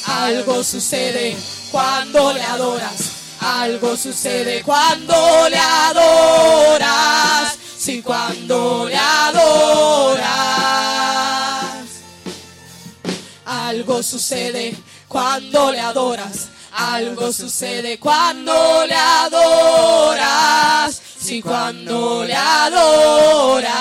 [0.06, 1.36] Algo sucede
[1.70, 3.12] cuando le adoras.
[3.42, 7.58] Algo sucede cuando le adoras.
[7.78, 10.26] Sí, cuando le adoras.
[13.44, 14.78] Algo sucede
[15.10, 16.51] cuando le adoras.
[16.74, 20.52] Algo sucede cuando le adoras.
[21.20, 23.72] Sí, cuando le adoras.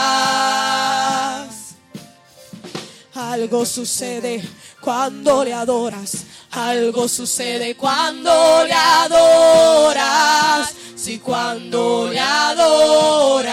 [3.15, 4.43] Algo sucede
[4.81, 6.25] cuando le adoras.
[6.53, 10.73] Algo sucede cuando le adoras.
[10.97, 13.51] Sí, cuando le adoras.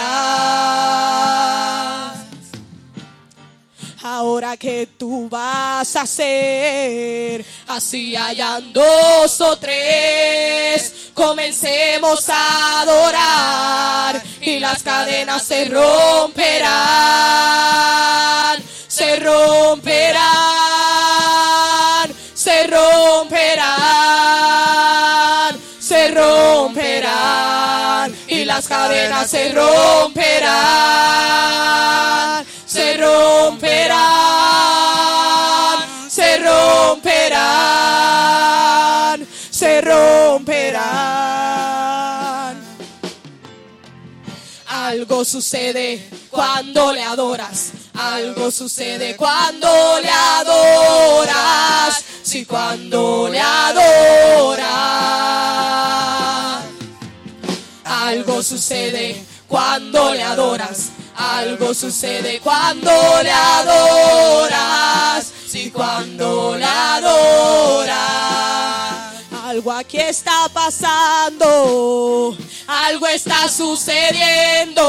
[4.18, 14.58] Ahora que tú vas a hacer, así hayan dos o tres, comencemos a adorar y
[14.58, 16.72] las cadenas se romperán,
[18.88, 20.18] se romperán,
[22.34, 23.68] se romperán,
[25.78, 30.48] se romperán y las cadenas se romperán,
[32.78, 33.98] se romperán,
[36.08, 37.58] se romperán,
[39.50, 40.78] se romperán.
[44.68, 47.72] Algo sucede cuando le adoras.
[47.94, 52.04] Algo sucede cuando le adoras.
[52.22, 54.68] Sí, cuando le adoras.
[57.84, 60.92] Algo sucede cuando le adoras.
[61.38, 62.90] Algo sucede cuando
[63.22, 65.32] le adoras.
[65.46, 67.94] Sí, cuando le adoras.
[69.44, 72.36] Algo aquí está pasando.
[72.66, 74.82] Algo está sucediendo.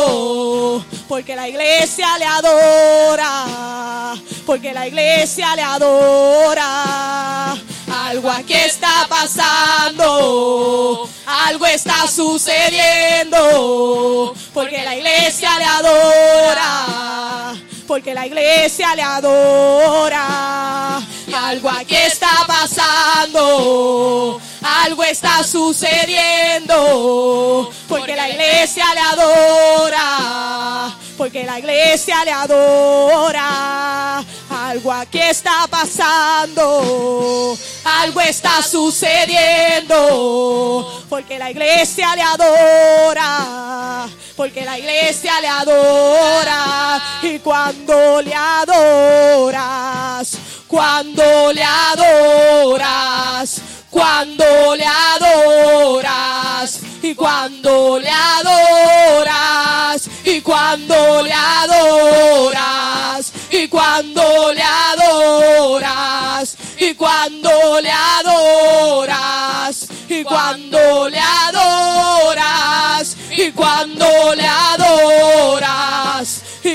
[1.07, 4.15] Porque la iglesia le adora.
[4.47, 7.55] Porque la iglesia le adora.
[7.91, 11.07] Algo aquí está pasando.
[11.27, 14.33] Algo está sucediendo.
[14.59, 17.55] Porque la iglesia le adora.
[17.87, 20.97] Porque la iglesia le adora.
[21.33, 24.41] Algo aquí está pasando.
[24.61, 26.75] Algo está sucediendo.
[27.87, 30.93] Porque la iglesia le adora.
[31.17, 34.21] Porque la iglesia le adora.
[34.49, 37.57] Algo aquí está pasando.
[37.85, 39.95] Algo está sucediendo.
[41.07, 44.09] Porque la iglesia le adora.
[44.39, 47.01] Porque la iglesia le adora.
[47.23, 50.37] Y cuando le adoras.
[50.65, 53.61] Cuando le adoras.
[53.89, 56.79] Cuando le adoras.
[57.01, 60.07] Y cuando le adoras.
[60.23, 63.33] Y cuando le adoras.
[63.51, 66.55] Y cuando le adoras.
[66.77, 69.85] Y cuando le adoras.
[70.07, 71.28] Y cuando le adoras.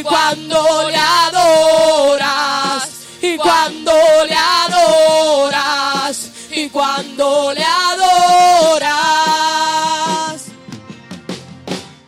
[0.04, 2.88] Cuando le adoras.
[3.22, 3.92] Y cuando
[4.28, 6.30] le adoras.
[6.50, 8.94] Y cuando le adoras.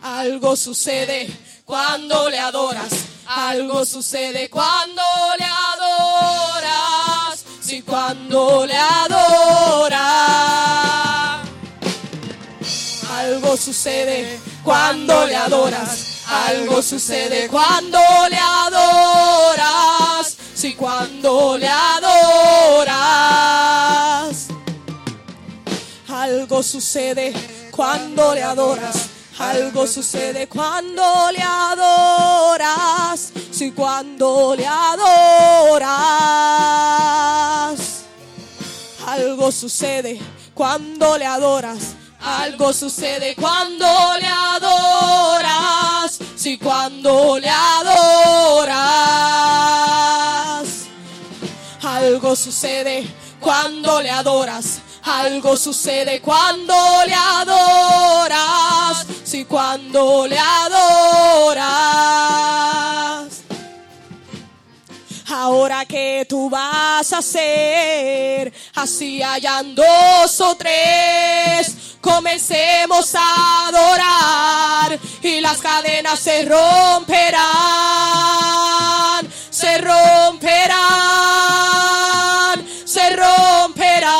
[0.03, 1.29] Algo sucede
[1.65, 2.93] cuando le adoras.
[3.27, 5.01] Algo sucede cuando
[5.37, 7.43] le adoras.
[7.61, 9.97] Sí, cuando le adoras.
[13.11, 16.06] Algo sucede cuando le adoras.
[16.29, 17.99] Algo sucede cuando
[18.29, 20.35] le adoras.
[20.53, 22.97] Sí, cuando le adoras.
[26.09, 27.33] Algo sucede
[27.71, 29.09] cuando le adoras.
[29.39, 33.31] Algo sucede cuando le adoras.
[33.51, 35.87] Sí, cuando le adoras.
[39.05, 40.19] Algo sucede
[40.53, 41.96] cuando le adoras.
[42.27, 43.87] Algo sucede cuando
[44.19, 46.19] le adoras.
[46.35, 48.77] Sí, cuando le adoras.
[51.83, 53.07] Algo sucede
[53.39, 54.81] cuando le adoras.
[55.03, 56.75] Algo sucede cuando
[57.05, 59.07] le adoras.
[59.23, 61.77] Sí, cuando le adoras.
[65.29, 75.41] Ahora que tú vas a hacer, así hayan dos o tres, comencemos a adorar y
[75.41, 77.43] las cadenas se romperán,
[79.49, 80.77] se romperán,
[82.85, 84.13] se romperán,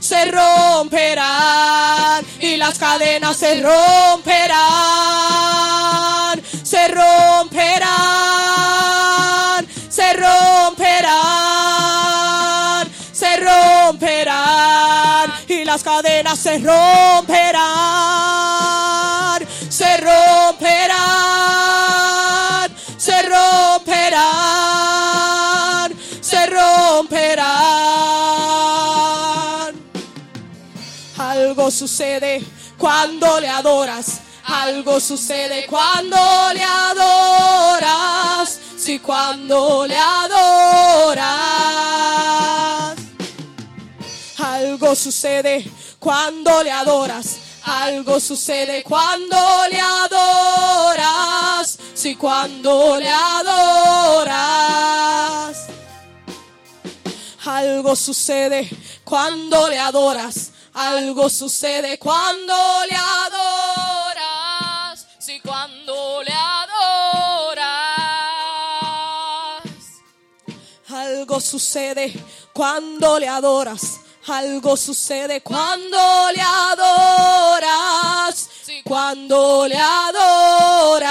[0.00, 4.31] se romperán y las cadenas se romperán,
[15.72, 17.62] las cadenas se romperán,
[19.70, 21.00] se romperán,
[22.98, 24.20] se romperán,
[26.20, 27.46] se romperán.
[31.16, 32.44] Algo sucede
[32.76, 34.20] cuando le adoras.
[34.44, 36.18] Algo sucede cuando
[36.52, 38.60] le adoras.
[38.76, 41.81] Sí, cuando le adoras.
[44.92, 45.64] Algo sucede
[45.98, 47.38] cuando le adoras.
[47.64, 49.38] Algo sucede cuando
[49.70, 51.78] le adoras.
[51.94, 54.36] Sí, cuando le adoras.
[57.46, 58.68] Algo sucede
[59.02, 60.50] cuando le adoras.
[60.74, 62.54] Algo sucede cuando
[62.90, 63.46] le adoras.
[65.18, 67.62] Sí, cuando le adoras.
[70.90, 72.12] Algo sucede
[72.52, 74.01] cuando le adoras.
[74.28, 75.98] Algo sucede cuando
[76.34, 78.48] le adoras.
[78.84, 81.08] Cuando le adoras.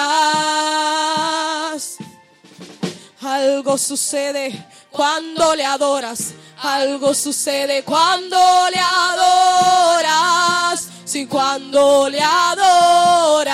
[3.22, 6.34] Algo sucede cuando le adoras.
[6.64, 8.38] Algo sucede cuando
[8.72, 10.88] le adoras.
[11.04, 13.52] Sí, cuando le adoras.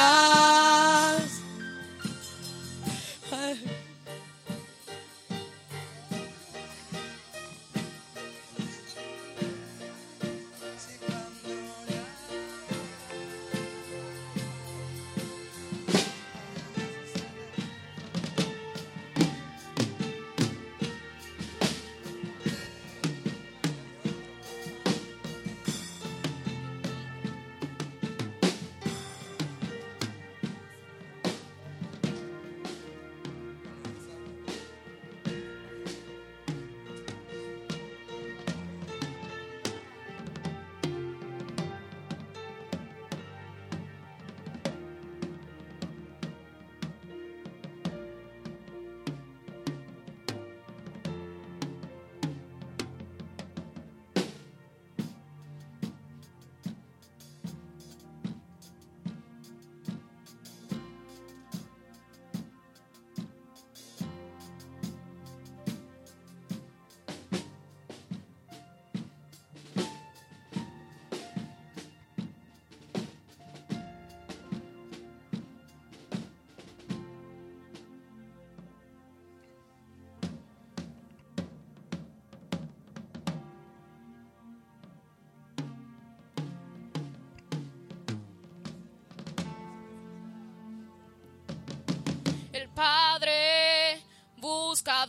[94.88, 95.06] Busca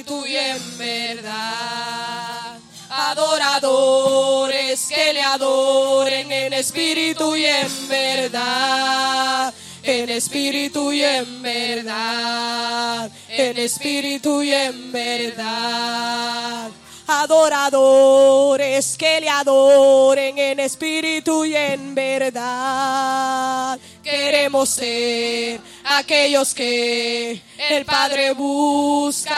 [0.00, 2.58] espíritu y en verdad.
[2.90, 9.54] Adoradores que le adoren en espíritu y en verdad.
[9.82, 13.10] En espíritu y en verdad.
[13.28, 16.70] En espíritu y en verdad.
[17.06, 23.78] Adoradores que le adoren en espíritu y en verdad.
[24.02, 25.60] Queremos ser
[25.98, 29.36] aquellos que el Padre busca.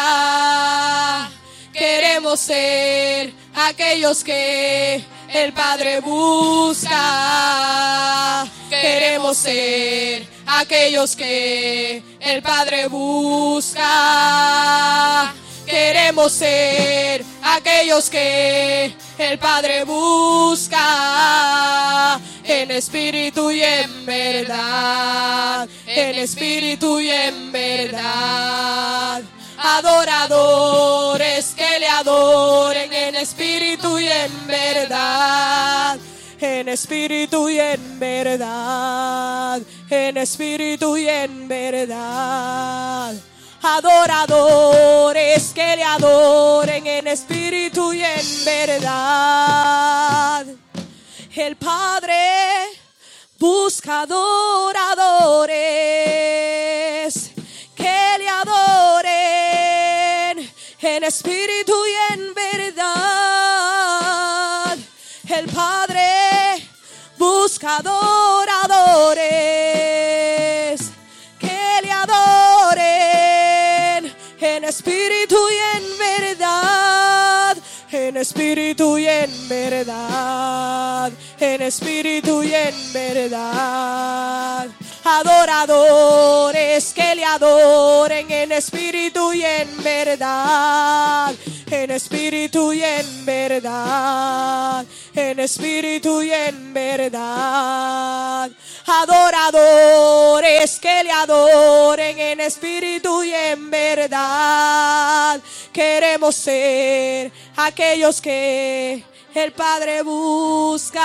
[1.73, 5.03] Queremos ser aquellos que
[5.33, 6.93] el Padre busca.
[8.69, 13.83] Queremos ser aquellos que el Padre busca.
[15.65, 20.81] Queremos ser aquellos que el Padre busca
[22.45, 29.23] en espíritu y en verdad, en espíritu y en verdad.
[29.59, 35.99] Adoradores que le adoren en espíritu y en verdad.
[36.41, 43.15] En espíritu y en verdad, en espíritu y en verdad
[43.63, 50.47] adoradores que le adoren en espíritu y en verdad.
[51.35, 52.69] El Padre
[53.39, 54.93] busca adoradores
[57.75, 59.11] que le adoren
[60.83, 62.87] en espíritu y en verdad.
[65.27, 66.69] El Padre
[67.17, 69.23] busca adoradores
[71.39, 72.83] que le adoren
[74.39, 75.22] en espíritu
[78.23, 84.69] espíritu y en verdad, en espíritu y en verdad.
[85.05, 91.35] Adoradores que le adoren en espíritu y en verdad,
[91.73, 94.85] en espíritu y en verdad,
[95.15, 98.51] en espíritu y en verdad.
[98.87, 105.41] Adoradores que le adoren en espíritu y en verdad.
[105.73, 109.03] Queremos ser aquellos que
[109.35, 111.01] el Padre busca.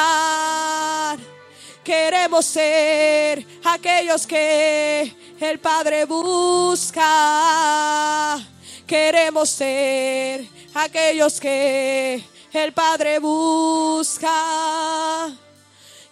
[1.81, 7.05] Queremos ser aquellos que el Padre busca.
[8.85, 12.23] Queremos ser aquellos que
[12.53, 14.29] el Padre busca.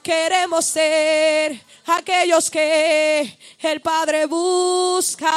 [0.02, 5.32] Queremos ser aquellos que el Padre busca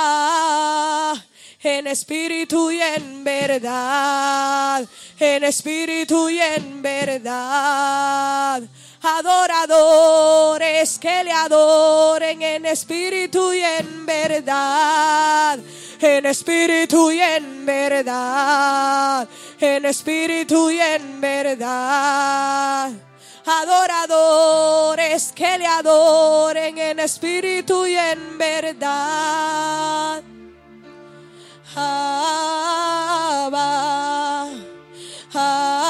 [1.63, 4.87] en espíritu y en verdad,
[5.19, 8.63] en espíritu y en verdad.
[9.03, 15.59] Adoradores que le adoren en espíritu y en verdad,
[16.01, 19.29] en espíritu y en verdad,
[19.61, 22.91] en espíritu y en verdad.
[23.47, 30.23] Adoradores que le adoren en espíritu y en verdad.
[31.77, 32.09] Abba,
[35.33, 35.89] Abba,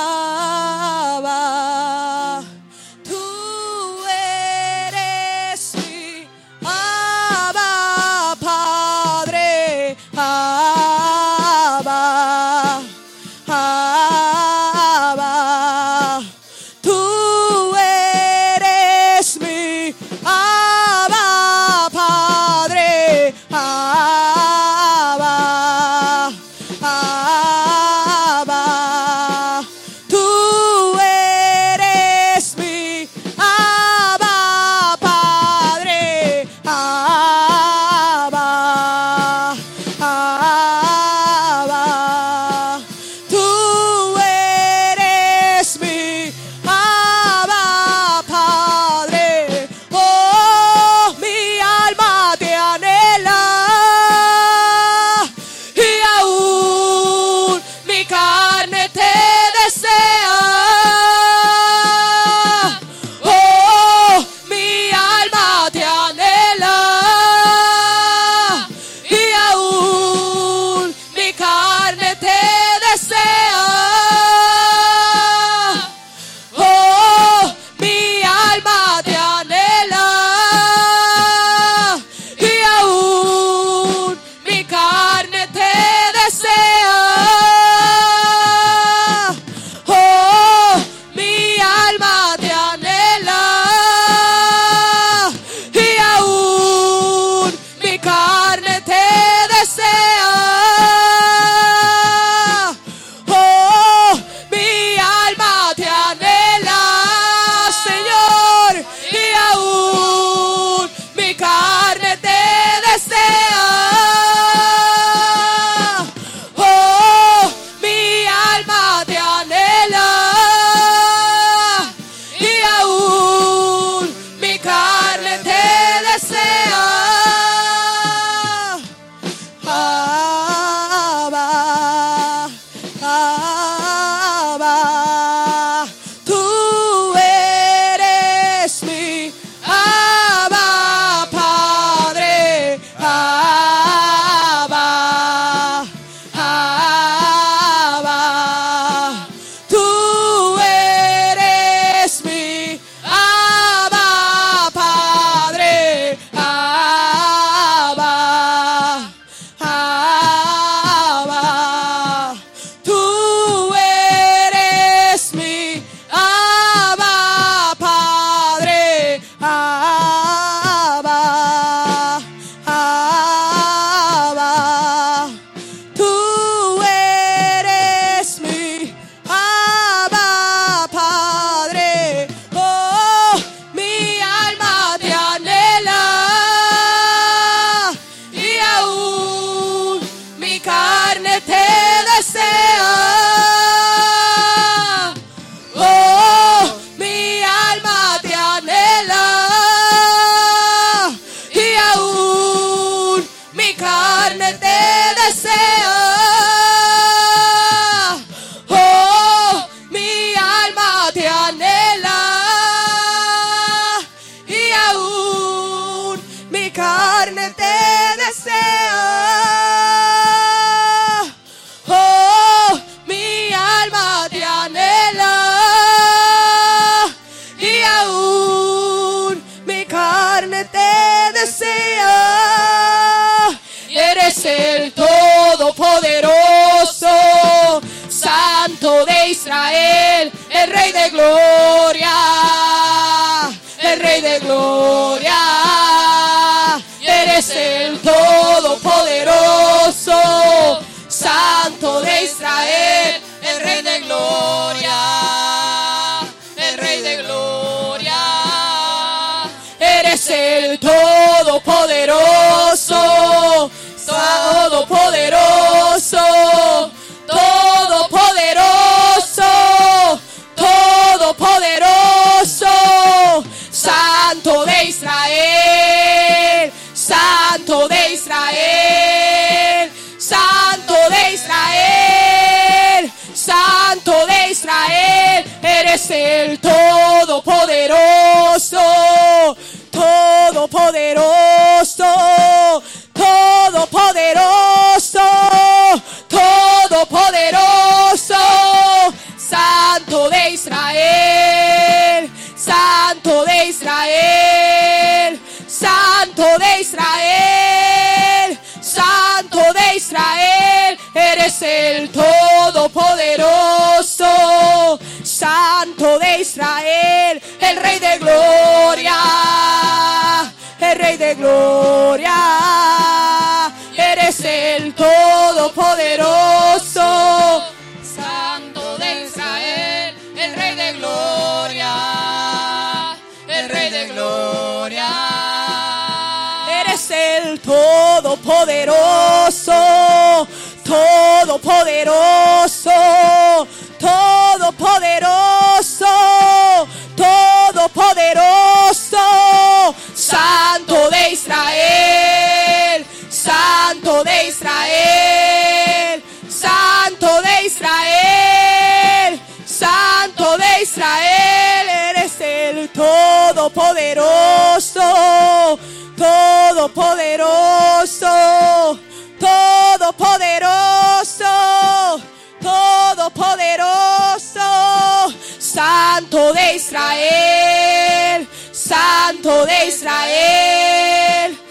[353.89, 365.79] Santo de Israel, Santo de Israel, Santo de Israel, eres el Todopoderoso,
[366.19, 368.99] Todopoderoso,
[369.41, 372.21] Todopoderoso,
[372.61, 381.68] Todopoderoso, Santo de Israel, Santo de Israel.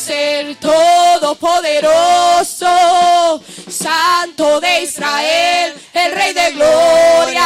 [0.00, 7.44] es el Todopoderoso, Santo de Israel, el Rey de Gloria,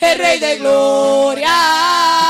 [0.00, 2.25] el Rey de Gloria.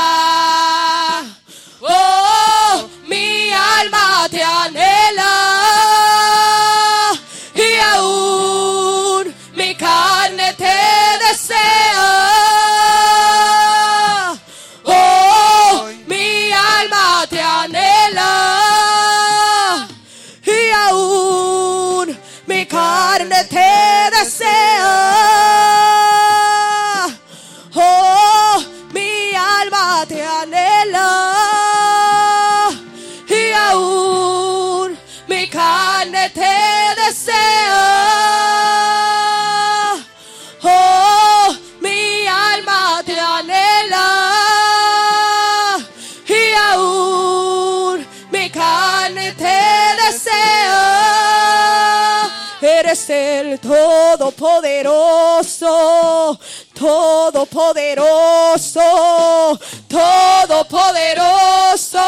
[52.87, 56.39] eres el todopoderoso,
[56.73, 59.59] todopoderoso,
[59.89, 61.99] todopoderoso,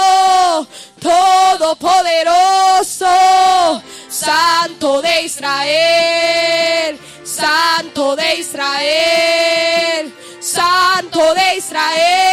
[1.01, 12.28] todopoderoso, santo de Israel, santo de Israel, santo de Israel.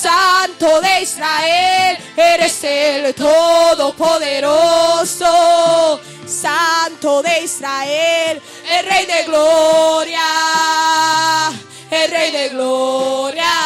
[0.00, 6.00] Santo de Israel, eres el Todopoderoso.
[6.24, 10.20] Santo de Israel, el Rey de Gloria,
[11.90, 13.57] el Rey de Gloria.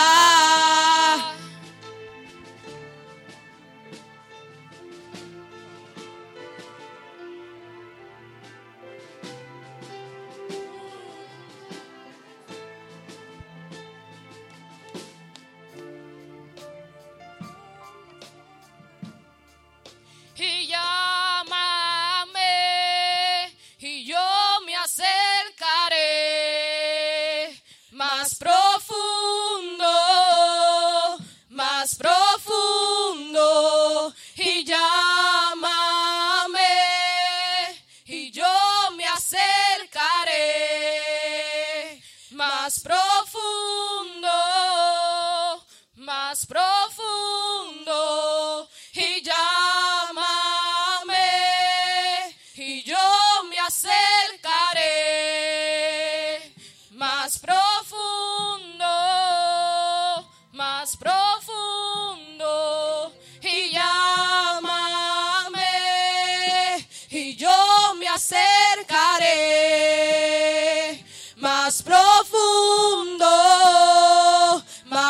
[42.81, 43.02] prósperos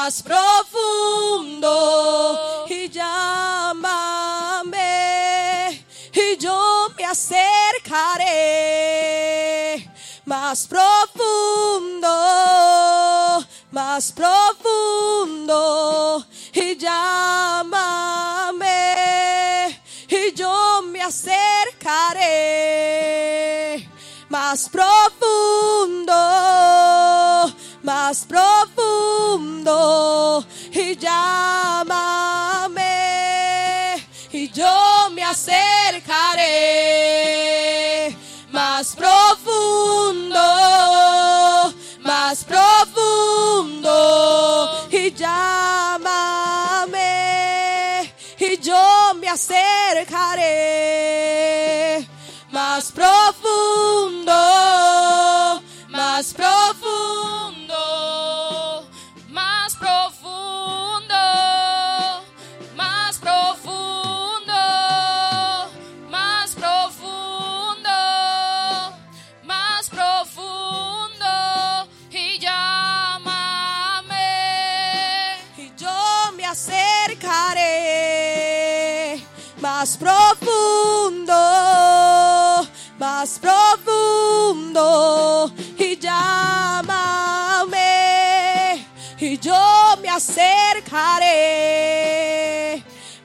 [0.04, 1.70] más profundo
[2.68, 3.86] y llámame
[6.12, 8.28] y yo me acercaré
[10.24, 12.08] más profundo,
[13.70, 15.46] más profundo
[16.52, 18.58] y llámame
[20.08, 22.18] y yo me acercaré
[24.28, 26.12] más profundo
[27.82, 29.72] más profundo
[30.72, 31.92] y llámame
[34.32, 36.46] y yo me acercaré
[38.50, 40.38] más profundo,
[42.02, 43.90] más profundo
[44.90, 46.12] y llámame
[48.38, 50.48] y yo me acercaré
[52.52, 54.32] más profundo,
[55.88, 56.71] más profundo
[79.82, 81.34] Más profundo,
[83.00, 84.80] más profundo
[85.76, 86.86] y llámame
[89.18, 89.60] y yo
[90.00, 91.24] me acercaré.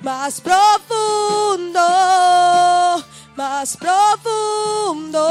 [0.01, 1.79] Más profundo,
[3.35, 5.27] más profundo.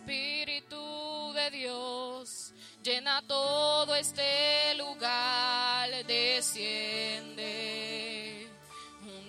[0.00, 7.46] Espíritu de Dios, llena todo este lugar, desciende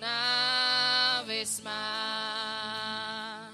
[0.00, 3.52] una vez más.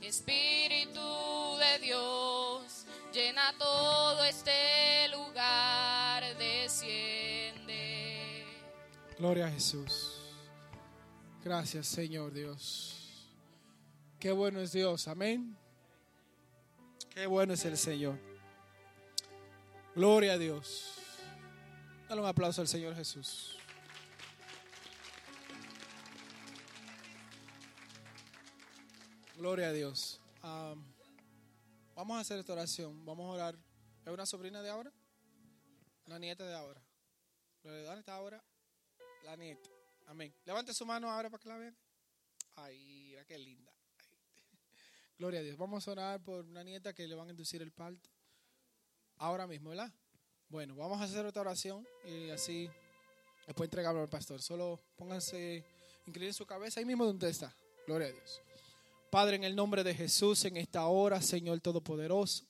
[0.00, 7.76] Espíritu de Dios, llena todo este lugar, desciende.
[9.18, 10.22] Gloria a Jesús.
[11.44, 13.28] Gracias, Señor Dios.
[14.18, 15.60] Qué bueno es Dios, amén.
[17.20, 18.18] Qué bueno es el Señor.
[19.94, 20.94] Gloria a Dios.
[22.08, 23.58] Dale un aplauso al Señor Jesús.
[29.36, 30.18] Gloria a Dios.
[30.40, 30.82] Am,
[31.94, 33.04] vamos a hacer esta oración.
[33.04, 33.58] Vamos a orar.
[34.06, 34.90] ¿Es una sobrina de ahora?
[36.06, 36.82] Una nieta de ahora.
[37.62, 38.42] ¿Dónde está ahora?
[39.24, 39.68] La nieta.
[40.06, 40.34] Amén.
[40.46, 41.76] Levante su mano ahora para que la vean.
[42.56, 43.69] Ay, mira qué linda.
[45.20, 45.58] Gloria a Dios.
[45.58, 48.08] Vamos a orar por una nieta que le van a inducir el parto.
[49.18, 49.92] Ahora mismo, ¿verdad?
[50.48, 52.70] Bueno, vamos a hacer otra oración y así
[53.46, 54.40] después entregarlo al pastor.
[54.40, 55.62] Solo pónganse,
[56.06, 57.54] inclinen su cabeza ahí mismo donde está.
[57.86, 58.40] Gloria a Dios.
[59.10, 62.46] Padre, en el nombre de Jesús, en esta hora, Señor Todopoderoso,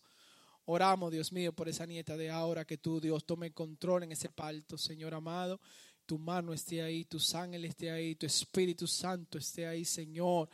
[0.66, 4.28] oramos, Dios mío, por esa nieta de ahora, que tú, Dios, tome control en ese
[4.28, 5.60] parto, Señor amado.
[6.06, 10.48] Tu mano esté ahí, tu sangre esté ahí, tu Espíritu Santo esté ahí, Señor.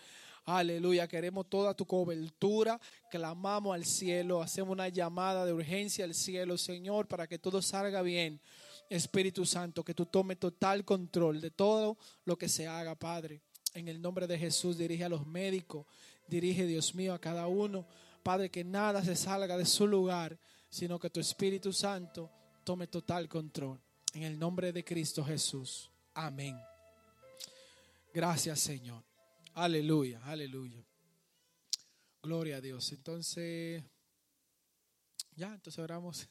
[0.46, 6.56] Aleluya, queremos toda tu cobertura, clamamos al cielo, hacemos una llamada de urgencia al cielo,
[6.56, 8.40] Señor, para que todo salga bien.
[8.88, 13.42] Espíritu Santo, que tú tomes total control de todo lo que se haga, Padre.
[13.74, 15.84] En el nombre de Jesús, dirige a los médicos,
[16.28, 17.84] dirige, Dios mío, a cada uno.
[18.22, 20.38] Padre, que nada se salga de su lugar,
[20.70, 22.30] sino que tu Espíritu Santo
[22.62, 23.80] tome total control.
[24.14, 25.90] En el nombre de Cristo Jesús.
[26.14, 26.56] Amén.
[28.14, 29.02] Gracias, Señor.
[29.56, 30.84] Aleluya, aleluya.
[32.22, 32.92] Gloria a Dios.
[32.92, 33.82] Entonces,
[35.34, 36.28] ya, entonces oramos.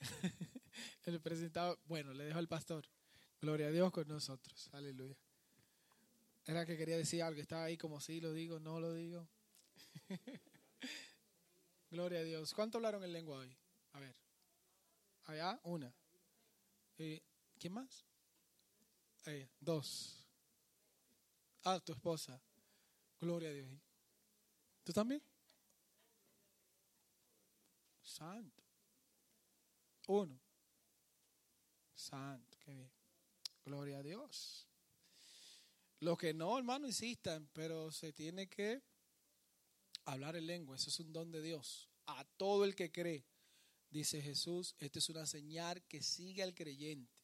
[1.04, 2.84] El presentado, bueno, le dejo al pastor.
[3.40, 4.68] Gloria a Dios con nosotros.
[4.72, 5.16] Aleluya.
[6.44, 9.26] Era que quería decir algo, estaba ahí como si lo digo, no lo digo.
[11.90, 12.52] Gloria a Dios.
[12.52, 13.56] ¿Cuánto hablaron en lengua hoy?
[13.92, 14.14] A ver.
[15.24, 15.90] Allá, una.
[16.98, 17.22] Eh,
[17.58, 18.04] ¿Quién más?
[19.24, 20.21] Eh, dos.
[21.64, 22.40] Ah, tu esposa.
[23.20, 23.70] Gloria a Dios.
[24.82, 25.22] ¿Tú también?
[28.02, 28.62] Santo.
[30.08, 30.40] Uno.
[31.94, 32.90] Santo, qué bien.
[33.64, 34.66] Gloria a Dios.
[36.00, 38.82] Lo que no, hermano, insistan, pero se tiene que
[40.06, 40.74] hablar en lengua.
[40.74, 41.88] Eso es un don de Dios.
[42.06, 43.24] A todo el que cree,
[43.88, 47.21] dice Jesús, esta es una señal que sigue al creyente.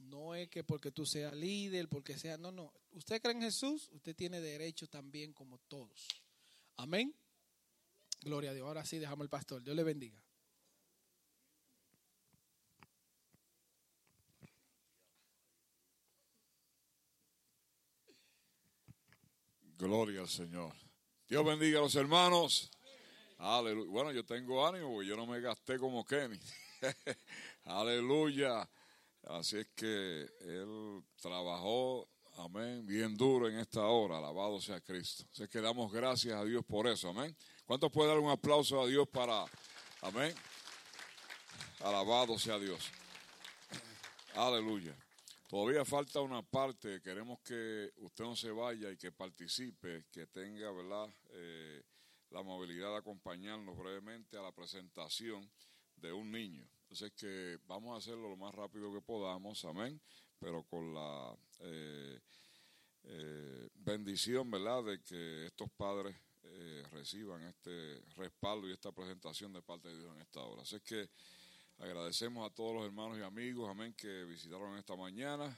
[0.00, 2.72] No es que porque tú seas líder, porque sea, no, no.
[2.92, 6.08] Usted cree en Jesús, usted tiene derecho también como todos.
[6.76, 7.14] Amén.
[8.22, 8.66] Gloria a Dios.
[8.66, 9.62] Ahora sí, dejamos el pastor.
[9.62, 10.22] Dios le bendiga.
[19.78, 20.74] Gloria al Señor.
[21.26, 22.70] Dios bendiga a los hermanos.
[23.38, 23.90] Aleluya.
[23.90, 26.38] Bueno, yo tengo ánimo yo no me gasté como Kenny.
[27.64, 28.68] Aleluya.
[29.24, 32.08] Así es que él trabajó,
[32.38, 34.18] amén, bien duro en esta hora.
[34.18, 35.24] Alabado sea Cristo.
[35.32, 37.36] Así que damos gracias a Dios por eso, amén.
[37.64, 39.44] ¿Cuántos pueden dar un aplauso a Dios para,
[40.02, 40.34] amén?
[41.80, 42.90] Alabado sea Dios.
[44.34, 44.96] Aleluya.
[45.48, 50.70] Todavía falta una parte, queremos que usted no se vaya y que participe, que tenga,
[50.70, 51.82] ¿verdad?, eh,
[52.30, 55.50] la movilidad de acompañarnos brevemente a la presentación
[55.96, 56.64] de un niño.
[56.90, 60.00] Entonces que vamos a hacerlo lo más rápido que podamos, amén,
[60.40, 62.18] pero con la eh,
[63.04, 69.62] eh, bendición, ¿verdad?, de que estos padres eh, reciban este respaldo y esta presentación de
[69.62, 70.62] parte de Dios en esta hora.
[70.62, 71.08] Así que
[71.78, 75.56] agradecemos a todos los hermanos y amigos, amén, que visitaron esta mañana.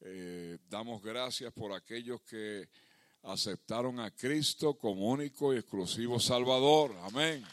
[0.00, 2.66] Eh, damos gracias por aquellos que
[3.24, 6.96] aceptaron a Cristo como único y exclusivo Salvador.
[7.02, 7.44] Amén.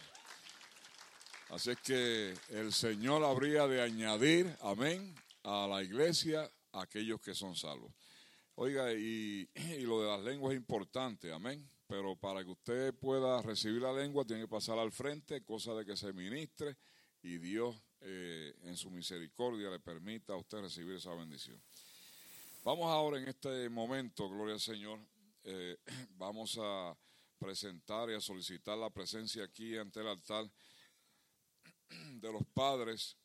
[1.50, 7.34] Así es que el Señor habría de añadir, amén, a la iglesia a aquellos que
[7.34, 7.94] son salvos.
[8.56, 11.70] Oiga, y, y lo de las lenguas es importante, amén.
[11.88, 15.86] Pero para que usted pueda recibir la lengua, tiene que pasar al frente, cosa de
[15.86, 16.76] que se ministre
[17.22, 21.62] y Dios eh, en su misericordia le permita a usted recibir esa bendición.
[22.66, 25.00] Vamos ahora en este momento, gloria al Señor,
[25.46, 25.78] eh,
[26.18, 26.94] vamos a
[27.40, 30.52] presentar y a solicitar la presencia aquí ante el altar
[32.22, 33.18] de los padres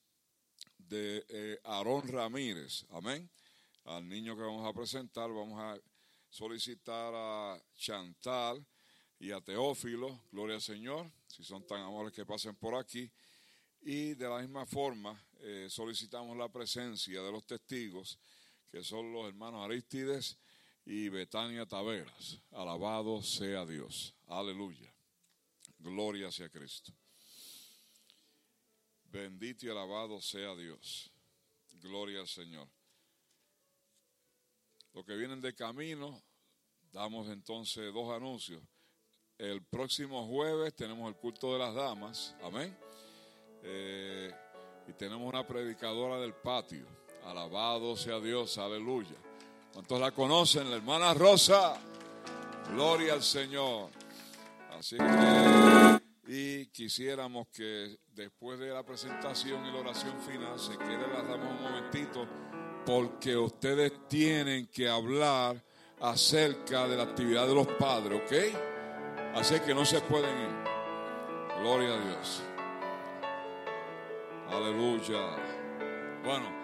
[0.79, 2.85] de eh, Aarón Ramírez.
[2.91, 3.29] Amén.
[3.85, 5.79] Al niño que vamos a presentar, vamos a
[6.29, 8.65] solicitar a Chantal
[9.19, 13.11] y a Teófilo, gloria al Señor, si son tan amables que pasen por aquí.
[13.83, 18.19] Y de la misma forma eh, solicitamos la presencia de los testigos,
[18.71, 20.39] que son los hermanos Aristides
[20.85, 22.39] y Betania Taveras.
[22.53, 24.15] Alabado sea Dios.
[24.29, 24.93] Aleluya.
[25.79, 26.93] Gloria sea Cristo.
[29.13, 31.13] Bendito y alabado sea Dios.
[31.83, 32.67] Gloria al Señor.
[34.95, 36.23] Los que vienen de camino,
[36.91, 38.63] damos entonces dos anuncios.
[39.37, 42.35] El próximo jueves tenemos el culto de las damas.
[42.43, 42.75] Amén.
[43.63, 44.33] Eh,
[44.89, 46.87] y tenemos una predicadora del patio.
[47.25, 48.57] Alabado sea Dios.
[48.57, 49.17] Aleluya.
[49.75, 50.71] ¿Cuántos la conocen?
[50.71, 51.79] La hermana Rosa.
[52.71, 53.91] Gloria al Señor.
[54.71, 55.82] Así que,
[56.35, 61.61] y quisiéramos que después de la presentación y la oración final, se quiere las damos
[61.61, 62.27] un momentito,
[62.87, 65.63] porque ustedes tienen que hablar
[66.01, 69.35] acerca de la actividad de los padres, ¿ok?
[69.35, 71.61] Así que no se pueden ir.
[71.61, 72.43] Gloria a Dios.
[74.49, 75.37] Aleluya.
[76.25, 76.63] Bueno.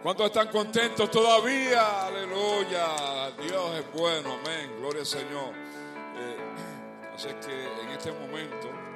[0.00, 2.06] ¿Cuántos están contentos todavía?
[2.06, 3.32] Aleluya.
[3.32, 4.38] Dios es bueno.
[4.44, 4.76] Amén.
[4.78, 5.54] Gloria al Señor.
[6.16, 6.36] Eh,
[7.14, 8.87] así que en este momento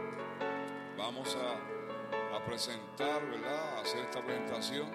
[1.02, 1.72] vamos a,
[2.46, 3.78] presentar, ¿verdad?
[3.78, 4.90] A hacer esta presentación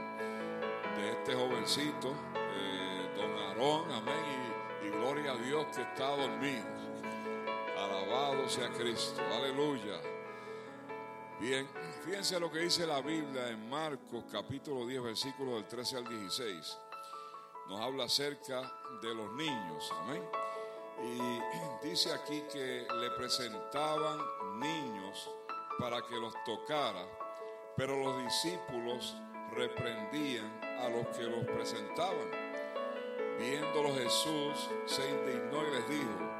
[0.97, 3.91] de este jovencito, eh, don Aarón.
[3.91, 4.15] Amén.
[4.83, 6.65] Y, y gloria a Dios que está dormido.
[7.77, 9.21] Alabado sea Cristo.
[9.33, 10.01] Aleluya.
[11.39, 11.69] Bien,
[12.03, 16.77] fíjense lo que dice la Biblia en Marcos capítulo 10, versículos del 13 al 16.
[17.69, 18.61] Nos habla acerca
[19.01, 20.23] de los niños, amén.
[21.01, 21.39] Y
[21.87, 24.19] dice aquí que le presentaban
[24.59, 25.29] niños
[25.79, 27.05] para que los tocara,
[27.75, 29.15] pero los discípulos
[29.51, 32.29] reprendían a los que los presentaban.
[33.39, 36.37] Viéndolo Jesús se indignó y les dijo,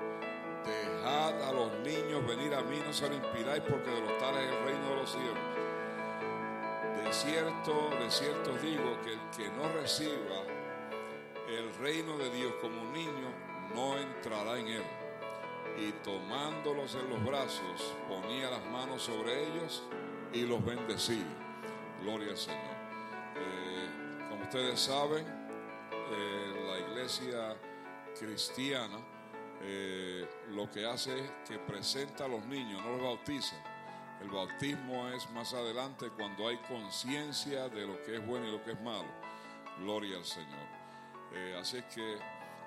[0.66, 4.44] Dejad a los niños venir a mí, no se lo inspiráis, porque de los tales
[4.44, 5.38] es el reino de los cielos.
[7.04, 10.44] De cierto, de cierto digo que el que no reciba
[11.48, 13.32] el reino de Dios como un niño,
[13.74, 15.07] no entrará en él.
[15.78, 19.84] Y tomándolos en los brazos, ponía las manos sobre ellos
[20.34, 21.26] y los bendecía.
[22.02, 22.78] Gloria al Señor.
[23.36, 27.56] Eh, como ustedes saben, eh, la iglesia
[28.20, 28.98] cristiana
[29.62, 33.56] eh, lo que hace es que presenta a los niños, no los bautiza.
[34.22, 38.64] El bautismo es más adelante cuando hay conciencia de lo que es bueno y lo
[38.64, 39.08] que es malo.
[39.80, 40.68] Gloria al Señor.
[41.60, 42.18] Así que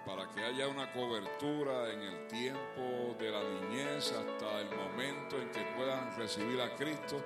[0.07, 5.51] para que haya una cobertura en el tiempo de la niñez hasta el momento en
[5.51, 7.23] que puedan recibir a Cristo,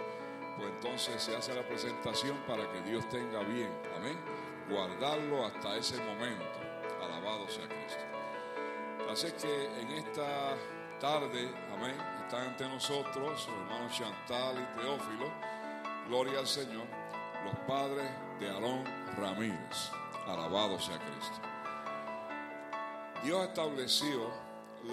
[0.56, 3.70] pues entonces se hace la presentación para que Dios tenga bien.
[3.96, 4.18] Amén.
[4.68, 6.44] Guardarlo hasta ese momento.
[7.02, 8.04] Alabado sea Cristo.
[9.10, 10.56] Así que en esta
[10.98, 15.30] tarde, amén, están ante nosotros los hermanos Chantal y Teófilo,
[16.08, 16.86] gloria al Señor,
[17.44, 18.84] los padres de Aarón
[19.16, 19.90] Ramírez.
[20.26, 21.53] Alabado sea Cristo.
[23.24, 24.30] Dios estableció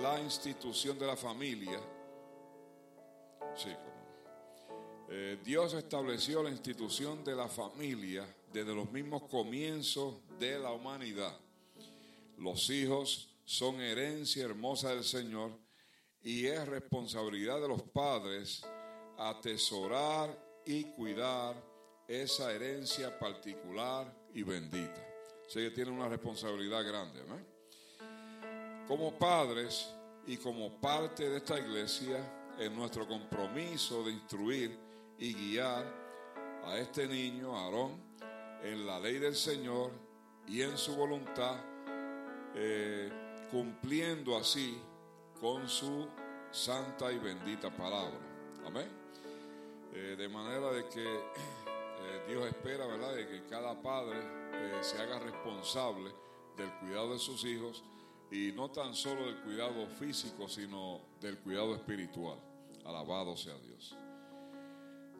[0.01, 1.77] la institución de la familia.
[3.57, 3.71] Sí,
[5.09, 11.37] eh, Dios estableció la institución de la familia desde los mismos comienzos de la humanidad.
[12.37, 15.51] Los hijos son herencia hermosa del Señor
[16.23, 18.65] y es responsabilidad de los padres
[19.17, 21.61] atesorar y cuidar
[22.07, 25.05] esa herencia particular y bendita.
[25.45, 27.19] Así que tiene una responsabilidad grande.
[28.91, 29.89] Como padres
[30.27, 34.77] y como parte de esta iglesia, es nuestro compromiso de instruir
[35.17, 35.85] y guiar
[36.65, 37.93] a este niño, Aarón,
[38.61, 39.91] en la ley del Señor
[40.45, 41.55] y en su voluntad.
[42.53, 43.09] Eh,
[43.49, 44.77] cumpliendo así
[45.39, 46.09] con su
[46.51, 48.19] santa y bendita palabra.
[48.65, 48.89] Amén.
[49.93, 54.19] Eh, de manera de que eh, Dios espera, ¿verdad?, de que cada padre
[54.81, 56.11] se haga responsable
[56.57, 57.85] del cuidado de sus hijos
[58.31, 62.39] y no tan solo del cuidado físico, sino del cuidado espiritual.
[62.85, 63.95] Alabado sea Dios.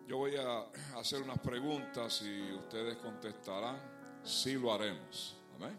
[0.07, 0.61] Yo voy a
[0.98, 3.80] hacer unas preguntas y ustedes contestarán
[4.23, 5.35] si lo haremos.
[5.56, 5.77] Amén.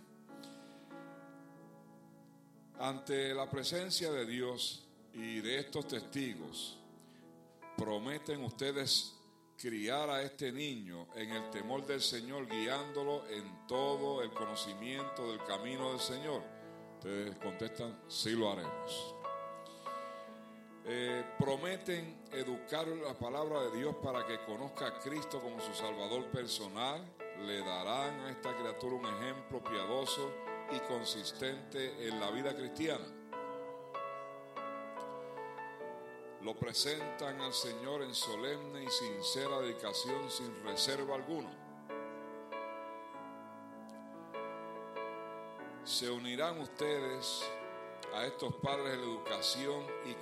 [2.78, 6.78] Ante la presencia de Dios y de estos testigos,
[7.76, 9.16] prometen ustedes
[9.56, 15.44] criar a este niño en el temor del Señor, guiándolo en todo el conocimiento del
[15.44, 16.61] camino del Señor.
[17.02, 19.16] Ustedes contestan, sí lo haremos.
[20.84, 26.26] Eh, prometen educar la palabra de Dios para que conozca a Cristo como su Salvador
[26.26, 27.04] personal.
[27.44, 30.30] Le darán a esta criatura un ejemplo piadoso
[30.70, 33.04] y consistente en la vida cristiana.
[36.42, 41.61] lo presentan al Señor en solemne y sincera dedicación sin reserva alguna.
[45.84, 47.44] Se unirán ustedes
[48.14, 50.14] a estos padres de la educación y,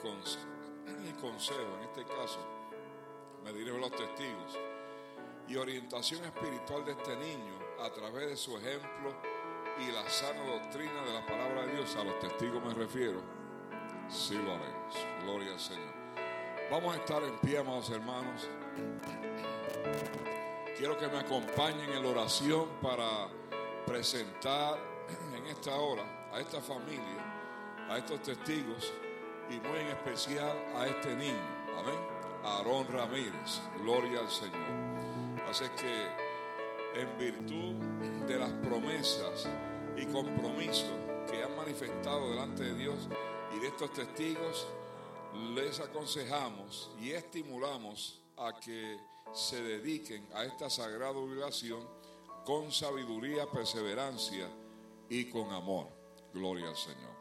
[1.13, 2.39] consejo, en este caso,
[3.45, 4.59] me dirijo a los testigos,
[5.49, 9.15] y orientación espiritual de este niño a través de su ejemplo
[9.79, 11.95] y la sana doctrina de la palabra de Dios.
[11.97, 13.21] A los testigos me refiero.
[14.09, 14.95] Sí lo haremos.
[15.25, 15.93] Gloria al Señor.
[16.71, 18.49] Vamos a estar en pie, amados hermanos.
[20.79, 23.29] Quiero que me acompañen en la oración para
[23.87, 24.90] presentar
[25.37, 28.93] en esta hora a esta familia, a estos testigos
[29.49, 31.61] y muy en especial a este niño.
[31.77, 31.99] Amén.
[32.45, 33.61] Aarón Ramírez.
[33.83, 35.41] Gloria al Señor.
[35.49, 37.75] Así que en virtud
[38.27, 39.49] de las promesas
[39.97, 40.91] y compromisos
[41.29, 43.09] que han manifestado delante de Dios
[43.57, 44.69] y de estos testigos,
[45.55, 48.99] les aconsejamos y estimulamos a que
[49.33, 51.87] se dediquen a esta sagrada obligación
[52.45, 54.49] con sabiduría, perseverancia
[55.11, 55.89] y con amor.
[56.33, 57.19] Gloria al Señor.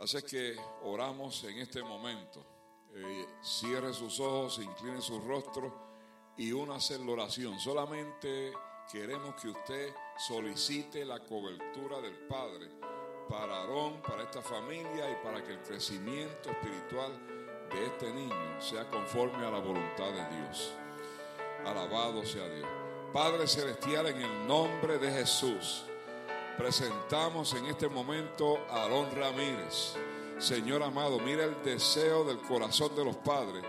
[0.00, 2.44] Así que oramos en este momento.
[2.94, 5.84] Eh, cierre sus ojos, incline su rostro
[6.36, 7.58] y una la oración.
[7.60, 8.52] Solamente
[8.90, 12.68] queremos que usted solicite la cobertura del Padre
[13.28, 17.12] para Aarón, para esta familia y para que el crecimiento espiritual
[17.70, 20.72] de este niño sea conforme a la voluntad de Dios.
[21.64, 22.68] Alabado sea Dios.
[23.12, 25.84] Padre Celestial, en el nombre de Jesús,
[26.56, 29.94] presentamos en este momento a Aarón Ramírez.
[30.38, 33.64] Señor amado, mira el deseo del corazón de los padres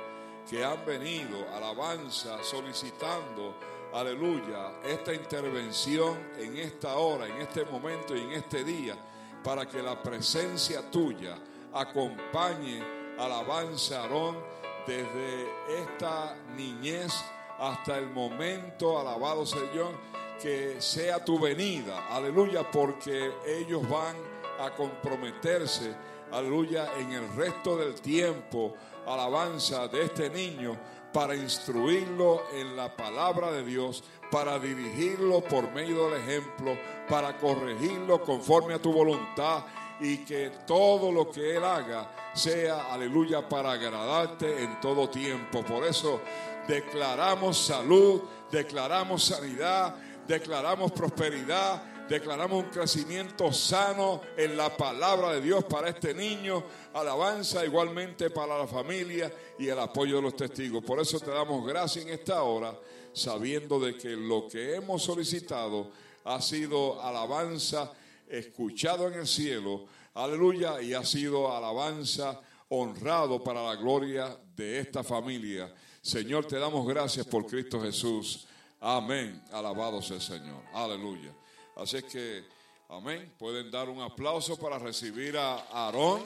[0.50, 3.56] que han venido, alabanza, solicitando,
[3.94, 8.96] aleluya, esta intervención en esta hora, en este momento y en este día,
[9.44, 11.38] para que la presencia tuya
[11.74, 12.84] acompañe,
[13.18, 14.38] alabanza, Aarón,
[14.86, 15.50] desde
[15.82, 17.12] esta niñez
[17.58, 19.94] hasta el momento, alabado Señor,
[20.42, 24.16] que sea tu venida, aleluya, porque ellos van
[24.60, 25.94] a comprometerse,
[26.32, 28.74] aleluya, en el resto del tiempo,
[29.06, 30.78] alabanza de este niño
[31.14, 38.22] para instruirlo en la palabra de Dios, para dirigirlo por medio del ejemplo, para corregirlo
[38.22, 39.64] conforme a tu voluntad
[40.02, 45.64] y que todo lo que él haga sea, aleluya, para agradarte en todo tiempo.
[45.64, 46.20] Por eso
[46.68, 49.96] declaramos salud, declaramos sanidad,
[50.28, 56.64] declaramos prosperidad, declaramos un crecimiento sano en la palabra de Dios para este niño,
[56.94, 60.84] alabanza igualmente para la familia y el apoyo de los testigos.
[60.84, 62.78] Por eso te damos gracias en esta hora,
[63.14, 65.92] sabiendo de que lo que hemos solicitado
[66.26, 67.94] ha sido alabanza
[68.28, 75.04] escuchado en el cielo, aleluya, y ha sido alabanza honrado para la gloria de esta
[75.04, 75.74] familia.
[76.02, 78.48] Señor, te damos gracias por Cristo Jesús.
[78.88, 79.44] Amén.
[79.52, 80.62] Alabado sea el Señor.
[80.72, 81.34] Aleluya.
[81.76, 82.46] Así que,
[82.88, 83.34] amén.
[83.36, 86.22] Pueden dar un aplauso para recibir a Aarón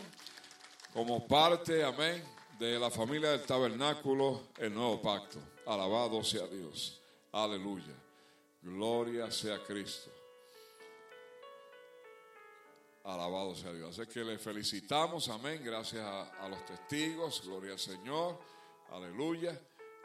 [0.94, 2.22] como parte, amén,
[2.60, 5.40] de la familia del tabernáculo, el nuevo pacto.
[5.66, 7.00] Alabado sea Dios.
[7.32, 7.96] Aleluya.
[8.62, 10.12] Gloria sea Cristo.
[13.06, 13.98] Alabado sea Dios.
[13.98, 15.62] Así que le felicitamos, amén.
[15.64, 17.42] Gracias a, a los testigos.
[17.46, 18.38] Gloria al Señor.
[18.92, 19.58] Aleluya.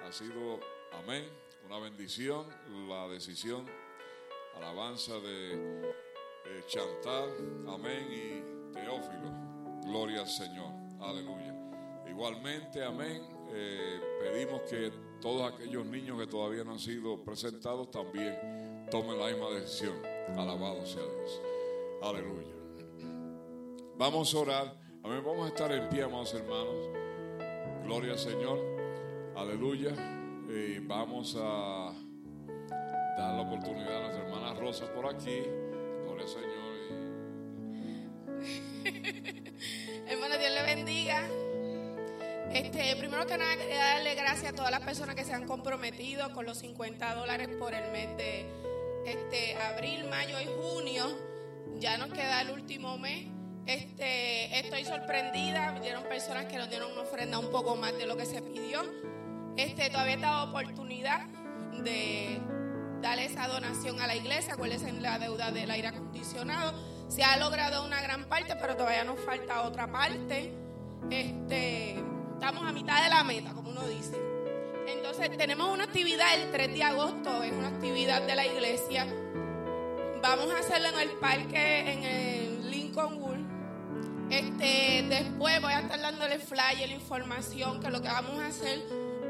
[0.04, 0.60] Ha sido,
[0.92, 2.46] amén una bendición
[2.88, 3.66] la decisión,
[4.56, 5.84] alabanza de
[6.66, 7.30] Chantal,
[7.68, 9.30] amén, y Teófilo.
[9.84, 11.54] Gloria al Señor, aleluya.
[12.08, 18.86] Igualmente, amén, eh, pedimos que todos aquellos niños que todavía no han sido presentados también
[18.90, 19.94] tomen la misma decisión.
[20.36, 21.40] Alabado sea Dios.
[22.02, 22.54] Aleluya.
[23.96, 24.80] Vamos a orar.
[25.02, 25.22] Amén.
[25.24, 26.90] Vamos a estar en pie, amados hermanos.
[27.84, 28.58] Gloria al Señor.
[29.36, 30.23] Aleluya.
[30.54, 31.92] Y vamos a
[33.18, 35.42] dar la oportunidad a las hermanas Rosas por aquí.
[36.04, 36.74] Gloria al Señor.
[40.06, 41.28] Hermano, Dios le bendiga.
[42.52, 46.32] Este, primero que nada, quería darle gracias a todas las personas que se han comprometido
[46.32, 48.46] con los 50 dólares por el mes de
[49.06, 51.18] este, abril, mayo y junio.
[51.80, 53.26] Ya nos queda el último mes.
[53.66, 55.80] Este, estoy sorprendida.
[55.80, 59.13] Dieron personas que nos dieron una ofrenda un poco más de lo que se pidió.
[59.56, 61.26] Este, todavía está oportunidad
[61.82, 62.40] de
[63.00, 64.54] darle esa donación a la iglesia.
[64.54, 66.74] Acuérdense en la deuda del aire acondicionado.
[67.08, 70.52] Se ha logrado una gran parte, pero todavía nos falta otra parte.
[71.10, 72.02] Este,
[72.32, 74.20] estamos a mitad de la meta, como uno dice.
[74.88, 79.06] Entonces, tenemos una actividad el 3 de agosto, es una actividad de la iglesia.
[80.20, 83.34] Vamos a hacerlo en el parque, en el Lincoln Wood.
[84.30, 88.46] Este, después voy a estar dándole flyer, la información, que es lo que vamos a
[88.46, 88.82] hacer,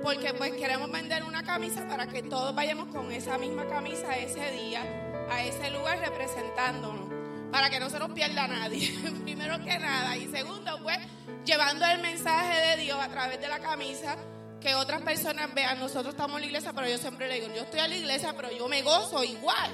[0.04, 4.52] porque pues queremos vender una camisa para que todos vayamos con esa misma camisa ese
[4.52, 4.82] día,
[5.30, 7.08] a ese lugar representándonos,
[7.50, 10.98] para que no se nos pierda nadie, primero que nada, y segundo, pues
[11.46, 14.18] llevando el mensaje de Dios a través de la camisa,
[14.60, 17.62] que otras personas vean, nosotros estamos en la iglesia, pero yo siempre le digo, yo
[17.62, 19.70] estoy en la iglesia, pero yo me gozo igual.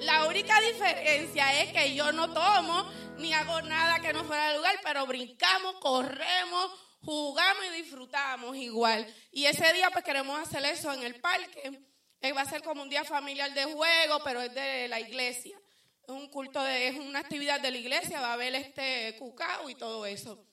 [0.00, 2.86] La única diferencia es que yo no tomo
[3.18, 6.70] ni hago nada que no fuera del lugar, pero brincamos, corremos,
[7.02, 9.06] jugamos y disfrutamos igual.
[9.32, 11.80] Y ese día pues queremos hacer eso en el parque.
[12.20, 15.58] Eh, va a ser como un día familiar de juego, pero es de la iglesia.
[16.02, 19.70] Es un culto, de, es una actividad de la iglesia, va a haber este cucao
[19.70, 20.46] y todo eso.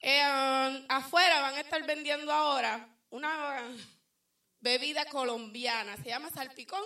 [0.00, 3.74] Eh, um, afuera van a estar vendiendo ahora una
[4.60, 6.82] bebida colombiana, se llama salpicón.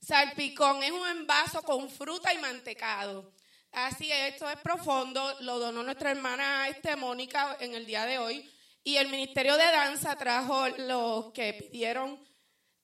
[0.00, 3.32] Salpicón es un envaso con fruta y mantecado.
[3.72, 8.18] Así es, esto es profundo, lo donó nuestra hermana este, Mónica en el día de
[8.18, 8.50] hoy.
[8.82, 12.18] Y el Ministerio de Danza trajo los que pidieron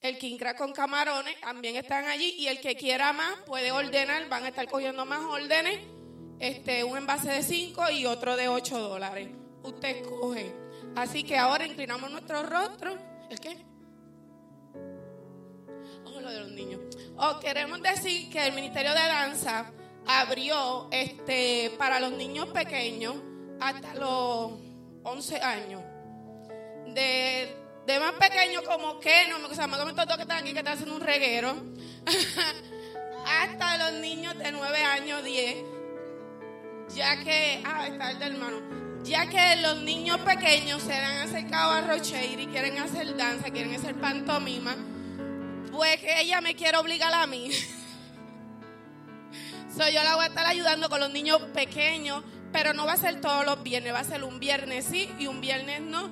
[0.01, 2.37] el quincra con camarones, también están allí.
[2.39, 5.81] Y el que quiera más puede ordenar, van a estar cogiendo más órdenes.
[6.39, 9.29] Este, un envase de 5 y otro de 8 dólares.
[9.63, 10.55] Usted escoge.
[10.95, 12.97] Así que ahora inclinamos nuestro rostro.
[13.29, 13.57] ¿El qué?
[16.05, 16.81] Oh, lo de los niños.
[17.17, 19.73] Oh, queremos decir que el Ministerio de Danza
[20.07, 23.17] abrió este para los niños pequeños
[23.61, 24.53] hasta los
[25.03, 25.83] 11 años.
[26.95, 27.55] De,
[27.87, 30.75] de más pequeños como que, no, o sea, me dos que están aquí que están
[30.75, 31.55] haciendo un reguero,
[33.27, 35.57] hasta los niños de 9 años, 10,
[36.95, 41.73] ya que, ah, está el del hermano, ya que los niños pequeños se han acercado
[41.73, 44.75] a Rocheir y quieren hacer danza, quieren hacer pantomima,
[45.71, 47.51] pues que ella me quiere obligar a mí.
[49.77, 52.23] so, yo la voy a estar ayudando con los niños pequeños,
[52.53, 55.27] pero no va a ser todos los viernes, va a ser un viernes sí y
[55.27, 56.11] un viernes no.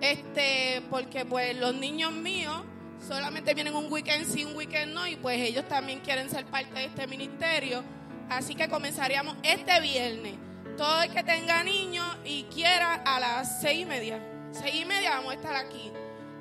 [0.00, 2.62] Este, porque pues los niños míos
[3.06, 6.74] solamente vienen un weekend sí, un weekend no, y pues ellos también quieren ser parte
[6.74, 7.82] de este ministerio.
[8.28, 10.34] Así que comenzaríamos este viernes.
[10.76, 14.22] Todo el que tenga niños y quiera a las seis y media.
[14.52, 15.90] Seis y media vamos a estar aquí.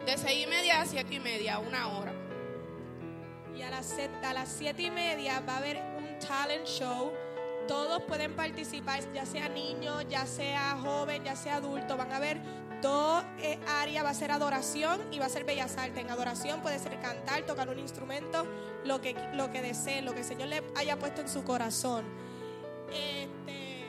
[0.06, 2.14] De seis y media a siete y media, una hora.
[3.56, 7.12] Y a las, a las siete y media va a haber talent show.
[7.68, 11.98] Todos pueden participar, ya sea niño, ya sea joven, ya sea adulto.
[11.98, 12.40] Van a ver
[12.82, 15.98] dos eh, áreas, va a ser adoración y va a ser bellas artes.
[15.98, 18.46] En adoración puede ser cantar, tocar un instrumento,
[18.86, 22.06] lo que, lo que desee, lo que el Señor le haya puesto en su corazón.
[22.92, 23.86] Este,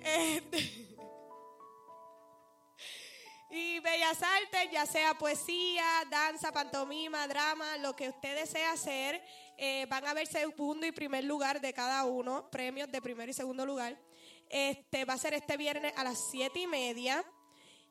[0.00, 0.86] este.
[3.48, 9.22] Y bellas artes, ya sea poesía, danza, pantomima, drama, lo que usted desee hacer,
[9.56, 13.34] eh, van a ver segundo y primer lugar de cada uno, premios de primero y
[13.34, 13.98] segundo lugar.
[14.48, 17.24] Este va a ser este viernes a las siete y media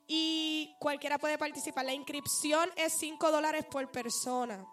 [0.08, 1.86] y cualquiera puede participar.
[1.86, 4.66] La inscripción es 5 dólares por persona.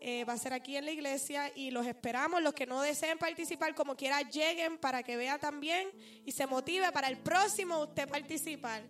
[0.00, 2.42] Eh, va a ser aquí en la iglesia y los esperamos.
[2.42, 5.88] Los que no deseen participar, como quiera, lleguen para que vea también
[6.24, 8.82] y se motive para el próximo usted participar.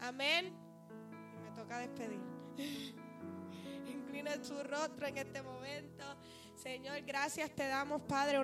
[0.00, 0.52] Amén.
[1.42, 2.20] Me toca despedir.
[3.86, 6.04] Inclina su rostro en este momento.
[6.64, 8.38] Señor, gracias te damos, Padre,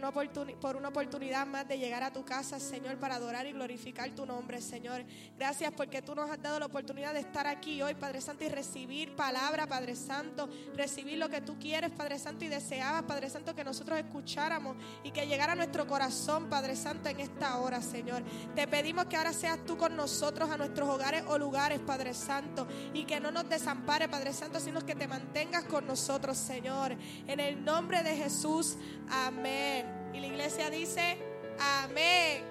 [0.60, 4.26] por una oportunidad más de llegar a tu casa, Señor, para adorar y glorificar tu
[4.26, 5.06] nombre, Señor.
[5.38, 8.50] Gracias porque tú nos has dado la oportunidad de estar aquí hoy, Padre Santo, y
[8.50, 13.54] recibir palabra, Padre Santo, recibir lo que tú quieres, Padre Santo, y deseabas, Padre Santo,
[13.54, 18.22] que nosotros escucháramos y que llegara a nuestro corazón, Padre Santo, en esta hora, Señor.
[18.54, 22.68] Te pedimos que ahora seas tú con nosotros a nuestros hogares o lugares, Padre Santo,
[22.92, 26.94] y que no nos desampare, Padre Santo, sino que te mantengas con nosotros, Señor.
[27.26, 28.76] En el nombre Jesús.
[29.10, 29.86] Amén.
[30.12, 31.18] Y la iglesia dice,
[31.58, 32.42] amén.